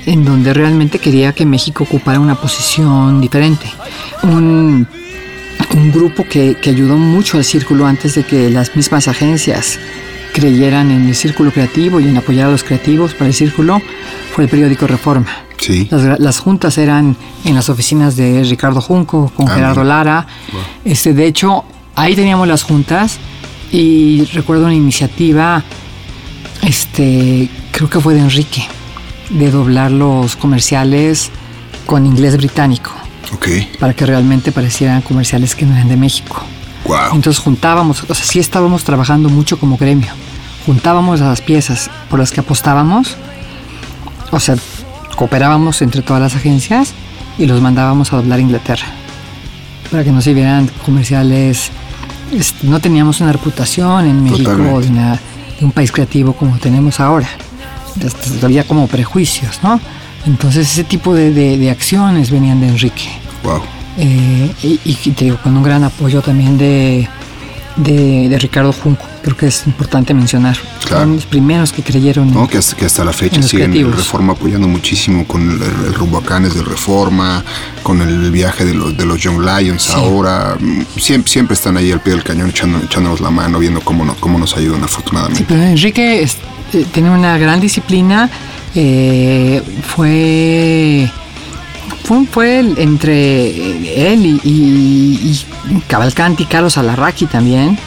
en 0.07 0.23
donde 0.27 0.53
realmente 0.53 0.99
quería 0.99 1.33
que 1.33 1.47
México 1.47 1.85
ocupara 1.85 2.21
una 2.21 2.35
posición 2.35 3.23
diferente. 3.23 3.65
Un, 4.23 4.87
un 5.75 5.91
grupo 5.93 6.25
que, 6.25 6.55
que 6.57 6.71
ayudó 6.71 6.97
mucho 6.97 7.37
al 7.37 7.45
círculo 7.45 7.87
antes 7.87 8.15
de 8.15 8.25
que 8.25 8.49
las 8.51 8.75
mismas 8.77 9.09
agencias 9.09 9.79
creyeran 10.33 10.91
en 10.91 11.07
el 11.09 11.15
círculo 11.15 11.53
creativo 11.53 12.01
y 12.01 12.09
en 12.09 12.17
apoyar 12.17 12.49
a 12.49 12.51
los 12.51 12.65
creativos 12.65 13.15
para 13.15 13.27
el 13.27 13.35
círculo 13.35 13.81
fue 14.35 14.45
el 14.45 14.51
periódico 14.51 14.87
Reforma. 14.87 15.27
Sí. 15.59 15.87
Las, 15.91 16.19
las 16.21 16.39
juntas 16.41 16.77
eran 16.79 17.17
en 17.45 17.55
las 17.55 17.69
oficinas 17.71 18.17
de 18.17 18.43
Ricardo 18.45 18.81
Junco 18.81 19.31
con 19.35 19.49
Ah, 19.49 19.55
Gerardo. 19.55 19.85
Lara. 19.85 20.27
Este, 20.85 21.13
de 21.15 21.27
hecho, 21.27 21.65
ahí 21.95 22.15
teníamos 22.17 22.49
las 22.49 22.63
juntas 22.65 23.19
y 23.71 24.25
recuerdo 24.33 24.65
una 24.65 24.75
iniciativa, 24.75 25.63
este, 26.63 27.49
creo 27.73 27.89
que 27.91 28.01
fue 28.01 28.15
de 28.15 28.21
Enrique, 28.21 28.65
de 29.31 29.51
doblar 29.51 29.91
los 29.91 30.37
comerciales 30.37 31.31
con 31.87 32.07
inglés 32.07 32.37
británico 32.37 32.93
Ok. 33.33 33.49
para 33.81 33.95
que 33.95 34.07
realmente 34.07 34.53
parecieran 34.53 35.03
comerciales 35.03 35.55
que 35.55 35.65
no 35.67 35.75
eran 35.75 35.89
de 35.89 35.97
México. 35.97 36.43
Wow. 36.87 37.15
Entonces 37.15 37.39
juntábamos, 37.43 38.05
o 38.09 38.15
sea, 38.15 38.25
sí 38.25 38.39
estábamos 38.39 38.85
trabajando 38.85 39.29
mucho 39.29 39.59
como 39.59 39.77
gremio. 39.77 40.13
Juntábamos 40.67 41.21
las 41.21 41.41
piezas 41.41 41.91
por 42.11 42.19
las 42.19 42.31
que 42.31 42.41
apostábamos, 42.41 43.17
o 44.31 44.41
sea, 44.41 44.57
cooperábamos 45.17 45.81
entre 45.83 46.03
todas 46.03 46.21
las 46.23 46.35
agencias 46.35 46.93
y 47.39 47.47
los 47.47 47.61
mandábamos 47.61 48.13
a 48.13 48.17
doblar 48.17 48.39
a 48.39 48.43
Inglaterra 48.43 48.87
para 49.91 50.03
que 50.05 50.11
no 50.11 50.21
se 50.21 50.35
vieran 50.35 50.69
comerciales. 50.85 51.71
este, 52.33 52.67
No 52.67 52.81
teníamos 52.81 53.21
una 53.21 53.33
reputación 53.33 54.07
en 54.07 54.25
México 54.25 54.81
de, 54.81 54.89
una- 54.89 55.19
de 55.59 55.65
un 55.65 55.71
país 55.73 55.93
creativo 55.93 56.33
como 56.35 56.59
tenemos 56.59 56.99
ahora. 57.01 57.29
Este, 58.01 58.45
Había 58.45 58.65
como 58.65 58.89
prejuicios, 58.89 59.61
¿no? 59.63 59.81
Entonces 60.27 60.71
ese 60.71 60.85
tipo 60.85 61.15
de, 61.15 61.33
de- 61.33 61.59
de 61.59 61.71
acciones 61.71 62.31
venían 62.31 62.61
de 62.61 62.69
Enrique. 62.69 63.09
Wow. 63.43 63.63
Eh, 63.99 64.51
y, 64.63 64.81
y 64.85 64.95
te 65.13 65.27
digo, 65.27 65.39
con 65.43 65.57
un 65.57 65.63
gran 65.63 65.85
apoyo 65.85 66.21
también 66.23 66.57
de, 66.59 67.09
de, 67.77 68.29
de 68.29 68.39
Ricardo 68.39 68.73
Junco. 68.73 69.05
Creo 69.23 69.37
que 69.37 69.47
es 69.47 69.67
importante 69.67 70.13
mencionar. 70.15 70.57
Claro. 70.85 71.05
Son 71.05 71.15
los 71.17 71.27
primeros 71.27 71.73
que 71.73 71.83
creyeron 71.83 72.29
en- 72.29 72.35
¿no? 72.35 72.49
Que 72.49 72.59
hasta, 72.59 72.75
que 72.77 72.85
hasta 72.87 73.05
la 73.05 73.13
fecha 73.13 73.41
siguen 73.43 73.67
el 73.67 73.71
creativos. 73.73 73.97
Reforma 73.97 74.33
apoyando 74.33 74.67
muchísimo 74.69 75.27
con 75.27 75.43
el, 75.51 75.63
el, 75.63 76.25
Cannes 76.25 76.55
del 76.55 76.65
Reforma, 76.65 77.45
con 77.83 78.01
el 78.03 78.31
viaje 78.31 78.65
de 78.65 78.75
los, 78.75 78.97
de 78.97 79.05
los 79.07 79.21
Young 79.21 79.41
Lions 79.41 79.91
ahora. 79.91 80.57
mm, 80.59 80.83
Siempre, 80.99 81.31
siempre 81.33 81.55
están 81.55 81.77
ahí 81.77 81.93
al 81.93 82.01
pie 82.01 82.15
del 82.15 82.23
cañón 82.25 82.49
echando, 82.51 82.79
echándonos 82.83 83.21
la 83.21 83.31
mano, 83.31 83.59
viendo 83.59 83.81
cómo, 83.81 84.05
no- 84.05 84.17
cómo 84.17 84.39
nos 84.39 84.57
ayudan 84.57 84.83
afortunadamente. 84.85 85.41
Sí, 85.41 85.47
pero 85.49 85.63
Enrique 85.63 86.23
es- 86.23 86.37
eh, 86.73 86.85
tiene 86.93 87.11
una 87.11 87.37
gran 87.39 87.61
disciplina. 87.61 88.29
Eh, 88.75 89.63
fue, 89.87 91.09
fue, 92.05 92.27
fue 92.27 92.59
el- 92.61 92.79
entre 92.79 94.13
él 94.13 94.27
y, 94.27 94.41
y- 94.49 95.37
y 95.71 95.81
Cavalcanti 95.89 96.43
y 96.45 96.47
Carlos 96.47 96.77
Alarraqui 96.79 97.27
también. 97.27 97.79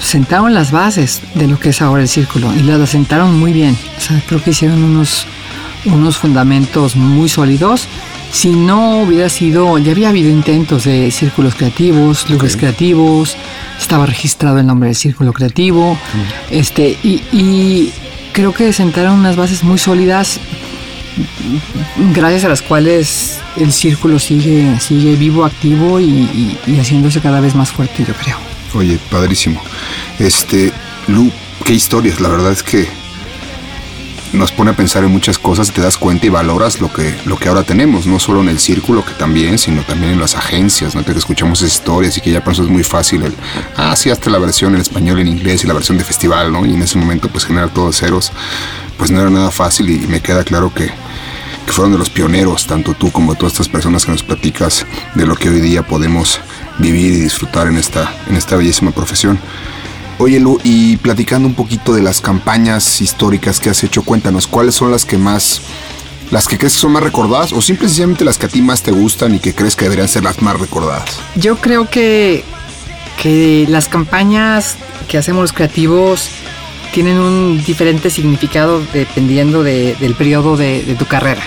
Sentaron 0.00 0.54
las 0.54 0.70
bases 0.70 1.20
de 1.34 1.46
lo 1.48 1.58
que 1.58 1.70
es 1.70 1.80
ahora 1.82 2.02
el 2.02 2.08
círculo 2.08 2.52
y 2.54 2.62
las 2.62 2.88
sentaron 2.90 3.38
muy 3.38 3.52
bien. 3.52 3.76
O 3.96 4.00
sea, 4.00 4.22
creo 4.26 4.42
que 4.42 4.50
hicieron 4.50 4.82
unos, 4.82 5.26
unos 5.86 6.16
fundamentos 6.18 6.96
muy 6.96 7.28
sólidos. 7.28 7.88
Si 8.30 8.50
no 8.50 8.98
hubiera 9.02 9.28
sido, 9.28 9.78
ya 9.78 9.92
había 9.92 10.10
habido 10.10 10.30
intentos 10.30 10.84
de 10.84 11.10
círculos 11.10 11.54
creativos, 11.54 12.26
Ok. 12.54 12.58
creativos, 12.60 13.36
estaba 13.80 14.04
registrado 14.04 14.58
el 14.58 14.66
nombre 14.66 14.88
del 14.88 14.96
círculo 14.96 15.32
creativo, 15.32 15.96
este, 16.50 16.98
y, 17.02 17.22
y 17.32 17.92
creo 18.36 18.52
que 18.52 18.70
sentaron 18.74 19.18
unas 19.20 19.34
bases 19.34 19.64
muy 19.64 19.78
sólidas, 19.78 20.38
gracias 22.12 22.44
a 22.44 22.50
las 22.50 22.60
cuales 22.60 23.38
el 23.56 23.72
círculo 23.72 24.18
sigue, 24.18 24.78
sigue 24.78 25.16
vivo, 25.16 25.46
activo 25.46 25.98
y, 25.98 26.58
haciéndose 26.78 27.22
cada 27.22 27.40
vez 27.40 27.54
más 27.54 27.72
fuerte, 27.72 28.04
yo 28.04 28.12
creo. 28.12 28.36
Oye, 28.74 28.98
padrísimo. 29.10 29.62
Este, 30.18 30.70
Lu, 31.08 31.32
qué 31.64 31.72
historias. 31.72 32.20
La 32.20 32.28
verdad 32.28 32.52
es 32.52 32.62
que 32.62 32.86
nos 34.32 34.52
pone 34.52 34.70
a 34.70 34.76
pensar 34.76 35.04
en 35.04 35.10
muchas 35.10 35.38
cosas, 35.38 35.72
te 35.72 35.80
das 35.80 35.96
cuenta 35.96 36.26
y 36.26 36.28
valoras 36.28 36.80
lo 36.80 36.92
que, 36.92 37.14
lo 37.24 37.36
que 37.36 37.48
ahora 37.48 37.62
tenemos, 37.62 38.06
no 38.06 38.18
solo 38.18 38.40
en 38.40 38.48
el 38.48 38.58
círculo, 38.58 39.04
que 39.04 39.12
también, 39.14 39.58
sino 39.58 39.82
también 39.82 40.12
en 40.12 40.20
las 40.20 40.34
agencias, 40.34 40.94
¿no? 40.94 41.04
Que 41.04 41.12
escuchamos 41.12 41.62
historias 41.62 42.16
y 42.16 42.20
que 42.20 42.30
ya 42.30 42.42
por 42.42 42.52
eso 42.52 42.62
es 42.62 42.68
muy 42.68 42.84
fácil 42.84 43.22
el, 43.22 43.34
ah, 43.76 43.94
sí, 43.96 44.10
hasta 44.10 44.30
la 44.30 44.38
versión 44.38 44.74
en 44.74 44.80
español, 44.80 45.20
en 45.20 45.28
inglés 45.28 45.64
y 45.64 45.66
la 45.66 45.74
versión 45.74 45.98
de 45.98 46.04
festival, 46.04 46.52
¿no? 46.52 46.66
Y 46.66 46.74
en 46.74 46.82
ese 46.82 46.98
momento, 46.98 47.28
pues 47.28 47.44
generar 47.44 47.70
todo 47.70 47.88
de 47.88 47.92
ceros, 47.92 48.32
pues 48.98 49.10
no 49.10 49.20
era 49.20 49.30
nada 49.30 49.50
fácil 49.50 49.90
y 49.90 50.06
me 50.06 50.20
queda 50.20 50.44
claro 50.44 50.72
que, 50.72 50.86
que 50.86 51.72
fueron 51.72 51.92
de 51.92 51.98
los 51.98 52.10
pioneros, 52.10 52.66
tanto 52.66 52.94
tú 52.94 53.10
como 53.10 53.34
todas 53.34 53.52
estas 53.52 53.68
personas 53.68 54.04
que 54.04 54.12
nos 54.12 54.22
platicas 54.22 54.86
de 55.14 55.26
lo 55.26 55.36
que 55.36 55.48
hoy 55.48 55.60
día 55.60 55.82
podemos 55.82 56.40
vivir 56.78 57.12
y 57.12 57.20
disfrutar 57.20 57.66
en 57.66 57.76
esta, 57.76 58.14
en 58.28 58.36
esta 58.36 58.56
bellísima 58.56 58.92
profesión. 58.92 59.38
Oye, 60.18 60.40
Lu, 60.40 60.58
y 60.64 60.96
platicando 60.96 61.46
un 61.46 61.54
poquito 61.54 61.94
de 61.94 62.02
las 62.02 62.20
campañas 62.22 63.00
históricas 63.02 63.60
que 63.60 63.68
has 63.70 63.84
hecho, 63.84 64.02
cuéntanos, 64.02 64.46
¿cuáles 64.46 64.74
son 64.74 64.90
las 64.90 65.04
que 65.04 65.18
más, 65.18 65.60
las 66.30 66.48
que 66.48 66.56
crees 66.56 66.72
que 66.74 66.80
son 66.80 66.92
más 66.92 67.02
recordadas 67.02 67.52
o 67.52 67.60
simplemente 67.60 68.24
las 68.24 68.38
que 68.38 68.46
a 68.46 68.48
ti 68.48 68.62
más 68.62 68.82
te 68.82 68.92
gustan 68.92 69.34
y 69.34 69.40
que 69.40 69.54
crees 69.54 69.76
que 69.76 69.84
deberían 69.84 70.08
ser 70.08 70.24
las 70.24 70.40
más 70.40 70.58
recordadas? 70.58 71.20
Yo 71.34 71.56
creo 71.58 71.90
que, 71.90 72.44
que 73.22 73.66
las 73.68 73.88
campañas 73.88 74.76
que 75.06 75.18
hacemos 75.18 75.42
los 75.42 75.52
creativos 75.52 76.28
tienen 76.94 77.18
un 77.18 77.62
diferente 77.66 78.08
significado 78.08 78.80
dependiendo 78.94 79.62
de- 79.62 79.96
del 80.00 80.14
periodo 80.14 80.56
de, 80.56 80.82
de 80.82 80.94
tu 80.94 81.04
carrera. 81.04 81.42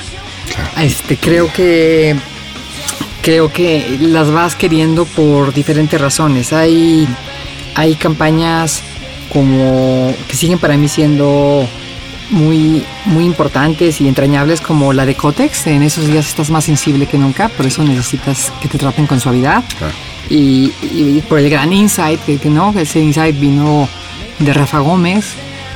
Este, 0.77 1.17
creo 1.17 1.51
que 1.51 2.15
creo 3.23 3.51
que 3.51 3.97
las 3.99 4.31
vas 4.31 4.55
queriendo 4.55 5.05
por 5.05 5.53
diferentes 5.53 5.99
razones. 5.99 6.53
Hay, 6.53 7.07
hay 7.75 7.95
campañas 7.95 8.81
como 9.31 10.13
que 10.27 10.35
siguen 10.35 10.59
para 10.59 10.75
mí 10.77 10.87
siendo 10.87 11.67
muy, 12.31 12.83
muy 13.05 13.25
importantes 13.25 14.01
y 14.01 14.07
entrañables 14.07 14.61
como 14.61 14.93
la 14.93 15.05
de 15.05 15.15
Cotex. 15.15 15.67
En 15.67 15.83
esos 15.83 16.07
días 16.07 16.27
estás 16.27 16.49
más 16.49 16.65
sensible 16.65 17.05
que 17.05 17.17
nunca, 17.17 17.49
por 17.49 17.65
eso 17.65 17.83
necesitas 17.83 18.51
que 18.61 18.67
te 18.67 18.77
traten 18.77 19.07
con 19.07 19.19
suavidad. 19.19 19.63
Claro. 19.77 19.93
y, 20.29 20.71
y 20.81 21.23
por 21.27 21.39
el 21.39 21.49
gran 21.49 21.73
insight, 21.73 22.19
que, 22.21 22.37
que 22.37 22.49
no, 22.49 22.73
ese 22.77 22.99
insight 22.99 23.39
vino 23.39 23.87
de 24.39 24.53
Rafa 24.53 24.79
Gómez, 24.79 25.33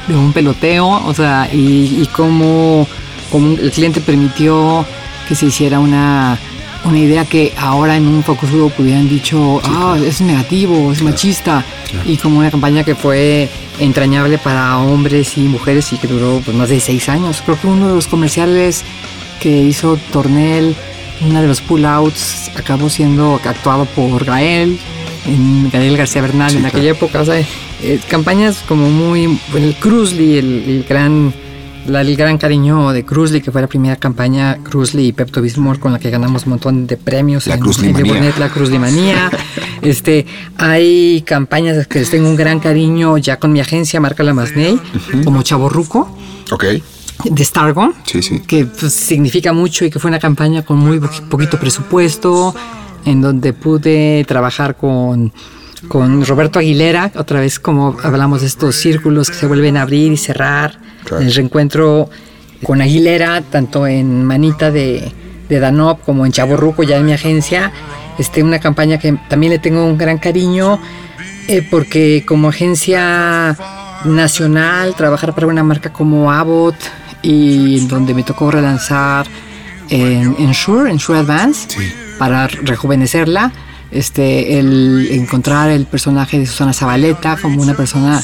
de 0.07 0.15
un 0.15 0.33
peloteo, 0.33 0.87
o 0.87 1.13
sea, 1.13 1.49
y, 1.51 2.01
y 2.01 2.09
cómo, 2.11 2.87
cómo 3.31 3.55
el 3.57 3.71
cliente 3.71 4.01
permitió 4.01 4.85
que 5.27 5.35
se 5.35 5.47
hiciera 5.47 5.79
una, 5.79 6.37
una 6.85 6.99
idea 6.99 7.25
que 7.25 7.53
ahora 7.57 7.95
en 7.95 8.07
un 8.07 8.23
focus 8.23 8.51
group 8.51 8.73
hubieran 8.77 9.07
dicho, 9.07 9.61
ah, 9.63 9.97
es 10.03 10.21
negativo, 10.21 10.91
es 10.91 11.01
machista, 11.01 11.63
y 12.05 12.17
como 12.17 12.39
una 12.39 12.51
campaña 12.51 12.83
que 12.83 12.95
fue 12.95 13.49
entrañable 13.79 14.37
para 14.37 14.77
hombres 14.79 15.37
y 15.37 15.41
mujeres 15.41 15.91
y 15.93 15.97
que 15.97 16.07
duró 16.07 16.41
pues, 16.43 16.55
más 16.55 16.69
de 16.69 16.79
seis 16.79 17.09
años. 17.09 17.41
Creo 17.45 17.59
que 17.59 17.67
uno 17.67 17.89
de 17.89 17.95
los 17.95 18.07
comerciales 18.07 18.83
que 19.39 19.49
hizo 19.49 19.97
Tornel, 20.11 20.75
uno 21.21 21.41
de 21.41 21.47
los 21.47 21.61
pull-outs, 21.61 22.51
acabó 22.55 22.89
siendo 22.89 23.39
actuado 23.43 23.85
por 23.85 24.25
Gael, 24.25 24.77
en 25.25 25.69
Gael 25.71 25.97
García 25.97 26.21
Bernal 26.21 26.51
Sí, 26.51 26.57
en 26.57 26.65
aquella 26.65 26.91
época. 26.91 27.21
O 27.21 27.25
sea, 27.25 27.39
eh, 27.39 27.99
campañas 28.09 28.63
como 28.67 28.89
muy. 28.89 29.39
el 29.55 29.75
Cruzly, 29.75 30.37
el, 30.37 30.63
el 30.67 30.85
gran. 30.87 31.33
La- 31.87 32.01
el 32.01 32.15
gran 32.15 32.37
cariño 32.37 32.91
de 32.91 33.03
Cruzly, 33.05 33.41
que 33.41 33.51
fue 33.51 33.61
la 33.61 33.67
primera 33.67 33.95
campaña 33.95 34.57
Cruzly 34.63 35.07
y 35.07 35.13
Pepto 35.13 35.41
Bismol 35.41 35.79
con 35.79 35.91
la 35.91 35.99
que 35.99 36.09
ganamos 36.09 36.45
un 36.45 36.51
montón 36.51 36.87
de 36.87 36.97
premios 36.97 37.47
La 37.47 37.55
en, 37.55 37.61
Cruzlimanía. 37.61 38.33
la 38.39 38.49
Cruzlimanía. 38.49 39.31
este, 39.81 40.25
hay 40.57 41.21
campañas 41.25 41.87
que 41.87 41.99
les 41.99 42.09
tengo 42.09 42.29
un 42.29 42.35
gran 42.35 42.59
cariño 42.59 43.17
ya 43.17 43.37
con 43.37 43.51
mi 43.51 43.59
agencia, 43.59 43.99
Marca 43.99 44.23
La 44.23 44.33
Masney, 44.33 44.79
como 45.23 45.41
Chaborruco 45.43 46.15
Ok. 46.51 46.65
de 47.25 47.43
Stargon, 47.45 47.93
Sí, 48.05 48.21
sí. 48.21 48.39
que 48.47 48.65
pues, 48.65 48.93
significa 48.93 49.53
mucho 49.53 49.85
y 49.85 49.89
que 49.89 49.99
fue 49.99 50.09
una 50.09 50.19
campaña 50.19 50.63
con 50.63 50.77
muy 50.77 50.99
po- 50.99 51.09
poquito 51.29 51.59
presupuesto, 51.59 52.53
en 53.05 53.21
donde 53.21 53.51
pude 53.53 54.23
trabajar 54.27 54.77
con, 54.77 55.33
con 55.87 56.25
Roberto 56.25 56.59
Aguilera, 56.59 57.11
otra 57.15 57.39
vez 57.39 57.59
como 57.59 57.97
hablamos 58.03 58.41
de 58.41 58.47
estos 58.47 58.75
círculos 58.75 59.29
que 59.29 59.35
se 59.35 59.45
vuelven 59.45 59.77
a 59.77 59.81
abrir 59.83 60.11
y 60.11 60.17
cerrar, 60.17 60.77
Claro. 61.03 61.23
el 61.23 61.33
reencuentro 61.33 62.09
con 62.63 62.81
Aguilera, 62.81 63.41
tanto 63.41 63.85
en 63.87 64.23
Manita 64.23 64.71
de, 64.71 65.11
de 65.49 65.59
Danop 65.59 66.01
como 66.03 66.25
en 66.25 66.31
Chaborruco, 66.31 66.83
ya 66.83 66.97
en 66.97 67.05
mi 67.05 67.11
agencia, 67.13 67.71
este, 68.17 68.41
una 68.41 68.59
campaña 68.59 68.97
que 68.97 69.17
también 69.29 69.51
le 69.51 69.59
tengo 69.59 69.85
un 69.85 69.97
gran 69.97 70.17
cariño, 70.17 70.79
eh, 71.49 71.67
porque 71.69 72.23
como 72.25 72.49
agencia 72.49 73.57
nacional, 74.05 74.95
trabajar 74.95 75.33
para 75.35 75.47
una 75.47 75.63
marca 75.63 75.91
como 75.91 76.31
Abbott 76.31 76.75
y 77.21 77.79
en 77.79 77.87
donde 77.89 78.13
me 78.13 78.23
tocó 78.23 78.49
relanzar 78.51 79.25
en 79.89 80.35
Ensure, 80.39 80.89
Ensure 80.89 81.19
Advance, 81.19 81.67
para 82.17 82.47
rejuvenecerla. 82.47 83.51
Este, 83.93 84.57
el 84.59 85.07
encontrar 85.11 85.69
el 85.69 85.85
personaje 85.85 86.39
de 86.39 86.45
Susana 86.47 86.73
Zabaleta 86.73 87.37
como 87.37 87.61
una 87.61 87.75
persona 87.75 88.21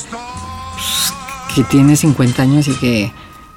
pues, 0.74 1.14
que 1.56 1.64
tiene 1.64 1.96
50 1.96 2.42
años 2.42 2.68
y 2.68 2.72
que, 2.74 3.12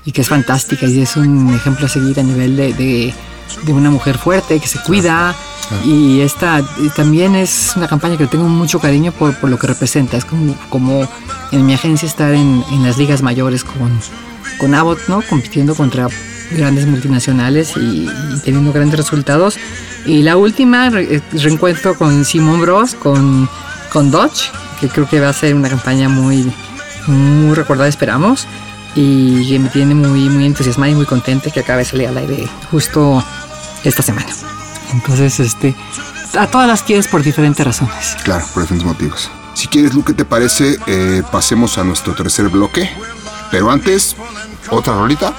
y 0.05 0.13
que 0.13 0.21
es 0.21 0.29
fantástica 0.29 0.87
y 0.87 1.01
es 1.01 1.17
un 1.17 1.55
ejemplo 1.55 1.87
a 1.87 1.89
seguir 1.89 2.21
a 2.21 2.23
nivel 2.23 2.57
de, 2.57 2.73
de- 2.75 3.15
de 3.65 3.73
una 3.73 3.91
mujer 3.91 4.17
fuerte 4.17 4.59
que 4.61 4.67
se 4.67 4.79
cuida. 4.83 5.35
Y 5.85 6.21
esta 6.21 6.63
también 6.97 7.35
es 7.35 7.73
una 7.77 7.87
campaña 7.87 8.17
que 8.17 8.27
tengo 8.27 8.45
mucho 8.49 8.79
cariño 8.81 9.13
por, 9.13 9.35
por 9.37 9.51
lo 9.51 9.59
que 9.59 9.67
representa. 9.67 10.17
Es 10.17 10.25
como, 10.25 10.55
como 10.71 11.07
en 11.51 11.67
mi 11.67 11.75
agencia 11.75 12.07
estar 12.07 12.33
en, 12.35 12.65
en 12.71 12.83
las 12.83 12.97
ligas 12.99 13.21
mayores 13.23 13.63
con, 13.65 14.01
con 14.59 14.75
Abbott, 14.75 15.01
¿no? 15.09 15.21
Compitiendo 15.29 15.75
contra 15.75 16.09
grandes 16.53 16.87
multinacionales 16.87 17.77
y, 17.77 18.09
y 18.09 18.41
teniendo 18.45 18.73
grandes 18.73 18.99
resultados. 18.99 19.57
Y 20.07 20.23
la 20.23 20.37
última, 20.37 20.91
re- 20.91 21.17
eh, 21.17 21.23
reencuentro 21.33 21.97
con 21.97 22.25
Simon 22.25 22.61
Bros, 22.61 22.95
con, 22.95 23.49
con 23.93 24.11
Dodge, 24.11 24.51
que 24.81 24.89
creo 24.89 25.09
que 25.09 25.21
va 25.21 25.29
a 25.29 25.33
ser 25.33 25.55
una 25.55 25.69
campaña 25.69 26.09
muy, 26.09 26.53
muy 27.07 27.55
recordada, 27.55 27.89
esperamos. 27.89 28.47
Y 28.95 29.49
que 29.49 29.59
me 29.59 29.69
tiene 29.71 29.95
muy, 29.95 30.29
muy 30.29 30.45
entusiasmada 30.45 30.93
y 30.93 30.95
muy 30.95 31.07
contenta 31.07 31.51
que 31.51 31.61
acabe 31.61 31.79
de 31.79 31.85
salir 31.87 32.09
al 32.09 32.19
aire 32.19 32.47
justo 32.71 33.25
esta 33.85 34.03
semana. 34.03 34.29
Entonces, 34.93 35.41
este, 35.41 35.75
a 36.39 36.47
todas 36.47 36.69
las 36.69 36.83
quieres 36.83 37.09
por 37.09 37.23
diferentes 37.23 37.65
razones. 37.65 38.17
Claro, 38.23 38.45
por 38.53 38.65
diferentes 38.65 38.87
motivos. 38.87 39.31
Si 39.55 39.67
quieres, 39.69 39.95
Lu, 39.95 40.05
¿qué 40.05 40.13
te 40.13 40.27
parece? 40.27 40.77
Eh, 40.87 41.23
pasemos 41.33 41.79
a 41.79 41.85
nuestro 41.85 42.15
tercer 42.15 42.51
bloque. 42.51 42.91
Pero 43.51 43.71
antes, 43.71 44.15
otra 44.69 44.93
rolita. 44.95 45.33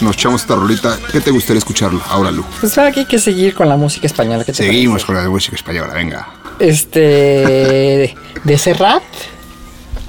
Nos 0.00 0.16
echamos 0.16 0.42
esta 0.42 0.56
rolita. 0.56 0.98
¿Qué 1.12 1.20
te 1.20 1.30
gustaría 1.30 1.58
escucharlo? 1.58 2.00
Ahora, 2.08 2.30
Lu. 2.30 2.44
Pues 2.60 2.76
ahora 2.78 2.92
que 2.92 3.00
hay 3.00 3.06
que 3.06 3.18
seguir 3.18 3.54
con 3.54 3.68
la 3.68 3.76
música 3.76 4.06
española. 4.06 4.44
¿qué 4.44 4.52
te 4.52 4.64
Seguimos 4.64 5.04
con 5.04 5.14
la 5.14 5.28
música 5.28 5.56
española, 5.56 5.94
venga. 5.94 6.28
Este, 6.58 8.14
de 8.44 8.58
Serrat, 8.58 9.02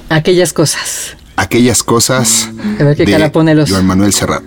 aquellas 0.08 0.52
cosas. 0.52 1.16
Aquellas 1.36 1.82
cosas 1.82 2.48
A 2.80 2.84
ver 2.84 2.96
qué 2.96 3.04
de 3.04 3.12
cara 3.12 3.30
pone 3.30 3.54
los... 3.54 3.70
Joan 3.70 3.86
Manuel 3.86 4.12
Serrat. 4.12 4.44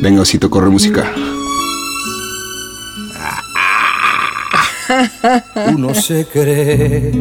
Venga, 0.00 0.22
Osito, 0.22 0.50
corre 0.50 0.70
música. 0.70 1.12
Uno 5.72 5.94
se 5.94 6.26
cree 6.26 7.12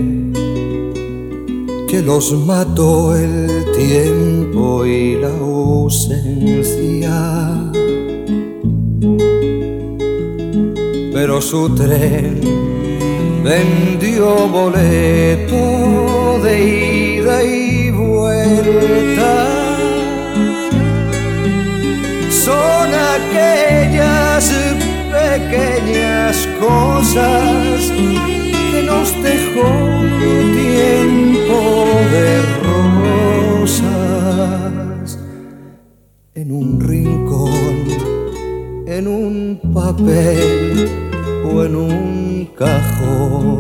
que 1.88 2.02
los 2.02 2.32
mató 2.34 3.16
el 3.16 3.66
tiempo 3.76 4.45
y 4.86 5.16
la 5.16 5.30
ausencia. 5.30 7.16
Pero 11.14 11.42
su 11.42 11.70
tren 11.76 12.42
vendió 13.44 14.48
boleto 14.48 15.62
de 16.44 16.54
ida 17.18 17.44
y 17.44 17.92
vuelta. 17.92 19.34
Son 22.30 22.90
aquellas 23.18 24.46
pequeñas 25.20 26.48
cosas 26.60 27.92
que 28.72 28.84
nos 28.84 29.08
dejó 29.24 29.70
tiempo 30.54 31.58
de 32.12 32.65
en 36.36 36.52
un 36.52 36.80
rincón, 36.82 37.76
en 38.88 39.08
un 39.08 39.60
papel 39.74 40.90
o 41.46 41.64
en 41.64 41.76
un 41.76 42.50
cajón. 42.58 43.58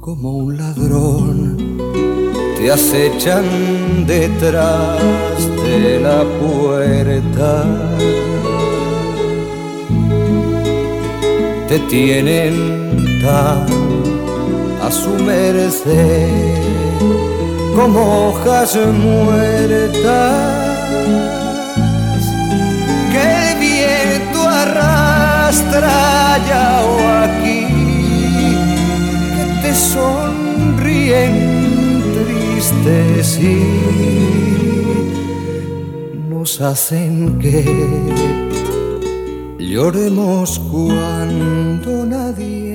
Como 0.00 0.38
un 0.38 0.56
ladrón 0.56 1.56
te 2.56 2.70
acechan 2.72 3.44
detrás 4.06 4.98
de 5.62 6.00
la 6.00 6.24
puerta. 6.40 7.64
Te 11.68 11.78
tienen 11.80 13.20
tan 13.22 13.87
su 14.90 15.10
merced 15.10 16.28
como 17.76 18.28
hojas 18.28 18.76
muertas 18.76 20.32
que 23.12 23.22
el 23.50 23.58
viento 23.58 24.48
arrastra 24.48 26.34
allá 26.34 26.80
o 26.84 26.98
aquí 27.24 27.66
que 29.36 29.44
te 29.62 29.72
sonríen 29.74 31.34
tristes 32.14 33.38
y 33.40 33.58
nos 36.28 36.60
hacen 36.62 37.38
que 37.38 37.64
lloremos 39.58 40.58
cuando 40.70 42.06
nadie 42.06 42.67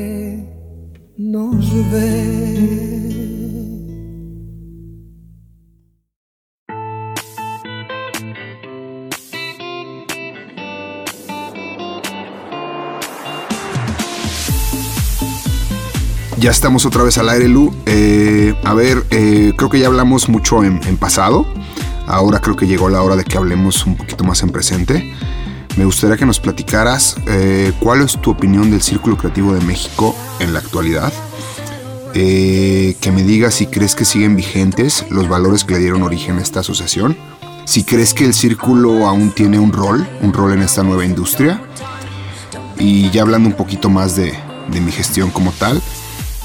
nos 1.34 1.92
ve. 1.92 2.54
Ya 16.38 16.52
estamos 16.52 16.86
otra 16.86 17.02
vez 17.02 17.18
al 17.18 17.30
aire, 17.30 17.48
Lu. 17.48 17.74
Eh, 17.88 18.54
a 18.64 18.76
ver, 18.76 19.04
eh, 19.10 19.54
creo 19.58 19.72
que 19.72 19.80
ya 19.80 19.88
hablamos 19.88 20.30
mucho 20.30 20.64
en, 20.64 20.80
en 20.86 20.98
pasado. 20.98 21.48
Ahora 22.06 22.42
creo 22.42 22.56
que 22.56 22.68
llegó 22.68 22.90
la 22.90 23.02
hora 23.02 23.16
de 23.16 23.24
que 23.24 23.38
hablemos 23.38 23.88
un 23.88 23.96
poquito 23.96 24.24
más 24.24 24.44
en 24.44 24.52
presente. 24.52 25.12
Me 25.76 25.86
gustaría 25.86 26.17
que 26.17 26.26
nos 26.26 26.39
platicaras 26.39 27.15
eh, 27.26 27.74
cuál 27.80 28.01
es 28.01 28.21
tu 28.21 28.30
opinión 28.30 28.69
del 28.69 28.82
Círculo 28.82 29.17
Creativo 29.17 29.53
de 29.55 29.65
México 29.65 30.15
en 30.39 30.53
la 30.53 30.59
actualidad. 30.59 31.11
Eh, 32.13 32.95
que 33.01 33.11
me 33.11 33.24
digas 33.24 33.55
si 33.55 33.65
crees 33.65 33.95
que 33.95 34.05
siguen 34.05 34.36
vigentes 34.36 35.03
los 35.09 35.28
valores 35.28 35.63
que 35.63 35.74
le 35.74 35.80
dieron 35.80 36.03
origen 36.03 36.38
a 36.38 36.43
esta 36.43 36.59
asociación. 36.59 37.17
Si 37.65 37.84
crees 37.84 38.13
que 38.13 38.24
el 38.24 38.36
círculo 38.36 39.07
aún 39.07 39.32
tiene 39.32 39.57
un 39.57 39.74
rol, 39.74 40.07
un 40.21 40.32
rol 40.32 40.53
en 40.53 40.61
esta 40.61 40.84
nueva 40.84 41.05
industria. 41.05 41.59
Y 42.78 43.09
ya 43.09 43.24
hablando 43.24 43.49
un 43.49 43.55
poquito 43.55 43.89
más 43.89 44.15
de, 44.15 44.38
de 44.67 44.80
mi 44.80 44.91
gestión 44.91 45.32
como 45.32 45.51
tal, 45.53 45.82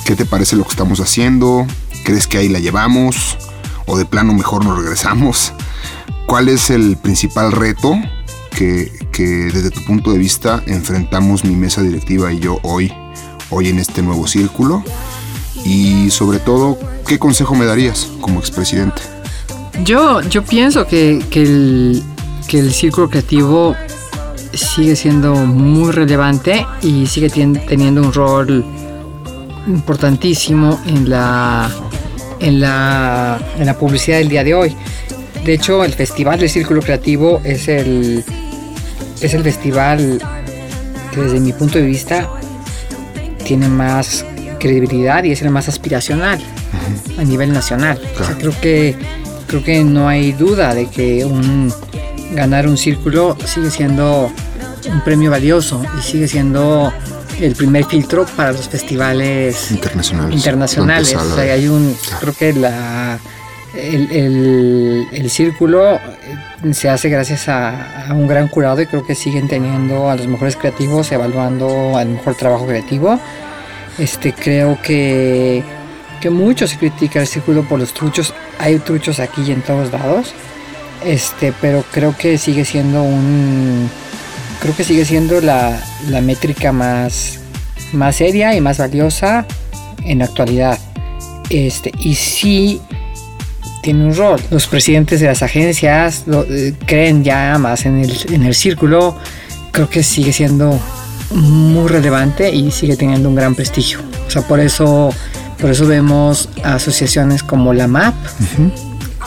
¿qué 0.06 0.16
te 0.16 0.24
parece 0.24 0.56
lo 0.56 0.64
que 0.64 0.70
estamos 0.70 1.00
haciendo? 1.00 1.66
¿Crees 2.02 2.26
que 2.26 2.38
ahí 2.38 2.48
la 2.48 2.60
llevamos? 2.60 3.36
¿O 3.84 3.98
de 3.98 4.06
plano 4.06 4.32
mejor 4.32 4.64
nos 4.64 4.78
regresamos? 4.78 5.52
¿Cuál 6.26 6.48
es 6.48 6.70
el 6.70 6.96
principal 6.96 7.52
reto 7.52 7.98
que, 8.58 9.50
desde 9.52 9.70
tu 9.70 9.84
punto 9.84 10.12
de 10.12 10.18
vista 10.18 10.62
enfrentamos 10.66 11.44
mi 11.44 11.54
mesa 11.54 11.82
directiva 11.82 12.32
y 12.32 12.40
yo 12.40 12.58
hoy, 12.62 12.92
hoy 13.50 13.68
en 13.68 13.78
este 13.78 14.02
nuevo 14.02 14.26
círculo? 14.26 14.82
Y 15.64 16.10
sobre 16.10 16.38
todo, 16.38 16.78
¿qué 17.06 17.18
consejo 17.18 17.54
me 17.54 17.66
darías 17.66 18.08
como 18.20 18.40
expresidente? 18.40 19.02
Yo, 19.84 20.22
yo 20.22 20.44
pienso 20.44 20.86
que, 20.86 21.24
que 21.30 21.42
el, 21.42 22.02
que 22.48 22.58
el 22.58 22.72
círculo 22.72 23.08
creativo 23.08 23.76
sigue 24.52 24.96
siendo 24.96 25.34
muy 25.34 25.92
relevante 25.92 26.66
y 26.82 27.06
sigue 27.06 27.30
teniendo 27.30 28.02
un 28.02 28.12
rol 28.12 28.64
importantísimo 29.68 30.80
en 30.86 31.08
la, 31.08 31.70
en, 32.40 32.60
la, 32.60 33.38
en 33.56 33.66
la 33.66 33.78
publicidad 33.78 34.18
del 34.18 34.28
día 34.28 34.42
de 34.42 34.54
hoy. 34.54 34.76
De 35.44 35.54
hecho, 35.54 35.84
el 35.84 35.92
Festival 35.92 36.40
del 36.40 36.50
Círculo 36.50 36.82
Creativo 36.82 37.40
es 37.44 37.68
el, 37.68 38.24
es 39.20 39.34
el 39.34 39.42
festival 39.42 40.20
que 41.12 41.20
desde 41.20 41.40
mi 41.40 41.52
punto 41.52 41.78
de 41.78 41.84
vista 41.84 42.28
tiene 43.44 43.68
más 43.68 44.24
credibilidad 44.58 45.24
y 45.24 45.32
es 45.32 45.42
el 45.42 45.50
más 45.50 45.68
aspiracional 45.68 46.38
a 47.18 47.24
nivel 47.24 47.52
nacional. 47.52 48.00
O 48.20 48.24
sea, 48.24 48.36
creo 48.36 48.52
que 48.60 48.96
creo 49.46 49.64
que 49.64 49.82
no 49.82 50.08
hay 50.08 50.32
duda 50.32 50.74
de 50.74 50.86
que 50.86 51.24
un 51.24 51.72
ganar 52.32 52.68
un 52.68 52.76
círculo 52.76 53.36
sigue 53.46 53.70
siendo 53.70 54.30
un 54.90 55.00
premio 55.04 55.30
valioso 55.30 55.82
y 55.98 56.02
sigue 56.02 56.28
siendo 56.28 56.92
el 57.40 57.54
primer 57.54 57.84
filtro 57.84 58.26
para 58.36 58.52
los 58.52 58.68
festivales 58.68 59.70
Internacionales. 59.70 60.36
internacionales. 60.36 61.14
O 61.14 61.34
sea, 61.34 61.54
hay 61.54 61.68
un, 61.68 61.96
creo 62.20 62.34
que 62.34 62.52
la, 62.52 63.18
el, 63.74 64.10
el- 64.10 65.06
el 65.12 65.30
círculo 65.30 65.96
eh, 65.96 66.00
se 66.72 66.88
hace 66.88 67.08
gracias 67.08 67.48
a, 67.48 68.08
a 68.08 68.14
un 68.14 68.26
gran 68.26 68.48
curado 68.48 68.80
y 68.82 68.86
creo 68.86 69.04
que 69.06 69.14
siguen 69.14 69.48
teniendo 69.48 70.10
a 70.10 70.16
los 70.16 70.26
mejores 70.26 70.56
creativos 70.56 71.10
evaluando 71.12 71.96
al 71.96 72.08
mejor 72.08 72.34
trabajo 72.34 72.66
creativo. 72.66 73.18
Este, 73.98 74.32
creo 74.32 74.78
que, 74.82 75.62
que 76.20 76.30
mucho 76.30 76.66
se 76.68 76.76
critica 76.78 77.20
el 77.20 77.26
círculo 77.26 77.62
por 77.62 77.78
los 77.78 77.92
truchos. 77.92 78.32
Hay 78.58 78.78
truchos 78.78 79.18
aquí 79.20 79.42
y 79.46 79.52
en 79.52 79.62
todos 79.62 79.92
lados. 79.92 80.32
Este, 81.04 81.52
pero 81.60 81.84
creo 81.92 82.16
que 82.16 82.38
sigue 82.38 82.64
siendo 82.64 83.02
un 83.02 83.88
creo 84.60 84.74
que 84.74 84.82
sigue 84.82 85.04
siendo 85.04 85.40
la, 85.40 85.80
la 86.08 86.20
métrica 86.20 86.72
más, 86.72 87.38
más 87.92 88.16
seria 88.16 88.56
y 88.56 88.60
más 88.60 88.78
valiosa 88.78 89.46
en 90.04 90.18
la 90.18 90.24
actualidad. 90.24 90.76
Este, 91.50 91.92
y 91.98 92.14
sí 92.16 92.80
tiene 93.88 94.04
un 94.04 94.14
rol. 94.14 94.38
Los 94.50 94.66
presidentes 94.66 95.18
de 95.20 95.28
las 95.28 95.42
agencias 95.42 96.24
lo- 96.26 96.44
eh, 96.44 96.74
creen 96.84 97.24
ya 97.24 97.56
más 97.58 97.86
en 97.86 97.98
el, 98.00 98.12
en 98.34 98.42
el 98.42 98.54
círculo. 98.54 99.16
Creo 99.72 99.88
que 99.88 100.02
sigue 100.02 100.30
siendo 100.34 100.78
muy 101.30 101.88
relevante 101.88 102.50
y 102.54 102.70
sigue 102.70 102.96
teniendo 102.96 103.30
un 103.30 103.34
gran 103.34 103.54
prestigio. 103.54 104.00
O 104.26 104.30
sea, 104.30 104.42
por 104.42 104.60
eso, 104.60 105.08
por 105.58 105.70
eso 105.70 105.86
vemos 105.86 106.50
asociaciones 106.62 107.42
como 107.42 107.72
la 107.72 107.86
MAP, 107.86 108.14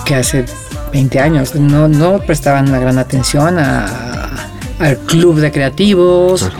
que 0.06 0.14
hace 0.14 0.46
20 0.94 1.20
años 1.20 1.56
no, 1.56 1.88
no 1.88 2.20
prestaban 2.20 2.70
una 2.70 2.78
gran 2.80 3.00
atención 3.00 3.58
a- 3.58 4.48
al 4.78 4.98
club 5.00 5.40
de 5.40 5.52
creativos. 5.52 6.42
Claro. 6.42 6.56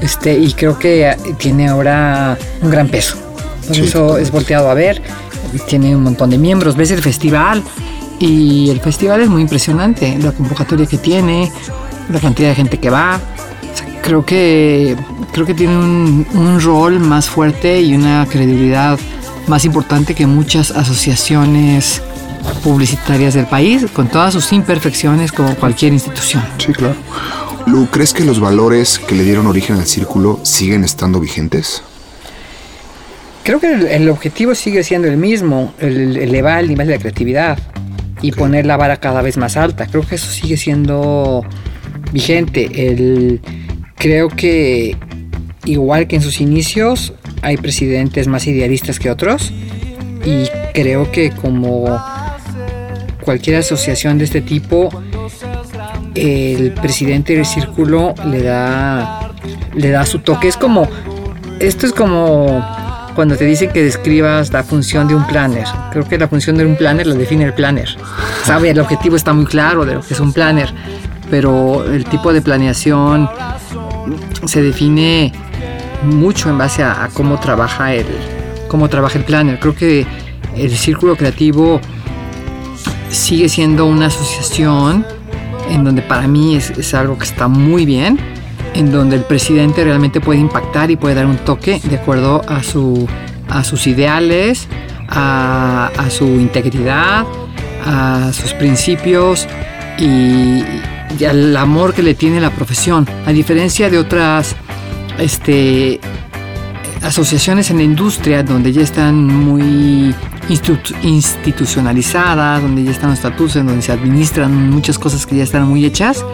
Este, 0.00 0.38
y 0.38 0.52
creo 0.54 0.78
que 0.78 1.14
tiene 1.38 1.68
ahora 1.68 2.38
un 2.62 2.70
gran 2.70 2.88
peso. 2.88 3.16
Por 3.66 3.76
Sí, 3.76 3.82
eso 3.82 4.16
es 4.16 4.30
volteado 4.30 4.70
a 4.70 4.74
ver. 4.74 5.02
Tiene 5.68 5.94
un 5.96 6.02
montón 6.02 6.30
de 6.30 6.38
miembros. 6.38 6.76
Ves 6.76 6.90
el 6.90 7.02
festival 7.02 7.62
y 8.18 8.70
el 8.70 8.80
festival 8.80 9.20
es 9.20 9.28
muy 9.28 9.42
impresionante. 9.42 10.18
La 10.18 10.32
convocatoria 10.32 10.86
que 10.86 10.98
tiene, 10.98 11.50
la 12.10 12.20
cantidad 12.20 12.48
de 12.48 12.54
gente 12.54 12.78
que 12.78 12.90
va. 12.90 13.20
O 13.72 13.76
sea, 13.76 14.02
creo 14.02 14.24
que 14.24 14.96
creo 15.32 15.46
que 15.46 15.54
tiene 15.54 15.76
un, 15.76 16.26
un 16.34 16.60
rol 16.60 17.00
más 17.00 17.28
fuerte 17.28 17.80
y 17.80 17.94
una 17.94 18.26
credibilidad 18.28 18.98
más 19.46 19.64
importante 19.64 20.14
que 20.14 20.26
muchas 20.26 20.70
asociaciones 20.70 22.02
publicitarias 22.62 23.34
del 23.34 23.46
país, 23.46 23.86
con 23.92 24.08
todas 24.08 24.34
sus 24.34 24.52
imperfecciones 24.52 25.32
como 25.32 25.54
cualquier 25.56 25.92
institución. 25.92 26.42
Sí, 26.58 26.72
claro. 26.72 26.96
Lu, 27.66 27.86
¿crees 27.86 28.12
que 28.12 28.24
los 28.24 28.40
valores 28.40 28.98
que 28.98 29.14
le 29.14 29.24
dieron 29.24 29.46
origen 29.46 29.76
al 29.76 29.86
círculo 29.86 30.40
siguen 30.42 30.84
estando 30.84 31.20
vigentes? 31.20 31.82
Creo 33.44 33.60
que 33.60 33.72
el, 33.72 33.86
el 33.86 34.08
objetivo 34.08 34.54
sigue 34.54 34.84
siendo 34.84 35.08
el 35.08 35.16
mismo, 35.16 35.74
el 35.78 36.16
elevar 36.16 36.60
el 36.60 36.68
nivel 36.68 36.88
de 36.88 36.98
creatividad 36.98 37.58
y 38.22 38.32
poner 38.32 38.64
la 38.66 38.76
vara 38.76 38.98
cada 38.98 39.20
vez 39.20 39.36
más 39.36 39.56
alta. 39.56 39.86
Creo 39.86 40.06
que 40.06 40.14
eso 40.14 40.30
sigue 40.30 40.56
siendo 40.56 41.44
vigente. 42.12 42.88
El, 42.88 43.40
creo 43.96 44.28
que 44.28 44.96
igual 45.64 46.06
que 46.06 46.16
en 46.16 46.22
sus 46.22 46.40
inicios 46.40 47.12
hay 47.42 47.56
presidentes 47.56 48.28
más 48.28 48.46
idealistas 48.46 48.98
que 48.98 49.10
otros 49.10 49.52
y 50.24 50.44
creo 50.72 51.10
que 51.10 51.30
como 51.30 52.00
cualquier 53.24 53.56
asociación 53.56 54.18
de 54.18 54.24
este 54.24 54.40
tipo, 54.40 54.88
el 56.14 56.72
presidente 56.72 57.34
del 57.34 57.46
círculo 57.46 58.14
le 58.26 58.42
da, 58.42 59.32
le 59.74 59.90
da 59.90 60.06
su 60.06 60.20
toque. 60.20 60.48
Es 60.48 60.56
como, 60.56 60.88
esto 61.58 61.86
es 61.86 61.92
como 61.92 62.81
cuando 63.14 63.36
te 63.36 63.44
dicen 63.44 63.70
que 63.70 63.82
describas 63.82 64.52
la 64.52 64.62
función 64.62 65.08
de 65.08 65.14
un 65.14 65.26
planner. 65.26 65.66
Creo 65.90 66.08
que 66.08 66.18
la 66.18 66.28
función 66.28 66.56
de 66.56 66.66
un 66.66 66.76
planner 66.76 67.06
la 67.06 67.14
define 67.14 67.44
el 67.44 67.54
planner. 67.54 67.88
El 68.64 68.80
objetivo 68.80 69.16
está 69.16 69.32
muy 69.32 69.46
claro 69.46 69.84
de 69.84 69.94
lo 69.94 70.00
que 70.00 70.14
es 70.14 70.20
un 70.20 70.32
planner, 70.32 70.72
pero 71.30 71.84
el 71.84 72.04
tipo 72.04 72.32
de 72.32 72.40
planeación 72.40 73.28
se 74.46 74.62
define 74.62 75.32
mucho 76.04 76.50
en 76.50 76.58
base 76.58 76.82
a, 76.82 77.08
cómo 77.12 77.38
trabaja 77.38 77.94
el 77.94 78.06
cómo 78.68 78.88
trabaja 78.88 79.18
el 79.18 79.24
planner. 79.24 79.58
Creo 79.60 79.74
que 79.74 80.06
el 80.56 80.76
círculo 80.76 81.16
creativo 81.16 81.80
sigue 83.10 83.48
siendo 83.48 83.86
una 83.86 84.06
asociación 84.06 85.04
en 85.70 85.84
donde 85.84 86.02
para 86.02 86.26
mí 86.26 86.56
es 86.56 86.94
algo 86.94 87.18
que 87.18 87.24
está 87.24 87.48
muy 87.48 87.84
bien, 87.84 88.18
en 88.74 88.90
donde 88.90 89.16
el 89.16 89.22
presidente 89.22 89.84
realmente 89.84 90.20
puede 90.20 90.40
impactar 90.40 90.90
y 90.90 90.96
puede 90.96 91.14
dar 91.14 91.26
un 91.26 91.36
toque 91.38 91.80
de 91.84 91.96
acuerdo 91.96 92.42
a, 92.48 92.62
su, 92.62 93.06
a 93.48 93.64
sus 93.64 93.86
ideales, 93.86 94.68
a, 95.08 95.90
a 95.98 96.10
su 96.10 96.24
integridad, 96.26 97.26
a 97.84 98.30
sus 98.32 98.52
principios 98.54 99.46
y, 99.98 100.62
y 101.18 101.24
al 101.28 101.56
amor 101.56 101.92
que 101.94 102.02
le 102.02 102.14
tiene 102.14 102.40
la 102.40 102.50
profesión. 102.50 103.06
A 103.26 103.32
diferencia 103.32 103.90
de 103.90 103.98
otras 103.98 104.56
este, 105.18 106.00
asociaciones 107.02 107.70
en 107.70 107.76
la 107.78 107.82
industria 107.82 108.42
donde 108.42 108.72
ya 108.72 108.82
están 108.82 109.26
muy 109.26 110.14
institu- 110.48 110.94
institucionalizadas, 111.02 112.62
donde 112.62 112.84
ya 112.84 112.92
están 112.92 113.10
los 113.10 113.18
estatutos, 113.18 113.56
en 113.56 113.66
donde 113.66 113.82
se 113.82 113.92
administran 113.92 114.70
muchas 114.70 114.98
cosas 114.98 115.26
que 115.26 115.36
ya 115.36 115.42
están 115.44 115.68
muy 115.68 115.84
hechas. 115.84 116.24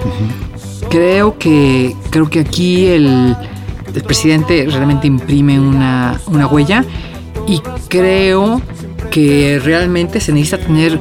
Creo 0.90 1.38
que 1.38 1.94
creo 2.10 2.30
que 2.30 2.40
aquí 2.40 2.86
el, 2.86 3.36
presidente 4.06 4.66
realmente 4.70 5.06
imprime 5.06 5.58
una, 5.58 6.20
una 6.26 6.46
huella 6.46 6.84
y 7.46 7.60
creo 7.88 8.62
que 9.10 9.60
realmente 9.62 10.20
se 10.20 10.32
necesita 10.32 10.58
tener 10.64 11.00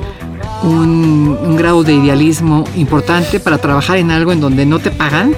un, 0.63 1.55
grado 1.57 1.83
de 1.83 1.93
idealismo 1.93 2.63
importante 2.75 3.39
para 3.39 3.57
trabajar 3.57 3.97
en 3.97 4.11
algo 4.11 4.31
en 4.31 4.41
donde 4.41 4.65
no 4.65 4.79
te 4.79 4.91
pagan, 4.91 5.33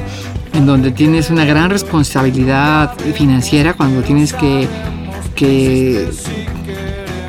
en 0.54 0.66
donde 0.66 0.92
tienes 0.92 1.30
una 1.30 1.46
gran 1.46 1.70
responsabilidad 1.70 2.98
financiera 3.16 3.74
cuando 3.74 4.02
tienes 4.02 4.34
que 4.34 4.68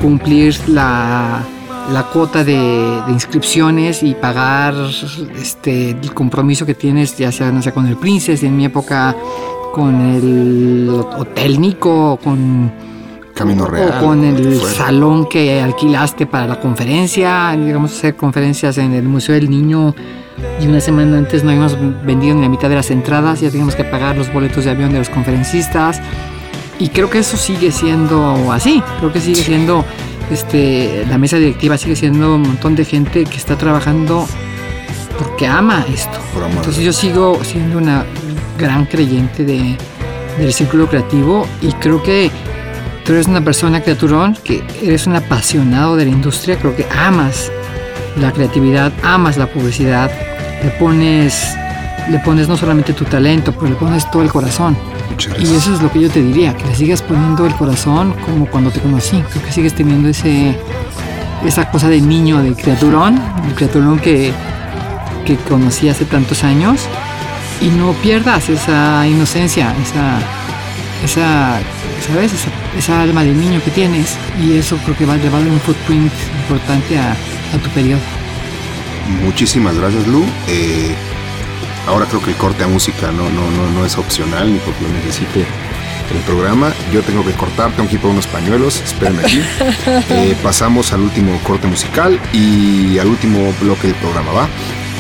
cumplir 0.01 0.57
la, 0.69 1.45
la 1.93 2.05
cuota 2.13 2.45
de, 2.45 2.57
de 3.07 3.13
inscripciones 3.13 4.03
y 4.03 4.15
pagar 4.15 4.75
este, 5.41 5.91
el 5.91 6.15
compromiso 6.15 6.65
que 6.67 6.75
tienes, 6.75 7.17
ya 7.17 7.33
sea, 7.33 7.51
no 7.51 7.63
sé, 7.63 7.73
con 7.73 7.87
el 7.87 7.97
Princess, 7.97 8.43
en 8.43 8.57
mi 8.57 8.65
época 8.65 9.17
con 9.73 10.01
el 10.01 10.89
Hotel 10.91 11.61
Nico, 11.61 12.19
con 12.23 12.73
Camino 13.35 13.67
Real. 13.67 13.95
o 13.97 14.05
con 14.05 14.25
el 14.25 14.57
fuera. 14.57 14.75
salón 14.75 15.27
que 15.27 15.61
alquilaste 15.61 16.27
para 16.27 16.47
la 16.47 16.61
conferencia, 16.61 17.57
digamos 17.57 17.93
hacer 17.93 18.17
conferencias 18.17 18.79
en 18.79 18.93
el 18.93 19.05
Museo 19.05 19.35
del 19.35 19.49
Niño 19.49 19.95
y 20.61 20.67
una 20.67 20.81
semana 20.81 21.19
antes 21.19 21.45
no 21.45 21.51
habíamos 21.51 21.77
vendido 22.05 22.35
ni 22.35 22.43
la 22.43 22.49
mitad 22.49 22.69
de 22.69 22.77
las 22.77 22.91
entradas, 22.91 23.41
ya 23.41 23.51
teníamos 23.51 23.75
que 23.75 23.85
pagar 23.85 24.17
los 24.17 24.33
boletos 24.33 24.65
de 24.65 24.71
avión 24.71 24.93
de 24.93 24.99
los 24.99 25.09
conferencistas 25.09 26.01
y 26.79 26.89
creo 26.89 27.11
que 27.11 27.19
eso 27.19 27.37
sigue 27.37 27.71
siendo 27.73 28.53
así, 28.53 28.83
creo 28.99 29.13
que 29.13 29.21
sigue 29.21 29.43
siendo 29.43 29.85
este 30.31 31.05
la 31.09 31.19
mesa 31.19 31.37
directiva 31.37 31.77
sigue 31.77 31.97
siendo 31.97 32.37
un 32.37 32.43
montón 32.43 32.77
de 32.77 32.85
gente 32.85 33.25
que 33.25 33.37
está 33.37 33.57
trabajando 33.57 34.27
porque 35.19 35.47
ama 35.47 35.85
esto. 35.93 36.19
Por. 36.33 36.45
Entonces 36.45 36.83
yo 36.83 36.93
sigo 36.93 37.43
siendo 37.45 37.79
una 37.79 38.05
gran 38.59 38.87
creyente 38.87 39.45
de, 39.45 39.77
del 40.39 40.53
círculo 40.53 40.89
creativo 40.89 41.47
y 41.61 41.73
creo 41.75 42.03
que 42.03 42.31
tú 43.05 43.13
eres 43.13 43.27
una 43.27 43.43
persona 43.43 43.83
criaturón, 43.83 44.37
que 44.45 44.63
eres 44.83 45.07
un 45.07 45.17
apasionado 45.17 45.97
de 45.97 46.05
la 46.07 46.11
industria, 46.11 46.59
creo 46.59 46.77
que 46.77 46.87
amas 46.97 47.51
la 48.17 48.33
creatividad, 48.33 48.93
amas 49.03 49.37
la 49.37 49.47
publicidad, 49.47 50.11
le 50.63 50.71
pones, 50.71 51.55
le 52.09 52.19
pones 52.21 52.49
no 52.49 52.57
solamente 52.57 52.93
tu 52.93 53.05
talento, 53.05 53.53
pero 53.53 53.69
le 53.69 53.75
pones 53.75 54.11
todo 54.11 54.23
el 54.23 54.31
corazón. 54.31 54.77
Y 55.39 55.55
eso 55.55 55.75
es 55.75 55.83
lo 55.83 55.91
que 55.93 56.01
yo 56.01 56.11
te 56.11 56.23
diría, 56.23 56.57
que 56.57 56.65
le 56.67 56.75
sigas 56.75 57.03
poniendo 57.03 57.47
el 57.47 57.55
corazón 57.55 58.15
como 58.25 58.47
cuando 58.47 58.71
te 58.71 58.81
conocí. 58.81 59.23
Creo 59.31 59.45
que 59.45 59.53
sigues 59.53 59.75
teniendo 59.75 60.09
ese, 60.09 60.57
esa 61.45 61.71
cosa 61.71 61.89
de 61.89 62.01
niño, 62.01 62.43
de 62.43 62.55
criaturón, 62.55 63.21
el 63.47 63.55
criaturón 63.55 63.99
que, 63.99 64.33
que 65.27 65.37
conocí 65.37 65.89
hace 65.89 66.05
tantos 66.05 66.45
años. 66.45 66.81
Y 67.61 67.69
no 67.69 67.93
pierdas 67.95 68.49
esa 68.49 69.07
inocencia, 69.07 69.75
esa, 69.83 70.19
esa 71.05 71.61
¿sabes? 72.07 72.33
Esa, 72.33 72.49
esa 72.79 73.03
alma 73.03 73.23
de 73.23 73.33
niño 73.33 73.61
que 73.65 73.71
tienes. 73.71 74.17
Y 74.41 74.57
eso 74.57 74.77
creo 74.85 74.97
que 74.97 75.07
va, 75.07 75.17
le 75.17 75.29
va 75.29 75.39
a 75.39 75.41
dar 75.43 75.51
un 75.51 75.61
footprint 75.61 76.13
importante 76.43 76.99
a, 76.99 77.13
a 77.13 77.59
tu 77.63 77.69
periodo. 77.71 78.01
Muchísimas 79.25 79.77
gracias, 79.77 80.07
Lu. 80.07 80.25
Eh, 80.49 80.95
ahora 81.87 82.07
creo 82.07 82.23
que 82.23 82.31
el 82.31 82.37
corte 82.37 82.65
a 82.65 82.67
música 82.67 83.11
no, 83.13 83.29
no, 83.31 83.51
no, 83.51 83.71
no 83.71 83.85
es 83.85 83.97
opcional 83.99 84.53
ni 84.53 84.59
porque 84.59 84.83
lo 84.83 84.89
necesite 84.91 85.47
el 86.15 86.21
programa. 86.23 86.73
Yo 86.93 87.03
tengo 87.03 87.25
que 87.25 87.33
cortar, 87.33 87.71
tengo 87.73 87.89
que 87.89 87.95
ir 87.97 88.01
por 88.01 88.11
unos 88.11 88.27
pañuelos. 88.27 88.81
Espérenme 88.81 89.23
aquí. 89.23 89.41
Eh, 90.11 90.37
pasamos 90.43 90.93
al 90.93 91.01
último 91.01 91.39
corte 91.45 91.67
musical 91.67 92.19
y 92.33 92.99
al 92.99 93.07
último 93.07 93.53
bloque 93.61 93.89
del 93.89 93.97
programa, 93.97 94.33
¿va? 94.33 94.49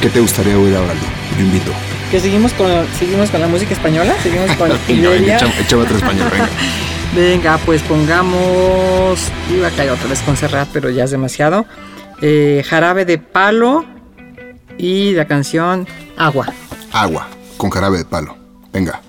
¿Qué 0.01 0.09
te 0.09 0.20
gustaría 0.20 0.57
oír 0.57 0.74
ahora, 0.76 0.95
Lu? 0.95 1.01
Yo 1.37 1.45
invito. 1.45 1.72
Que 2.11 2.20
seguimos 2.20 2.53
con, 2.55 2.68
seguimos 2.99 3.31
con 3.31 3.41
la 3.41 3.49
música 3.49 3.74
española, 3.74 4.14
seguimos 4.22 4.51
con 4.57 4.68
Venga, 4.89 5.11
venga, 5.11 5.37
échame, 5.37 5.83
otro 5.83 5.97
español, 5.97 6.28
venga. 6.31 6.49
Venga, 7.14 7.59
pues 7.66 7.83
pongamos. 7.83 9.18
Iba 9.53 9.66
a 9.66 9.70
caer 9.72 9.91
otra 9.91 10.09
vez 10.09 10.20
con 10.20 10.37
Serrat, 10.37 10.68
pero 10.72 10.91
ya 10.91 11.05
es 11.05 11.11
demasiado. 11.11 11.66
Eh, 12.22 12.62
jarabe 12.64 13.05
de 13.05 13.18
palo 13.18 13.85
y 14.78 15.12
la 15.14 15.24
canción 15.26 15.89
Agua. 16.16 16.47
Agua, 16.93 17.28
con 17.57 17.70
jarabe 17.70 17.99
de 17.99 18.05
palo. 18.05 18.36
Venga. 18.72 19.01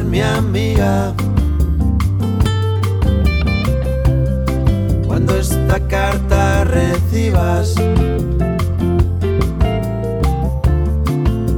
mi 0.00 0.20
amiga. 0.20 1.12
Cuando 5.06 5.36
esta 5.36 5.78
carta 5.88 6.64
recibas 6.64 7.74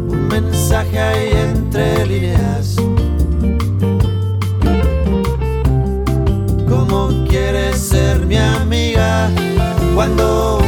un 0.09 0.29
mensaje 0.29 0.99
ahí 0.99 1.31
entre 1.33 2.07
líneas. 2.07 2.77
¿Cómo 6.69 7.11
quieres 7.29 7.79
ser 7.79 8.27
mi 8.27 8.37
amiga? 8.37 9.31
Cuando 9.95 10.64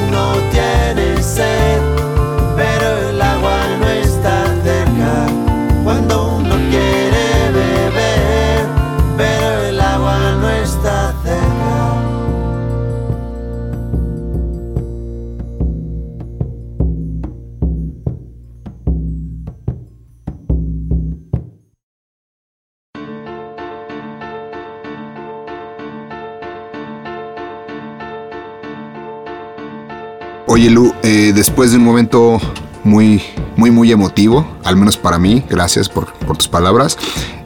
después 31.56 31.70
de 31.70 31.78
un 31.78 31.84
momento 31.84 32.38
muy, 32.84 33.22
muy, 33.56 33.70
muy 33.70 33.90
emotivo, 33.90 34.46
al 34.62 34.76
menos 34.76 34.98
para 34.98 35.18
mí, 35.18 35.42
gracias 35.48 35.88
por, 35.88 36.12
tus 36.36 36.48
palabras, 36.48 36.98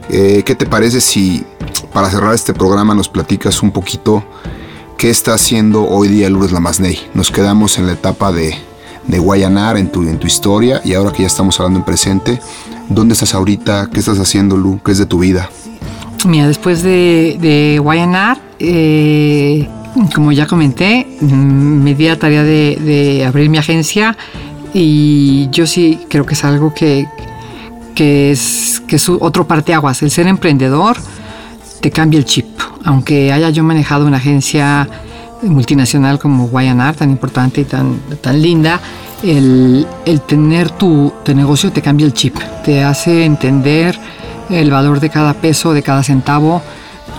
eh, 0.09 0.43
¿qué 0.45 0.53
te 0.53 0.65
parece 0.65 0.99
si 0.99 1.45
para 1.93 2.09
cerrar 2.09 2.35
este 2.35 2.53
programa 2.53 2.93
nos 2.93 3.07
platicas 3.07 3.63
un 3.63 3.71
poquito 3.71 4.21
qué 4.97 5.09
está 5.09 5.33
haciendo 5.33 5.87
hoy 5.87 6.09
día 6.09 6.29
Lourdes 6.29 6.51
Lamasney? 6.51 6.99
Nos 7.13 7.31
quedamos 7.31 7.77
en 7.77 7.87
la 7.87 7.93
etapa 7.93 8.33
de, 8.33 8.53
de 9.07 9.17
Guayanar 9.17 9.77
en 9.77 9.89
tu, 9.89 10.01
en 10.01 10.19
tu 10.19 10.27
historia 10.27 10.81
y 10.83 10.93
ahora 10.93 11.13
que 11.13 11.21
ya 11.21 11.27
estamos 11.27 11.57
hablando 11.61 11.79
en 11.79 11.85
presente, 11.85 12.41
¿dónde 12.89 13.13
estás 13.13 13.33
ahorita? 13.33 13.89
¿Qué 13.93 14.01
estás 14.01 14.19
haciendo, 14.19 14.57
Lu? 14.57 14.81
¿Qué 14.83 14.91
es 14.91 14.97
de 14.97 15.05
tu 15.05 15.19
vida? 15.19 15.49
Mira, 16.25 16.49
después 16.49 16.83
de, 16.83 17.37
de 17.39 17.79
Guayanar, 17.79 18.41
eh, 18.59 19.69
como 20.13 20.31
ya 20.31 20.47
comenté, 20.47 21.05
mm, 21.21 21.25
me 21.83 21.95
di 21.95 22.07
la 22.07 22.17
tarea 22.17 22.43
de, 22.43 23.25
abrir 23.27 23.49
mi 23.49 23.57
agencia 23.57 24.17
y 24.73 25.49
yo 25.51 25.67
sí 25.67 25.99
creo 26.09 26.25
que 26.25 26.33
es 26.33 26.43
algo 26.43 26.73
que, 26.73 27.07
que 27.93 28.31
es, 28.31 28.81
que 28.87 28.95
es 28.95 29.09
otro 29.09 29.47
parteaguas. 29.47 30.01
El 30.01 30.11
ser 30.11 30.27
emprendedor 30.27 30.97
te 31.81 31.91
cambia 31.91 32.17
el 32.17 32.25
chip. 32.25 32.47
Aunque 32.83 33.31
haya 33.31 33.49
yo 33.49 33.63
manejado 33.63 34.07
una 34.07 34.17
agencia 34.17 34.87
multinacional 35.43 36.19
como 36.19 36.47
Guayanar, 36.47 36.95
tan 36.95 37.09
importante 37.09 37.61
y 37.61 37.65
tan, 37.65 37.99
tan 38.21 38.41
linda, 38.41 38.79
el, 39.23 39.85
el 40.05 40.21
tener 40.21 40.69
tu, 40.69 41.11
tu 41.23 41.33
negocio 41.35 41.71
te 41.71 41.81
cambia 41.81 42.05
el 42.05 42.13
chip. 42.13 42.37
Te 42.63 42.83
hace 42.83 43.25
entender 43.25 43.99
el 44.49 44.71
valor 44.71 44.99
de 44.99 45.09
cada 45.09 45.33
peso, 45.33 45.73
de 45.73 45.83
cada 45.83 46.03
centavo, 46.03 46.61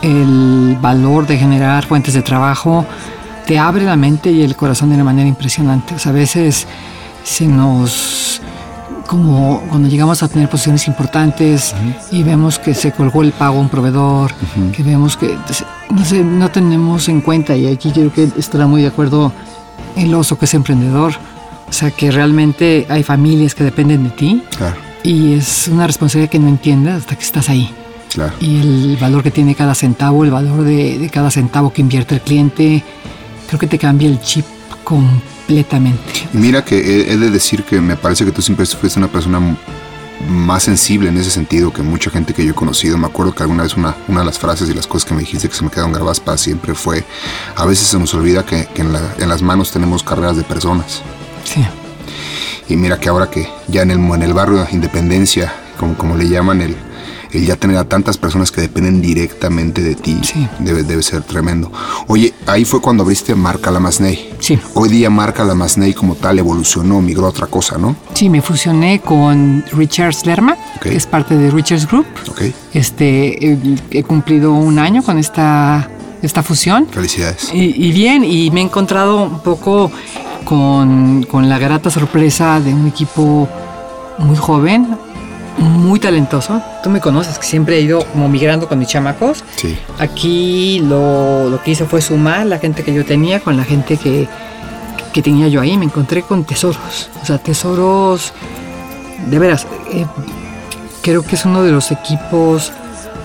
el 0.01 0.79
valor 0.81 1.27
de 1.27 1.39
generar 1.39 1.85
fuentes 1.87 2.15
de 2.15 2.23
trabajo, 2.23 2.87
te 3.47 3.59
abre 3.59 3.85
la 3.85 3.97
mente 3.97 4.31
y 4.31 4.43
el 4.43 4.57
corazón 4.57 4.89
de 4.89 4.95
una 4.97 5.05
manera 5.05 5.29
impresionante. 5.29 5.95
O 5.95 5.99
sea, 5.99 6.11
a 6.11 6.15
veces 6.15 6.67
se 7.25 7.47
nos 7.47 8.41
como 9.07 9.61
cuando 9.69 9.91
llegamos 9.91 10.23
a 10.23 10.29
tener 10.29 10.49
posiciones 10.49 10.89
importantes 10.89 11.75
y 12.11 12.23
vemos 12.23 12.59
que 12.59 12.73
se 12.73 12.93
colgó 12.93 13.23
el 13.23 13.33
pago 13.33 13.59
a 13.59 13.61
un 13.61 13.69
proveedor, 13.69 14.33
que 14.75 14.83
vemos 14.83 15.19
que 15.19 15.37
no, 15.91 16.05
sé, 16.05 16.25
no 16.25 16.51
tenemos 16.51 17.11
en 17.11 17.21
cuenta, 17.21 17.55
y 17.55 17.67
aquí 17.67 17.91
creo 17.91 18.11
que 18.11 18.31
estará 18.39 18.67
muy 18.67 18.81
de 18.81 18.89
acuerdo 18.89 19.31
el 19.97 20.15
oso 20.15 20.39
que 20.39 20.47
es 20.47 20.55
emprendedor, 20.55 21.13
o 21.69 21.73
sea 21.73 21.91
que 21.91 22.11
realmente 22.11 22.87
hay 22.89 23.03
familias 23.03 23.55
que 23.55 23.65
dependen 23.65 24.05
de 24.05 24.11
ti 24.11 24.45
Claro, 24.57 24.77
y 25.03 25.35
es 25.35 25.69
una 25.69 25.87
responsabilidad 25.87 26.31
que 26.31 26.39
no 26.39 26.49
entiendes 26.49 26.95
hasta 26.95 27.15
que 27.15 27.23
estás 27.25 27.51
ahí. 27.51 27.75
Claro. 28.13 28.33
Y 28.41 28.61
el 28.61 28.97
valor 29.01 29.23
que 29.23 29.31
tiene 29.31 29.55
cada 29.55 29.75
centavo, 29.75 30.25
el 30.25 30.31
valor 30.31 30.63
de, 30.65 30.99
de 30.99 31.11
cada 31.11 31.31
centavo 31.31 31.73
que 31.73 31.81
invierte 31.83 32.15
el 32.17 32.21
cliente, 32.21 32.83
creo 33.47 33.59
que 33.59 33.67
te 33.67 33.79
cambia 33.79 34.09
el 34.09 34.21
chip 34.21 34.45
completamente. 34.85 36.29
Y 36.33 36.37
mira 36.39 36.65
que 36.65 36.77
he, 36.79 37.13
he 37.13 37.17
de 37.17 37.31
decir 37.31 37.65
que 37.65 37.81
me 37.81 37.97
parece 37.97 38.25
que 38.25 38.33
tú 38.33 38.43
siempre 38.43 38.65
fuiste 38.67 38.99
una 38.99 39.09
persona 39.09 39.41
más 40.29 40.63
sensible 40.63 41.09
en 41.09 41.17
ese 41.19 41.31
sentido 41.31 41.73
que 41.73 41.83
mucha 41.83 42.09
gente 42.11 42.33
que 42.33 42.45
yo 42.45 42.53
he 42.53 42.55
conocido. 42.55 42.97
Me 42.97 43.07
acuerdo 43.07 43.35
que 43.35 43.43
alguna 43.43 43.65
vez 43.65 43.77
una, 43.77 43.97
una 44.09 44.21
de 44.21 44.27
las 44.27 44.39
frases 44.39 44.69
y 44.69 44.75
las 44.75 44.87
cosas 44.87 45.09
que 45.09 45.15
me 45.15 45.21
dijiste 45.21 45.49
que 45.49 45.55
se 45.55 45.65
me 45.65 45.71
quedaron 45.71 45.93
grabadas 45.93 46.21
para 46.21 46.39
siempre 46.39 46.75
fue, 46.75 47.05
a 47.57 47.65
veces 47.67 47.89
se 47.89 47.99
nos 47.99 48.15
olvida 48.15 48.45
que, 48.47 48.67
que 48.73 48.83
en, 48.83 48.93
la- 48.93 49.15
en 49.19 49.29
las 49.29 49.43
manos 49.43 49.73
tenemos 49.73 50.03
carreras 50.05 50.37
de 50.37 50.45
personas. 50.45 51.03
Sí. 51.45 51.65
Y 52.69 52.77
mira 52.77 53.01
que 53.01 53.09
ahora 53.09 53.29
que 53.29 53.49
ya 53.67 53.83
en 53.83 53.91
el, 53.91 53.99
en 53.99 54.23
el 54.23 54.33
barrio 54.33 54.59
de 54.59 54.71
Independencia, 54.71 55.53
como, 55.77 55.95
como 55.95 56.17
le 56.17 56.29
llaman, 56.29 56.61
el, 56.63 56.77
el 57.33 57.47
ya 57.47 57.57
tener 57.57 57.77
a 57.79 57.85
tantas 57.85 58.19
personas 58.19 58.51
que 58.51 58.61
dependen 58.61 59.01
directamente 59.01 59.83
de 59.83 59.95
ti, 59.95 60.19
Sí. 60.23 60.47
debe, 60.59 60.83
debe 60.83 61.03
ser 61.03 61.23
tremendo. 61.23 61.71
Oye, 62.07 62.35
ahí 62.47 62.65
fue 62.65 62.81
cuando 62.81 63.03
abriste 63.05 63.35
Marca 63.35 63.71
La 63.71 63.81
Masney. 63.81 64.31
Sí. 64.39 64.59
Hoy 64.75 64.89
día 64.91 65.09
Marca 65.11 65.45
La 65.45 65.55
Masney 65.55 65.95
como 65.95 66.15
tal 66.15 66.39
evolucionó, 66.39 67.01
migró 67.01 67.27
a 67.27 67.29
otra 67.31 67.47
cosa, 67.47 67.79
¿no? 67.79 67.97
Sí, 68.15 68.29
me 68.29 68.43
fusioné 68.43 69.01
con 69.01 69.65
Richards 69.73 70.27
Lerma, 70.27 70.57
Ok. 70.77 70.83
que 70.83 70.97
es 70.97 71.07
parte 71.07 71.37
de 71.37 71.51
Richards 71.51 71.87
Group. 71.87 72.07
Ok, 72.31 72.43
Este, 72.75 73.53
eh, 73.53 73.59
he 73.91 74.03
cumplido 74.03 74.53
un 74.53 74.79
año 74.79 75.03
con 75.03 75.19
esta, 75.19 75.89
esta 76.23 76.43
fusión. 76.43 76.87
felicidades. 76.91 77.51
Y, 77.55 77.87
y 77.87 77.93
bien, 77.93 78.25
y 78.25 78.51
me 78.51 78.61
he 78.61 78.65
encontrado 78.65 79.23
un 79.25 79.41
poco 79.41 79.91
con, 80.45 81.25
con 81.31 81.49
la 81.49 81.59
grata 81.59 81.91
sorpresa 81.91 82.61
de 82.61 82.75
un 82.75 82.87
equipo 82.89 83.49
muy 84.19 84.37
joven, 84.37 84.87
muy 85.59 86.01
talentoso. 86.01 86.63
Tú 86.83 86.91
me 86.91 87.01
conoces, 87.01 87.39
que 87.39 87.47
siempre 87.47 87.79
he 87.79 87.81
ido 87.83 88.05
como 88.07 88.29
migrando 88.29 88.69
con 88.69 88.79
mis 88.79 88.89
chamacos. 88.89 89.45
Sí, 89.57 89.77
Aquí 89.99 90.81
lo, 90.81 91.49
lo 91.51 91.63
que 91.63 91.73
hice 91.73 91.85
fue 91.85 92.01
sumar 92.01 92.47
la 92.47 92.59
gente 92.59 92.83
que 92.83 92.95
yo 92.95 93.05
tenía 93.05 93.41
con 93.41 93.57
la 93.57 93.65
gente 93.65 93.97
que, 93.97 94.29
que 95.13 95.23
tenía 95.23 95.49
yo 95.49 95.61
ahí. 95.61 95.77
Me 95.77 95.85
encontré 95.85 96.23
con 96.23 96.45
tesoros. 96.45 97.11
O 97.23 97.27
sea, 97.27 97.39
tesoros. 97.39 98.33
De 99.29 99.39
veras, 99.39 99.67
eh, 99.93 100.05
creo 101.03 101.23
que 101.23 101.37
es 101.37 101.45
uno 101.45 101.63
de 101.63 101.71
los 101.71 101.93
equipos 101.93 102.73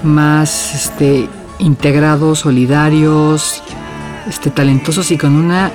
más 0.04 0.76
este, 0.76 1.28
integrados, 1.58 2.40
solidarios, 2.40 3.64
este, 4.28 4.52
talentosos 4.52 5.10
y 5.12 5.18
con 5.18 5.36
una. 5.36 5.72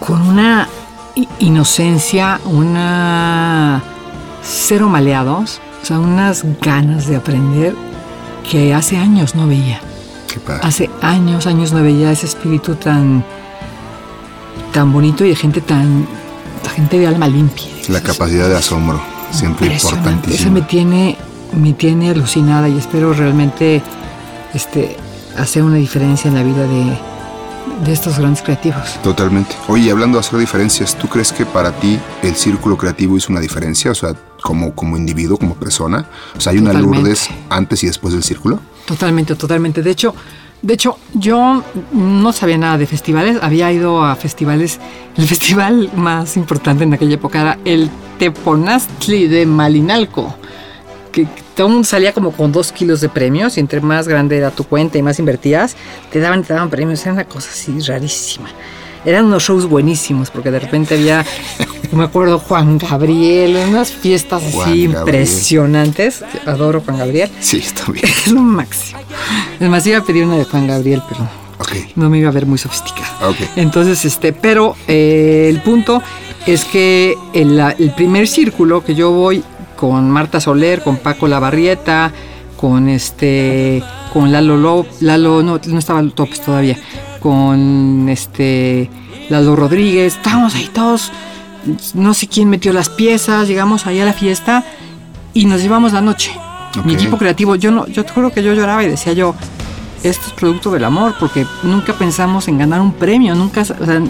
con 0.00 0.20
una 0.22 0.68
inocencia, 1.38 2.40
una. 2.44 3.82
Cero 4.44 4.88
maleados. 4.88 5.60
O 5.82 5.86
sea, 5.86 5.98
unas 5.98 6.44
ganas 6.60 7.06
de 7.06 7.16
aprender 7.16 7.74
que 8.50 8.74
hace 8.74 8.96
años 8.96 9.34
no 9.34 9.46
veía. 9.46 9.80
qué 10.32 10.40
padre. 10.40 10.60
Hace 10.62 10.90
años, 11.02 11.46
años 11.46 11.72
no 11.72 11.82
veía 11.82 12.10
ese 12.10 12.26
espíritu 12.26 12.74
tan, 12.74 13.24
tan 14.72 14.92
bonito 14.92 15.24
y 15.24 15.30
de 15.30 15.36
gente 15.36 15.60
tan, 15.60 16.06
de 16.62 16.70
gente 16.70 16.98
de 16.98 17.06
alma 17.06 17.26
limpia. 17.28 17.66
La 17.88 18.02
capacidad 18.02 18.48
de 18.48 18.56
asombro, 18.56 19.00
siempre 19.30 19.66
Impresionante. 19.66 20.30
Eso 20.34 20.48
importantísima. 20.48 20.50
me 20.52 20.62
tiene, 20.62 21.18
me 21.52 21.72
tiene 21.72 22.10
alucinada 22.10 22.68
y 22.68 22.78
espero 22.78 23.12
realmente 23.12 23.82
este, 24.54 24.96
hacer 25.36 25.62
una 25.62 25.76
diferencia 25.76 26.28
en 26.28 26.34
la 26.34 26.42
vida 26.42 26.66
de, 26.66 26.98
de 27.84 27.92
estos 27.92 28.18
grandes 28.18 28.42
creativos. 28.42 28.98
Totalmente. 29.02 29.54
Oye, 29.68 29.90
hablando 29.90 30.16
de 30.16 30.20
hacer 30.20 30.38
diferencias, 30.38 30.96
¿tú 30.96 31.08
crees 31.08 31.32
que 31.32 31.44
para 31.44 31.72
ti 31.72 31.98
el 32.22 32.34
círculo 32.36 32.76
creativo 32.76 33.16
hizo 33.16 33.32
una 33.32 33.40
diferencia? 33.40 33.90
O 33.90 33.94
sea, 33.94 34.14
como, 34.44 34.74
como 34.74 34.98
individuo, 34.98 35.38
como 35.38 35.54
persona. 35.54 36.06
O 36.36 36.40
sea, 36.40 36.52
hay 36.52 36.58
una 36.58 36.72
Totalmente. 36.72 36.98
Lourdes 36.98 37.30
antes 37.48 37.82
y 37.82 37.86
después 37.86 38.12
del 38.12 38.22
círculo. 38.22 38.60
Totalmente, 38.84 39.34
totalmente. 39.36 39.82
De 39.82 39.90
hecho, 39.90 40.14
de 40.60 40.74
hecho, 40.74 40.98
yo 41.14 41.64
no 41.92 42.32
sabía 42.34 42.58
nada 42.58 42.76
de 42.76 42.86
festivales. 42.86 43.38
Había 43.40 43.72
ido 43.72 44.04
a 44.04 44.14
festivales. 44.16 44.80
El 45.16 45.26
festival 45.34 45.90
más 45.96 46.36
importante 46.36 46.84
en 46.84 46.92
aquella 46.92 47.14
época 47.14 47.40
era 47.40 47.58
el 47.64 47.88
Teponaztli 48.18 49.28
de 49.28 49.46
Malinalco. 49.46 50.34
Que 51.10 51.26
todo 51.56 51.68
el 51.68 51.72
mundo 51.72 51.88
salía 51.88 52.12
como 52.12 52.30
con 52.32 52.52
dos 52.52 52.70
kilos 52.70 53.00
de 53.00 53.08
premios 53.08 53.56
y 53.56 53.60
entre 53.60 53.80
más 53.80 54.08
grande 54.08 54.36
era 54.36 54.50
tu 54.50 54.64
cuenta 54.64 54.98
y 54.98 55.02
más 55.02 55.18
invertías, 55.18 55.74
te 56.12 56.20
daban, 56.20 56.42
te 56.42 56.52
daban 56.52 56.68
premios. 56.68 57.00
Era 57.00 57.14
una 57.14 57.24
cosa 57.24 57.48
así 57.50 57.80
rarísima. 57.80 58.50
Eran 59.06 59.24
unos 59.24 59.42
shows 59.42 59.66
buenísimos 59.66 60.30
porque 60.30 60.50
de 60.50 60.60
repente 60.60 60.94
había, 60.96 61.24
me 61.94 62.04
acuerdo, 62.04 62.38
Juan 62.38 62.78
Gabriel, 62.78 63.56
unas 63.68 63.90
fiestas 63.92 64.42
Juan 64.52 64.68
así 64.68 64.86
Gabriel. 64.86 64.98
impresionantes. 64.98 66.24
Adoro 66.46 66.80
Juan 66.80 66.98
Gabriel. 66.98 67.30
Sí, 67.40 67.58
está 67.58 67.90
bien. 67.92 68.04
Es 68.26 68.32
lo 68.32 68.40
máximo. 68.40 69.00
Además 69.60 69.86
iba 69.86 69.98
a 69.98 70.02
pedir 70.04 70.24
una 70.24 70.36
de 70.36 70.44
Juan 70.44 70.66
Gabriel, 70.66 71.02
pero 71.08 71.28
no 71.96 72.10
me 72.10 72.18
iba 72.18 72.28
a 72.28 72.32
ver 72.32 72.46
muy 72.46 72.58
sofisticada. 72.58 73.34
Entonces, 73.56 74.04
este, 74.04 74.32
pero 74.32 74.76
eh, 74.88 75.46
el 75.50 75.60
punto 75.60 76.02
es 76.46 76.64
que 76.64 77.14
el, 77.32 77.92
primer 77.96 78.28
círculo 78.28 78.84
que 78.84 78.94
yo 78.94 79.10
voy 79.12 79.42
con 79.76 80.10
Marta 80.10 80.40
Soler, 80.40 80.82
con 80.82 80.96
Paco 80.98 81.26
Lavarrieta, 81.28 82.12
con 82.56 82.88
este, 82.88 83.82
con 84.12 84.30
Lalo 84.32 84.56
Lo- 84.56 84.86
Lalo, 85.00 85.42
no, 85.42 85.60
no 85.66 85.78
estaba 85.78 86.02
López 86.02 86.40
todavía, 86.40 86.78
con 87.20 88.08
este 88.08 88.90
Lalo 89.30 89.56
Rodríguez, 89.56 90.16
estábamos 90.16 90.54
ahí 90.54 90.68
todos, 90.72 91.10
no 91.94 92.14
sé 92.14 92.28
quién 92.28 92.48
metió 92.48 92.72
las 92.72 92.88
piezas, 92.88 93.48
llegamos 93.48 93.86
ahí 93.86 94.00
a 94.00 94.04
la 94.04 94.12
fiesta 94.12 94.64
y 95.32 95.46
nos 95.46 95.62
llevamos 95.62 95.92
la 95.92 96.00
noche. 96.00 96.32
Mi 96.84 96.94
equipo 96.94 97.16
creativo, 97.16 97.54
yo 97.54 97.70
no, 97.70 97.86
yo 97.86 98.04
te 98.04 98.12
juro 98.12 98.32
que 98.32 98.42
yo 98.42 98.52
lloraba 98.52 98.82
y 98.82 98.88
decía 98.88 99.12
yo, 99.12 99.34
esto 100.02 100.26
es 100.26 100.32
producto 100.32 100.70
del 100.70 100.84
amor, 100.84 101.14
porque 101.20 101.46
nunca 101.62 101.92
pensamos 101.94 102.48
en 102.48 102.58
ganar 102.58 102.80
un 102.80 102.92
premio, 102.92 103.34
nunca, 103.34 103.62
o 103.62 103.64
sea, 103.64 104.02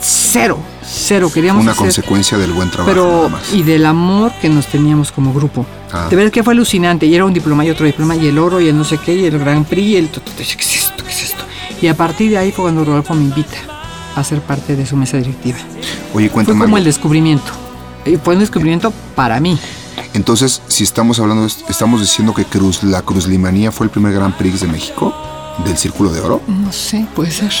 cero, 0.00 0.58
cero, 0.84 1.30
queríamos 1.32 1.62
Una 1.62 1.72
hacer, 1.72 1.84
consecuencia 1.84 2.36
del 2.36 2.52
buen 2.52 2.70
trabajo. 2.70 2.90
pero 2.90 3.30
y 3.52 3.62
del 3.62 3.86
amor 3.86 4.32
que 4.40 4.48
nos 4.48 4.66
teníamos 4.66 5.10
como 5.12 5.32
grupo. 5.32 5.64
Ah. 5.92 6.08
De 6.10 6.16
verdad 6.16 6.30
que 6.30 6.42
fue 6.42 6.52
alucinante, 6.52 7.06
y 7.06 7.14
era 7.14 7.24
un 7.24 7.32
diploma 7.32 7.64
y 7.64 7.70
otro 7.70 7.86
diploma, 7.86 8.14
y 8.16 8.26
el 8.28 8.38
oro, 8.38 8.60
y 8.60 8.68
el 8.68 8.76
no 8.76 8.84
sé 8.84 8.98
qué, 8.98 9.14
y 9.14 9.24
el 9.24 9.38
Grand 9.38 9.66
Prix, 9.66 9.86
y 9.88 9.96
el... 9.96 10.08
¿Qué 10.10 10.42
es 10.42 10.76
esto? 10.76 11.02
¿Qué 11.04 11.10
es 11.10 11.22
esto? 11.22 11.44
Y 11.80 11.86
a 11.86 11.96
partir 11.96 12.30
de 12.30 12.38
ahí 12.38 12.52
fue 12.52 12.64
cuando 12.64 12.84
Rodolfo 12.84 13.14
me 13.14 13.22
invita 13.22 13.69
a 14.16 14.24
ser 14.24 14.40
parte 14.40 14.76
de 14.76 14.86
su 14.86 14.96
mesa 14.96 15.16
directiva. 15.18 15.58
Oye, 16.14 16.26
Fue 16.28 16.34
cuéntame. 16.34 16.54
como 16.58 16.64
algo. 16.64 16.78
el 16.78 16.84
descubrimiento. 16.84 17.50
Y 18.04 18.16
fue 18.16 18.34
un 18.34 18.40
descubrimiento 18.40 18.92
para 19.14 19.40
mí. 19.40 19.58
Entonces, 20.14 20.62
si 20.68 20.84
estamos 20.84 21.20
hablando, 21.20 21.46
estamos 21.68 22.00
diciendo 22.00 22.34
que 22.34 22.44
Cruz, 22.44 22.82
la 22.82 23.02
Cruz 23.02 23.26
Limanía 23.28 23.70
fue 23.70 23.86
el 23.86 23.90
primer 23.90 24.12
Grand 24.12 24.34
Prix 24.34 24.60
de 24.60 24.66
México, 24.68 25.14
del 25.64 25.76
Círculo 25.76 26.10
de 26.12 26.20
Oro, 26.20 26.40
No 26.48 26.72
sé, 26.72 27.06
puede 27.14 27.30
ser. 27.30 27.52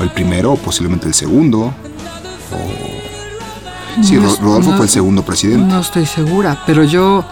o 0.00 0.02
el 0.02 0.10
primero, 0.10 0.52
o 0.52 0.56
posiblemente 0.56 1.06
el 1.08 1.14
segundo, 1.14 1.74
Sí, 4.02 4.16
No 4.16 4.34
Rodolfo 4.40 4.70
no- 4.70 4.76
fue 4.76 4.86
el 4.86 4.90
segundo 4.90 5.24
presidente. 5.24 5.66
No 5.66 5.80
estoy 5.80 6.04
segura, 6.06 6.60
pero 6.66 6.82
yo, 6.82 7.24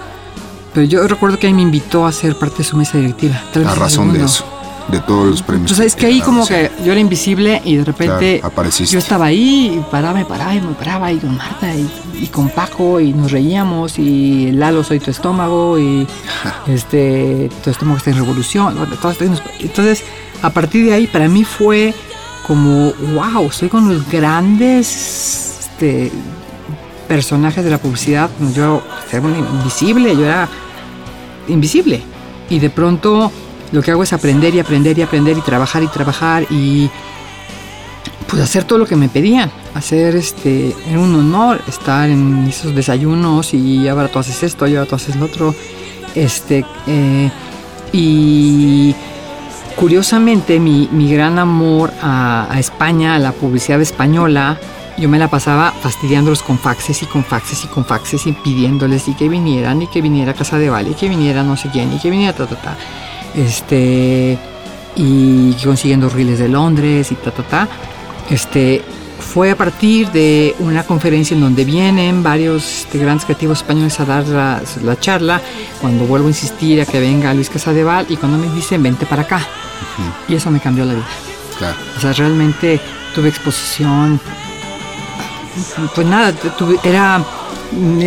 pero 0.73 0.87
yo 0.87 1.07
recuerdo 1.09 1.39
que 1.39 1.49
ahí 1.49 1.53
me 1.55 1.63
invitó 1.63 2.07
a 2.07 2.13
ser 2.13 2.37
parte 2.39 2.59
de 2.59 2.65
su 2.65 2.77
mesa 2.77 2.99
directiva. 2.99 3.41
Tal 3.53 3.65
vez 3.65 3.73
a 3.73 3.75
razón 3.75 4.13
de 4.13 4.25
eso, 4.25 4.45
de 4.89 5.01
todos 5.01 5.27
los 5.31 5.43
premios. 5.43 5.69
Tú 5.69 5.75
sabes 5.75 5.95
que 5.95 6.07
ahí 6.07 6.21
como 6.21 6.47
que 6.47 6.71
yo 6.85 6.93
era 6.93 7.01
invisible 7.01 7.61
y 7.65 7.77
de 7.77 7.85
repente 7.85 8.39
Claro, 8.41 8.53
apareciste. 8.53 8.93
yo 8.93 8.99
estaba 8.99 9.27
ahí 9.27 9.79
y 9.79 9.91
paraba, 9.91 10.15
me 10.15 10.25
paraba 10.25 10.55
y 10.55 10.61
me 10.61 10.75
paraba 10.75 11.13
y 11.13 11.19
con 11.19 11.37
Marta 11.37 11.75
y, 11.75 11.89
y 12.21 12.27
con 12.27 12.49
Paco 12.49 13.01
y 13.01 13.13
nos 13.13 13.31
reíamos 13.33 13.99
y 13.99 14.53
Lalo 14.53 14.85
soy 14.85 14.99
tu 15.01 15.11
estómago 15.11 15.79
y 15.79 16.07
este 16.67 17.51
tu 17.63 17.71
estómago 17.71 17.99
está 17.99 18.11
en 18.11 18.17
revolución. 18.17 18.77
Entonces 19.61 20.05
a 20.43 20.51
partir 20.51 20.87
de 20.87 20.95
ahí 20.95 21.07
para 21.07 21.29
mí 21.29 21.45
fue 21.45 21.95
como 22.47 22.93
wow, 23.15 23.47
estoy 23.47 23.69
con 23.69 23.89
los 23.89 24.09
grandes 24.11 25.59
este, 25.61 26.11
personajes 27.09 27.65
de 27.65 27.71
la 27.71 27.79
publicidad. 27.79 28.31
Yo 28.55 28.83
era 29.11 29.23
invisible, 29.29 30.17
yo 30.17 30.25
era 30.25 30.49
invisible. 31.49 32.03
Y 32.51 32.59
de 32.59 32.71
pronto 32.71 33.31
lo 33.73 33.83
que 33.83 33.91
hago 33.91 34.03
es 34.03 34.13
aprender 34.13 34.55
y 34.55 34.61
aprender 34.61 34.99
y 34.99 35.03
aprender 35.03 35.37
y 35.37 35.41
trabajar 35.41 35.83
y 35.83 35.89
trabajar 35.89 36.47
y 36.51 36.91
pues 38.29 38.41
hacer 38.43 38.65
todo 38.65 38.79
lo 38.79 38.87
que 38.87 38.97
me 38.97 39.09
pedían. 39.09 39.51
Hacer 39.75 40.17
este, 40.17 40.75
era 40.89 41.01
un 41.01 41.15
honor 41.15 41.61
estar 41.67 42.09
en 42.09 42.47
esos 42.47 42.75
desayunos 42.75 43.53
y 43.55 43.89
ahora 43.89 44.09
tú 44.09 44.19
haces 44.19 44.43
esto 44.43 44.67
y 44.67 44.77
ahora 44.77 44.89
tú 44.89 44.95
haces 44.95 45.17
lo 45.17 45.25
otro. 45.25 45.55
Este, 46.15 46.65
eh, 46.87 47.31
y 47.93 48.95
curiosamente 49.77 50.61
mi, 50.61 50.89
mi 50.93 51.13
gran 51.13 51.39
amor 51.39 51.93
a, 52.03 52.47
a 52.51 52.59
España, 52.59 53.15
a 53.15 53.19
la 53.19 53.33
publicidad 53.33 53.81
española, 53.81 54.59
yo 54.99 55.09
me 55.09 55.19
la 55.19 55.29
pasaba 55.29 55.73
fastidiándolos 55.73 56.43
con 56.43 56.59
faxes 56.59 57.03
y 57.03 57.07
con 57.07 57.25
faxes 57.25 57.65
y 57.65 57.69
con 57.69 57.85
faxes 57.85 58.27
y 58.27 58.33
pidiéndoles 58.33 59.09
y 59.09 59.15
que 59.15 59.29
vinieran 59.29 59.83
y 59.83 59.87
que 59.87 60.03
viniera 60.03 60.35
Casa 60.35 60.59
de 60.59 60.69
Vale 60.69 60.91
y 60.91 60.95
que 60.95 61.09
viniera 61.09 61.43
no 61.43 61.57
sé 61.57 61.71
quién 61.71 61.93
y 61.93 61.99
que 61.99 62.11
viniera 62.11 62.35
ta 62.35 62.47
ta 62.47 62.57
ta. 62.57 62.77
Este 63.35 64.39
y 64.97 65.53
consiguiendo 65.65 66.09
riles 66.11 66.39
de 66.39 66.49
Londres 66.49 67.11
y 67.13 67.15
ta 67.17 67.31
ta 67.31 67.43
ta. 67.43 67.69
Este 68.31 68.83
fue 69.19 69.51
a 69.53 69.57
partir 69.57 70.11
de 70.11 70.55
una 70.59 70.83
conferencia 70.85 71.35
en 71.35 71.41
donde 71.41 71.65
vienen 71.65 72.23
varios 72.23 72.81
este, 72.83 72.99
grandes 72.99 73.25
creativos 73.25 73.59
españoles 73.59 73.99
a 74.01 74.05
dar 74.05 74.27
la, 74.27 74.61
la 74.83 74.99
charla, 74.99 75.41
cuando 75.81 76.05
vuelvo 76.07 76.27
a 76.27 76.31
insistir 76.31 76.81
a 76.81 76.87
que 76.87 76.99
venga 77.01 77.33
Luis 77.33 77.49
Casadeval 77.49 78.07
y 78.09 78.17
cuando 78.17 78.37
me 78.37 78.53
dicen 78.55 78.83
vente 78.83 79.07
para 79.07 79.23
acá. 79.23 79.41
Y 80.29 80.35
eso 80.35 80.51
me 80.51 80.61
cambió 80.61 80.85
la 80.85 80.95
vida. 80.95 81.07
Claro. 81.59 81.77
O 81.97 82.01
sea, 82.01 82.13
realmente 82.13 82.81
tuve 83.15 83.29
exposición. 83.29 84.21
Pues 85.95 86.07
nada, 86.07 86.33
tuve- 86.59 86.79
era 86.83 87.23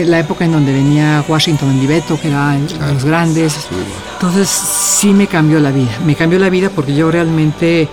la 0.06 0.20
época 0.20 0.46
en 0.46 0.52
donde 0.52 0.72
venía 0.74 1.24
Washington 1.28 1.72
en 1.72 1.80
Libeto, 1.80 2.20
que 2.20 2.28
era 2.30 2.56
el- 2.56 2.94
los 2.94 3.04
grandes. 3.06 3.68
Entonces 4.14 4.48
sí 4.50 5.12
me 5.12 5.28
cambió 5.28 5.60
la 5.60 5.72
vida. 5.72 5.92
Me 6.06 6.16
cambió 6.16 6.38
la 6.40 6.50
vida 6.50 6.70
porque 6.70 6.94
yo 6.96 7.10
realmente 7.12 7.88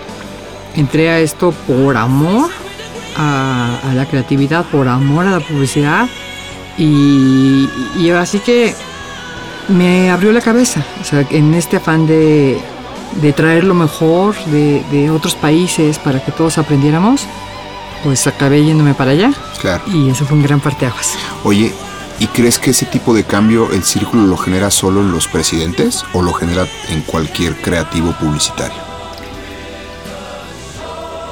entré 0.76 1.10
a 1.10 1.18
esto 1.20 1.52
por 1.66 1.96
amor 1.96 2.50
a, 3.16 3.78
a 3.90 3.94
la 3.94 4.06
creatividad, 4.06 4.64
por 4.66 4.88
amor 4.88 5.26
a 5.26 5.30
la 5.32 5.40
publicidad. 5.40 6.06
Y, 6.78 7.68
y 7.98 8.10
así 8.10 8.38
que 8.38 8.74
me 9.68 10.10
abrió 10.10 10.32
la 10.32 10.40
cabeza. 10.40 10.82
O 11.00 11.04
sea, 11.04 11.24
en 11.30 11.54
este 11.54 11.76
afán 11.76 12.06
de, 12.06 12.58
de 13.20 13.32
traer 13.32 13.64
lo 13.64 13.74
mejor 13.74 14.34
de, 14.46 14.82
de 14.90 15.10
otros 15.10 15.34
países 15.34 15.98
para 15.98 16.22
que 16.24 16.32
todos 16.32 16.58
aprendiéramos, 16.58 17.26
pues 18.04 18.26
acabé 18.26 18.64
yéndome 18.64 18.94
para 18.94 19.10
allá. 19.12 19.32
Claro. 19.62 19.82
Y 19.86 20.10
eso 20.10 20.26
fue 20.26 20.36
un 20.36 20.42
gran 20.42 20.60
parteaguas. 20.60 21.14
Oye, 21.44 21.72
¿y 22.18 22.26
crees 22.26 22.58
que 22.58 22.70
ese 22.72 22.84
tipo 22.84 23.14
de 23.14 23.24
cambio 23.24 23.72
el 23.72 23.82
círculo 23.84 24.26
lo 24.26 24.36
genera 24.36 24.70
solo 24.70 25.00
en 25.00 25.10
los 25.12 25.26
presidentes 25.28 26.04
o 26.12 26.20
lo 26.20 26.32
genera 26.34 26.66
en 26.90 27.00
cualquier 27.02 27.54
creativo 27.56 28.12
publicitario? 28.20 28.76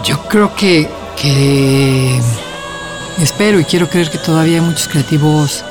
Yo 0.04 0.18
creo 0.28 0.54
que, 0.54 0.88
que 1.20 2.18
espero 3.18 3.60
y 3.60 3.64
quiero 3.64 3.88
creer 3.88 4.10
que 4.10 4.18
todavía 4.18 4.60
hay 4.60 4.64
muchos 4.66 4.88
creativos 4.88 5.64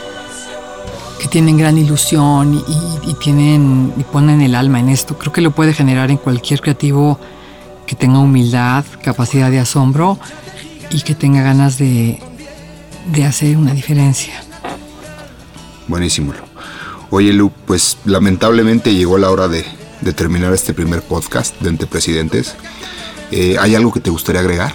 que 1.20 1.28
tienen 1.28 1.57
gran 1.57 1.78
ilusión 1.78 2.53
y, 2.53 2.57
y- 2.57 3.12
y 3.12 3.14
tienen 3.16 3.91
y 3.97 4.03
ponen 4.03 4.41
el 4.41 4.53
alma 4.55 4.80
en 4.80 4.89
esto. 4.89 5.18
Creo 5.18 5.34
que 5.34 5.41
lo 5.41 5.51
puede 5.51 5.74
generar 5.74 6.12
en 6.12 6.18
cualquier 6.18 6.62
creativo 6.62 7.20
que 7.88 7.95
tenga 7.95 8.20
humildad, 8.20 8.86
capacidad 9.03 9.49
de 9.49 9.60
asombro 9.60 10.20
y 10.91 11.01
que 11.01 11.16
tenga 11.16 11.41
ganas 11.41 11.78
de, 11.78 12.22
de 13.12 13.26
hacer 13.26 13.57
una 13.57 13.74
diferencia. 13.74 14.41
Buenísimo. 15.88 16.34
Oye, 17.10 17.34
Lu, 17.34 17.51
pues 17.66 17.97
lamentablemente 18.05 18.93
llegó 18.93 19.18
la 19.18 19.32
hora 19.32 19.47
de, 19.47 19.66
de 20.01 20.14
terminar 20.14 20.53
este 20.53 20.74
primer 20.74 21.01
podcast 21.01 21.60
de 21.60 21.70
Entre 21.70 21.88
Presidentes. 21.88 22.55
Eh, 23.32 23.57
¿Hay 23.60 23.76
algo 23.76 23.91
que 23.91 23.99
te 23.99 24.10
gustaría 24.10 24.41
agregar? 24.41 24.74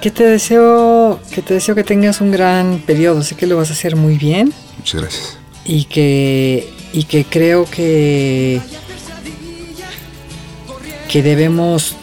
Que 0.00 0.10
te 0.10 0.24
deseo 0.24 1.20
que 1.30 1.42
te 1.42 1.54
deseo 1.54 1.74
que 1.74 1.84
tengas 1.84 2.20
un 2.20 2.30
gran 2.32 2.78
periodo. 2.86 3.22
Sé 3.22 3.36
que 3.36 3.46
lo 3.46 3.56
vas 3.56 3.70
a 3.70 3.74
hacer 3.74 3.96
muy 3.96 4.16
bien. 4.16 4.52
Muchas 4.78 5.00
gracias. 5.02 5.36
y 5.64 5.84
que 5.84 6.72
y 6.92 7.04
que 7.04 7.24
creo 7.24 7.66
que 7.66 8.60
que 11.08 11.22
debemos 11.22 11.94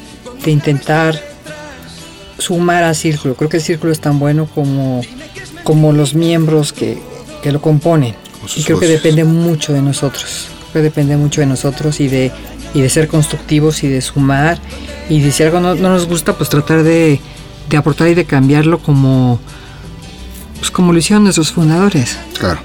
de 0.44 0.52
intentar 0.52 1.22
sumar 2.38 2.84
al 2.84 2.96
círculo. 2.96 3.36
Creo 3.36 3.50
que 3.50 3.58
el 3.58 3.64
círculo 3.64 3.92
es 3.92 4.00
tan 4.00 4.20
bueno 4.20 4.48
como 4.54 5.02
como 5.64 5.92
los 5.92 6.14
miembros 6.14 6.72
que, 6.72 6.98
que 7.44 7.52
lo 7.52 7.62
componen. 7.62 8.16
Y 8.56 8.64
creo 8.64 8.80
que 8.80 8.88
depende 8.88 9.26
mucho 9.26 9.74
de 9.74 9.82
nosotros. 9.82 10.48
Creo 10.72 10.74
que 10.74 10.82
depende 10.82 11.18
mucho 11.18 11.42
de 11.42 11.48
nosotros 11.48 12.00
y 12.00 12.08
de 12.08 12.32
y 12.74 12.82
de 12.82 12.90
ser 12.90 13.08
constructivos 13.08 13.84
y 13.84 13.88
de 13.88 14.02
sumar 14.02 14.60
y 15.10 15.22
de 15.22 15.32
si 15.32 15.44
algo 15.44 15.60
no, 15.60 15.76
no 15.76 15.90
nos 15.90 16.08
gusta 16.08 16.38
pues 16.38 16.50
tratar 16.50 16.84
de, 16.84 17.20
de 17.70 17.78
aportar 17.78 18.10
y 18.10 18.14
de 18.14 18.26
cambiarlo 18.26 18.80
como 18.80 19.40
pues 20.60 20.72
como 20.72 20.92
lo 20.92 21.00
hicieron 21.00 21.24
nuestros 21.24 21.52
fundadores. 21.52 22.18
Claro. 22.40 22.60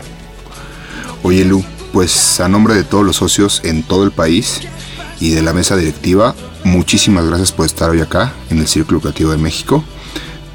Oye, 1.23 1.45
Lu, 1.45 1.65
pues 1.93 2.41
a 2.41 2.49
nombre 2.49 2.75
de 2.75 2.85
todos 2.85 3.05
los 3.05 3.17
socios 3.17 3.61
en 3.65 3.83
todo 3.83 4.05
el 4.05 4.13
país 4.13 4.61
y 5.23 5.31
de 5.31 5.41
la 5.41 5.53
mesa 5.53 5.77
directiva, 5.77 6.35
muchísimas 6.65 7.25
gracias 7.25 7.53
por 7.53 7.65
estar 7.65 7.89
hoy 7.91 8.01
acá 8.01 8.33
en 8.51 8.59
el 8.59 8.67
Círculo 8.67 9.01
Creativo 9.01 9.31
de 9.31 9.37
México. 9.39 9.85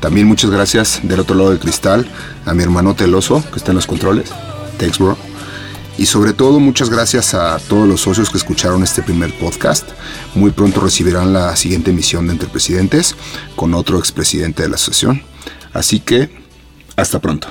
También 0.01 0.27
muchas 0.27 0.51
gracias 0.51 0.99
del 1.03 1.21
otro 1.21 1.37
lado 1.37 1.51
del 1.51 1.59
cristal 1.59 2.05
a 2.45 2.53
mi 2.53 2.63
hermano 2.63 2.93
Teloso, 2.93 3.41
que 3.49 3.59
está 3.59 3.71
en 3.71 3.77
los 3.77 3.87
controles. 3.87 4.29
Thanks, 4.77 4.99
bro. 4.99 5.17
Y 5.97 6.05
sobre 6.05 6.33
todo, 6.33 6.59
muchas 6.59 6.89
gracias 6.89 7.33
a 7.33 7.57
todos 7.59 7.87
los 7.87 8.01
socios 8.01 8.29
que 8.29 8.37
escucharon 8.37 8.83
este 8.83 9.01
primer 9.01 9.33
podcast. 9.39 9.87
Muy 10.35 10.51
pronto 10.51 10.81
recibirán 10.81 11.31
la 11.31 11.55
siguiente 11.55 11.91
emisión 11.91 12.27
de 12.27 12.33
Entre 12.33 12.49
Presidentes 12.49 13.15
con 13.55 13.73
otro 13.73 13.97
expresidente 13.97 14.63
de 14.63 14.69
la 14.69 14.75
asociación. 14.75 15.23
Así 15.71 16.01
que, 16.01 16.29
hasta 16.97 17.19
pronto. 17.19 17.47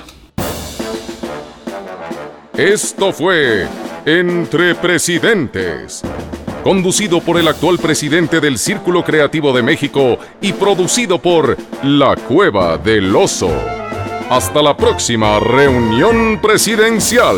Esto 2.55 3.11
fue 3.11 3.67
Entre 4.05 4.75
Presidentes, 4.75 6.03
conducido 6.67 7.21
por 7.21 7.37
el 7.39 7.47
actual 7.47 7.79
presidente 7.79 8.41
del 8.41 8.57
Círculo 8.57 9.01
Creativo 9.01 9.53
de 9.53 9.63
México 9.63 10.19
y 10.41 10.51
producido 10.51 11.17
por 11.17 11.55
La 11.81 12.17
Cueva 12.17 12.77
del 12.77 13.15
Oso. 13.15 13.49
Hasta 14.29 14.61
la 14.61 14.75
próxima 14.75 15.39
reunión 15.39 16.41
presidencial. 16.41 17.37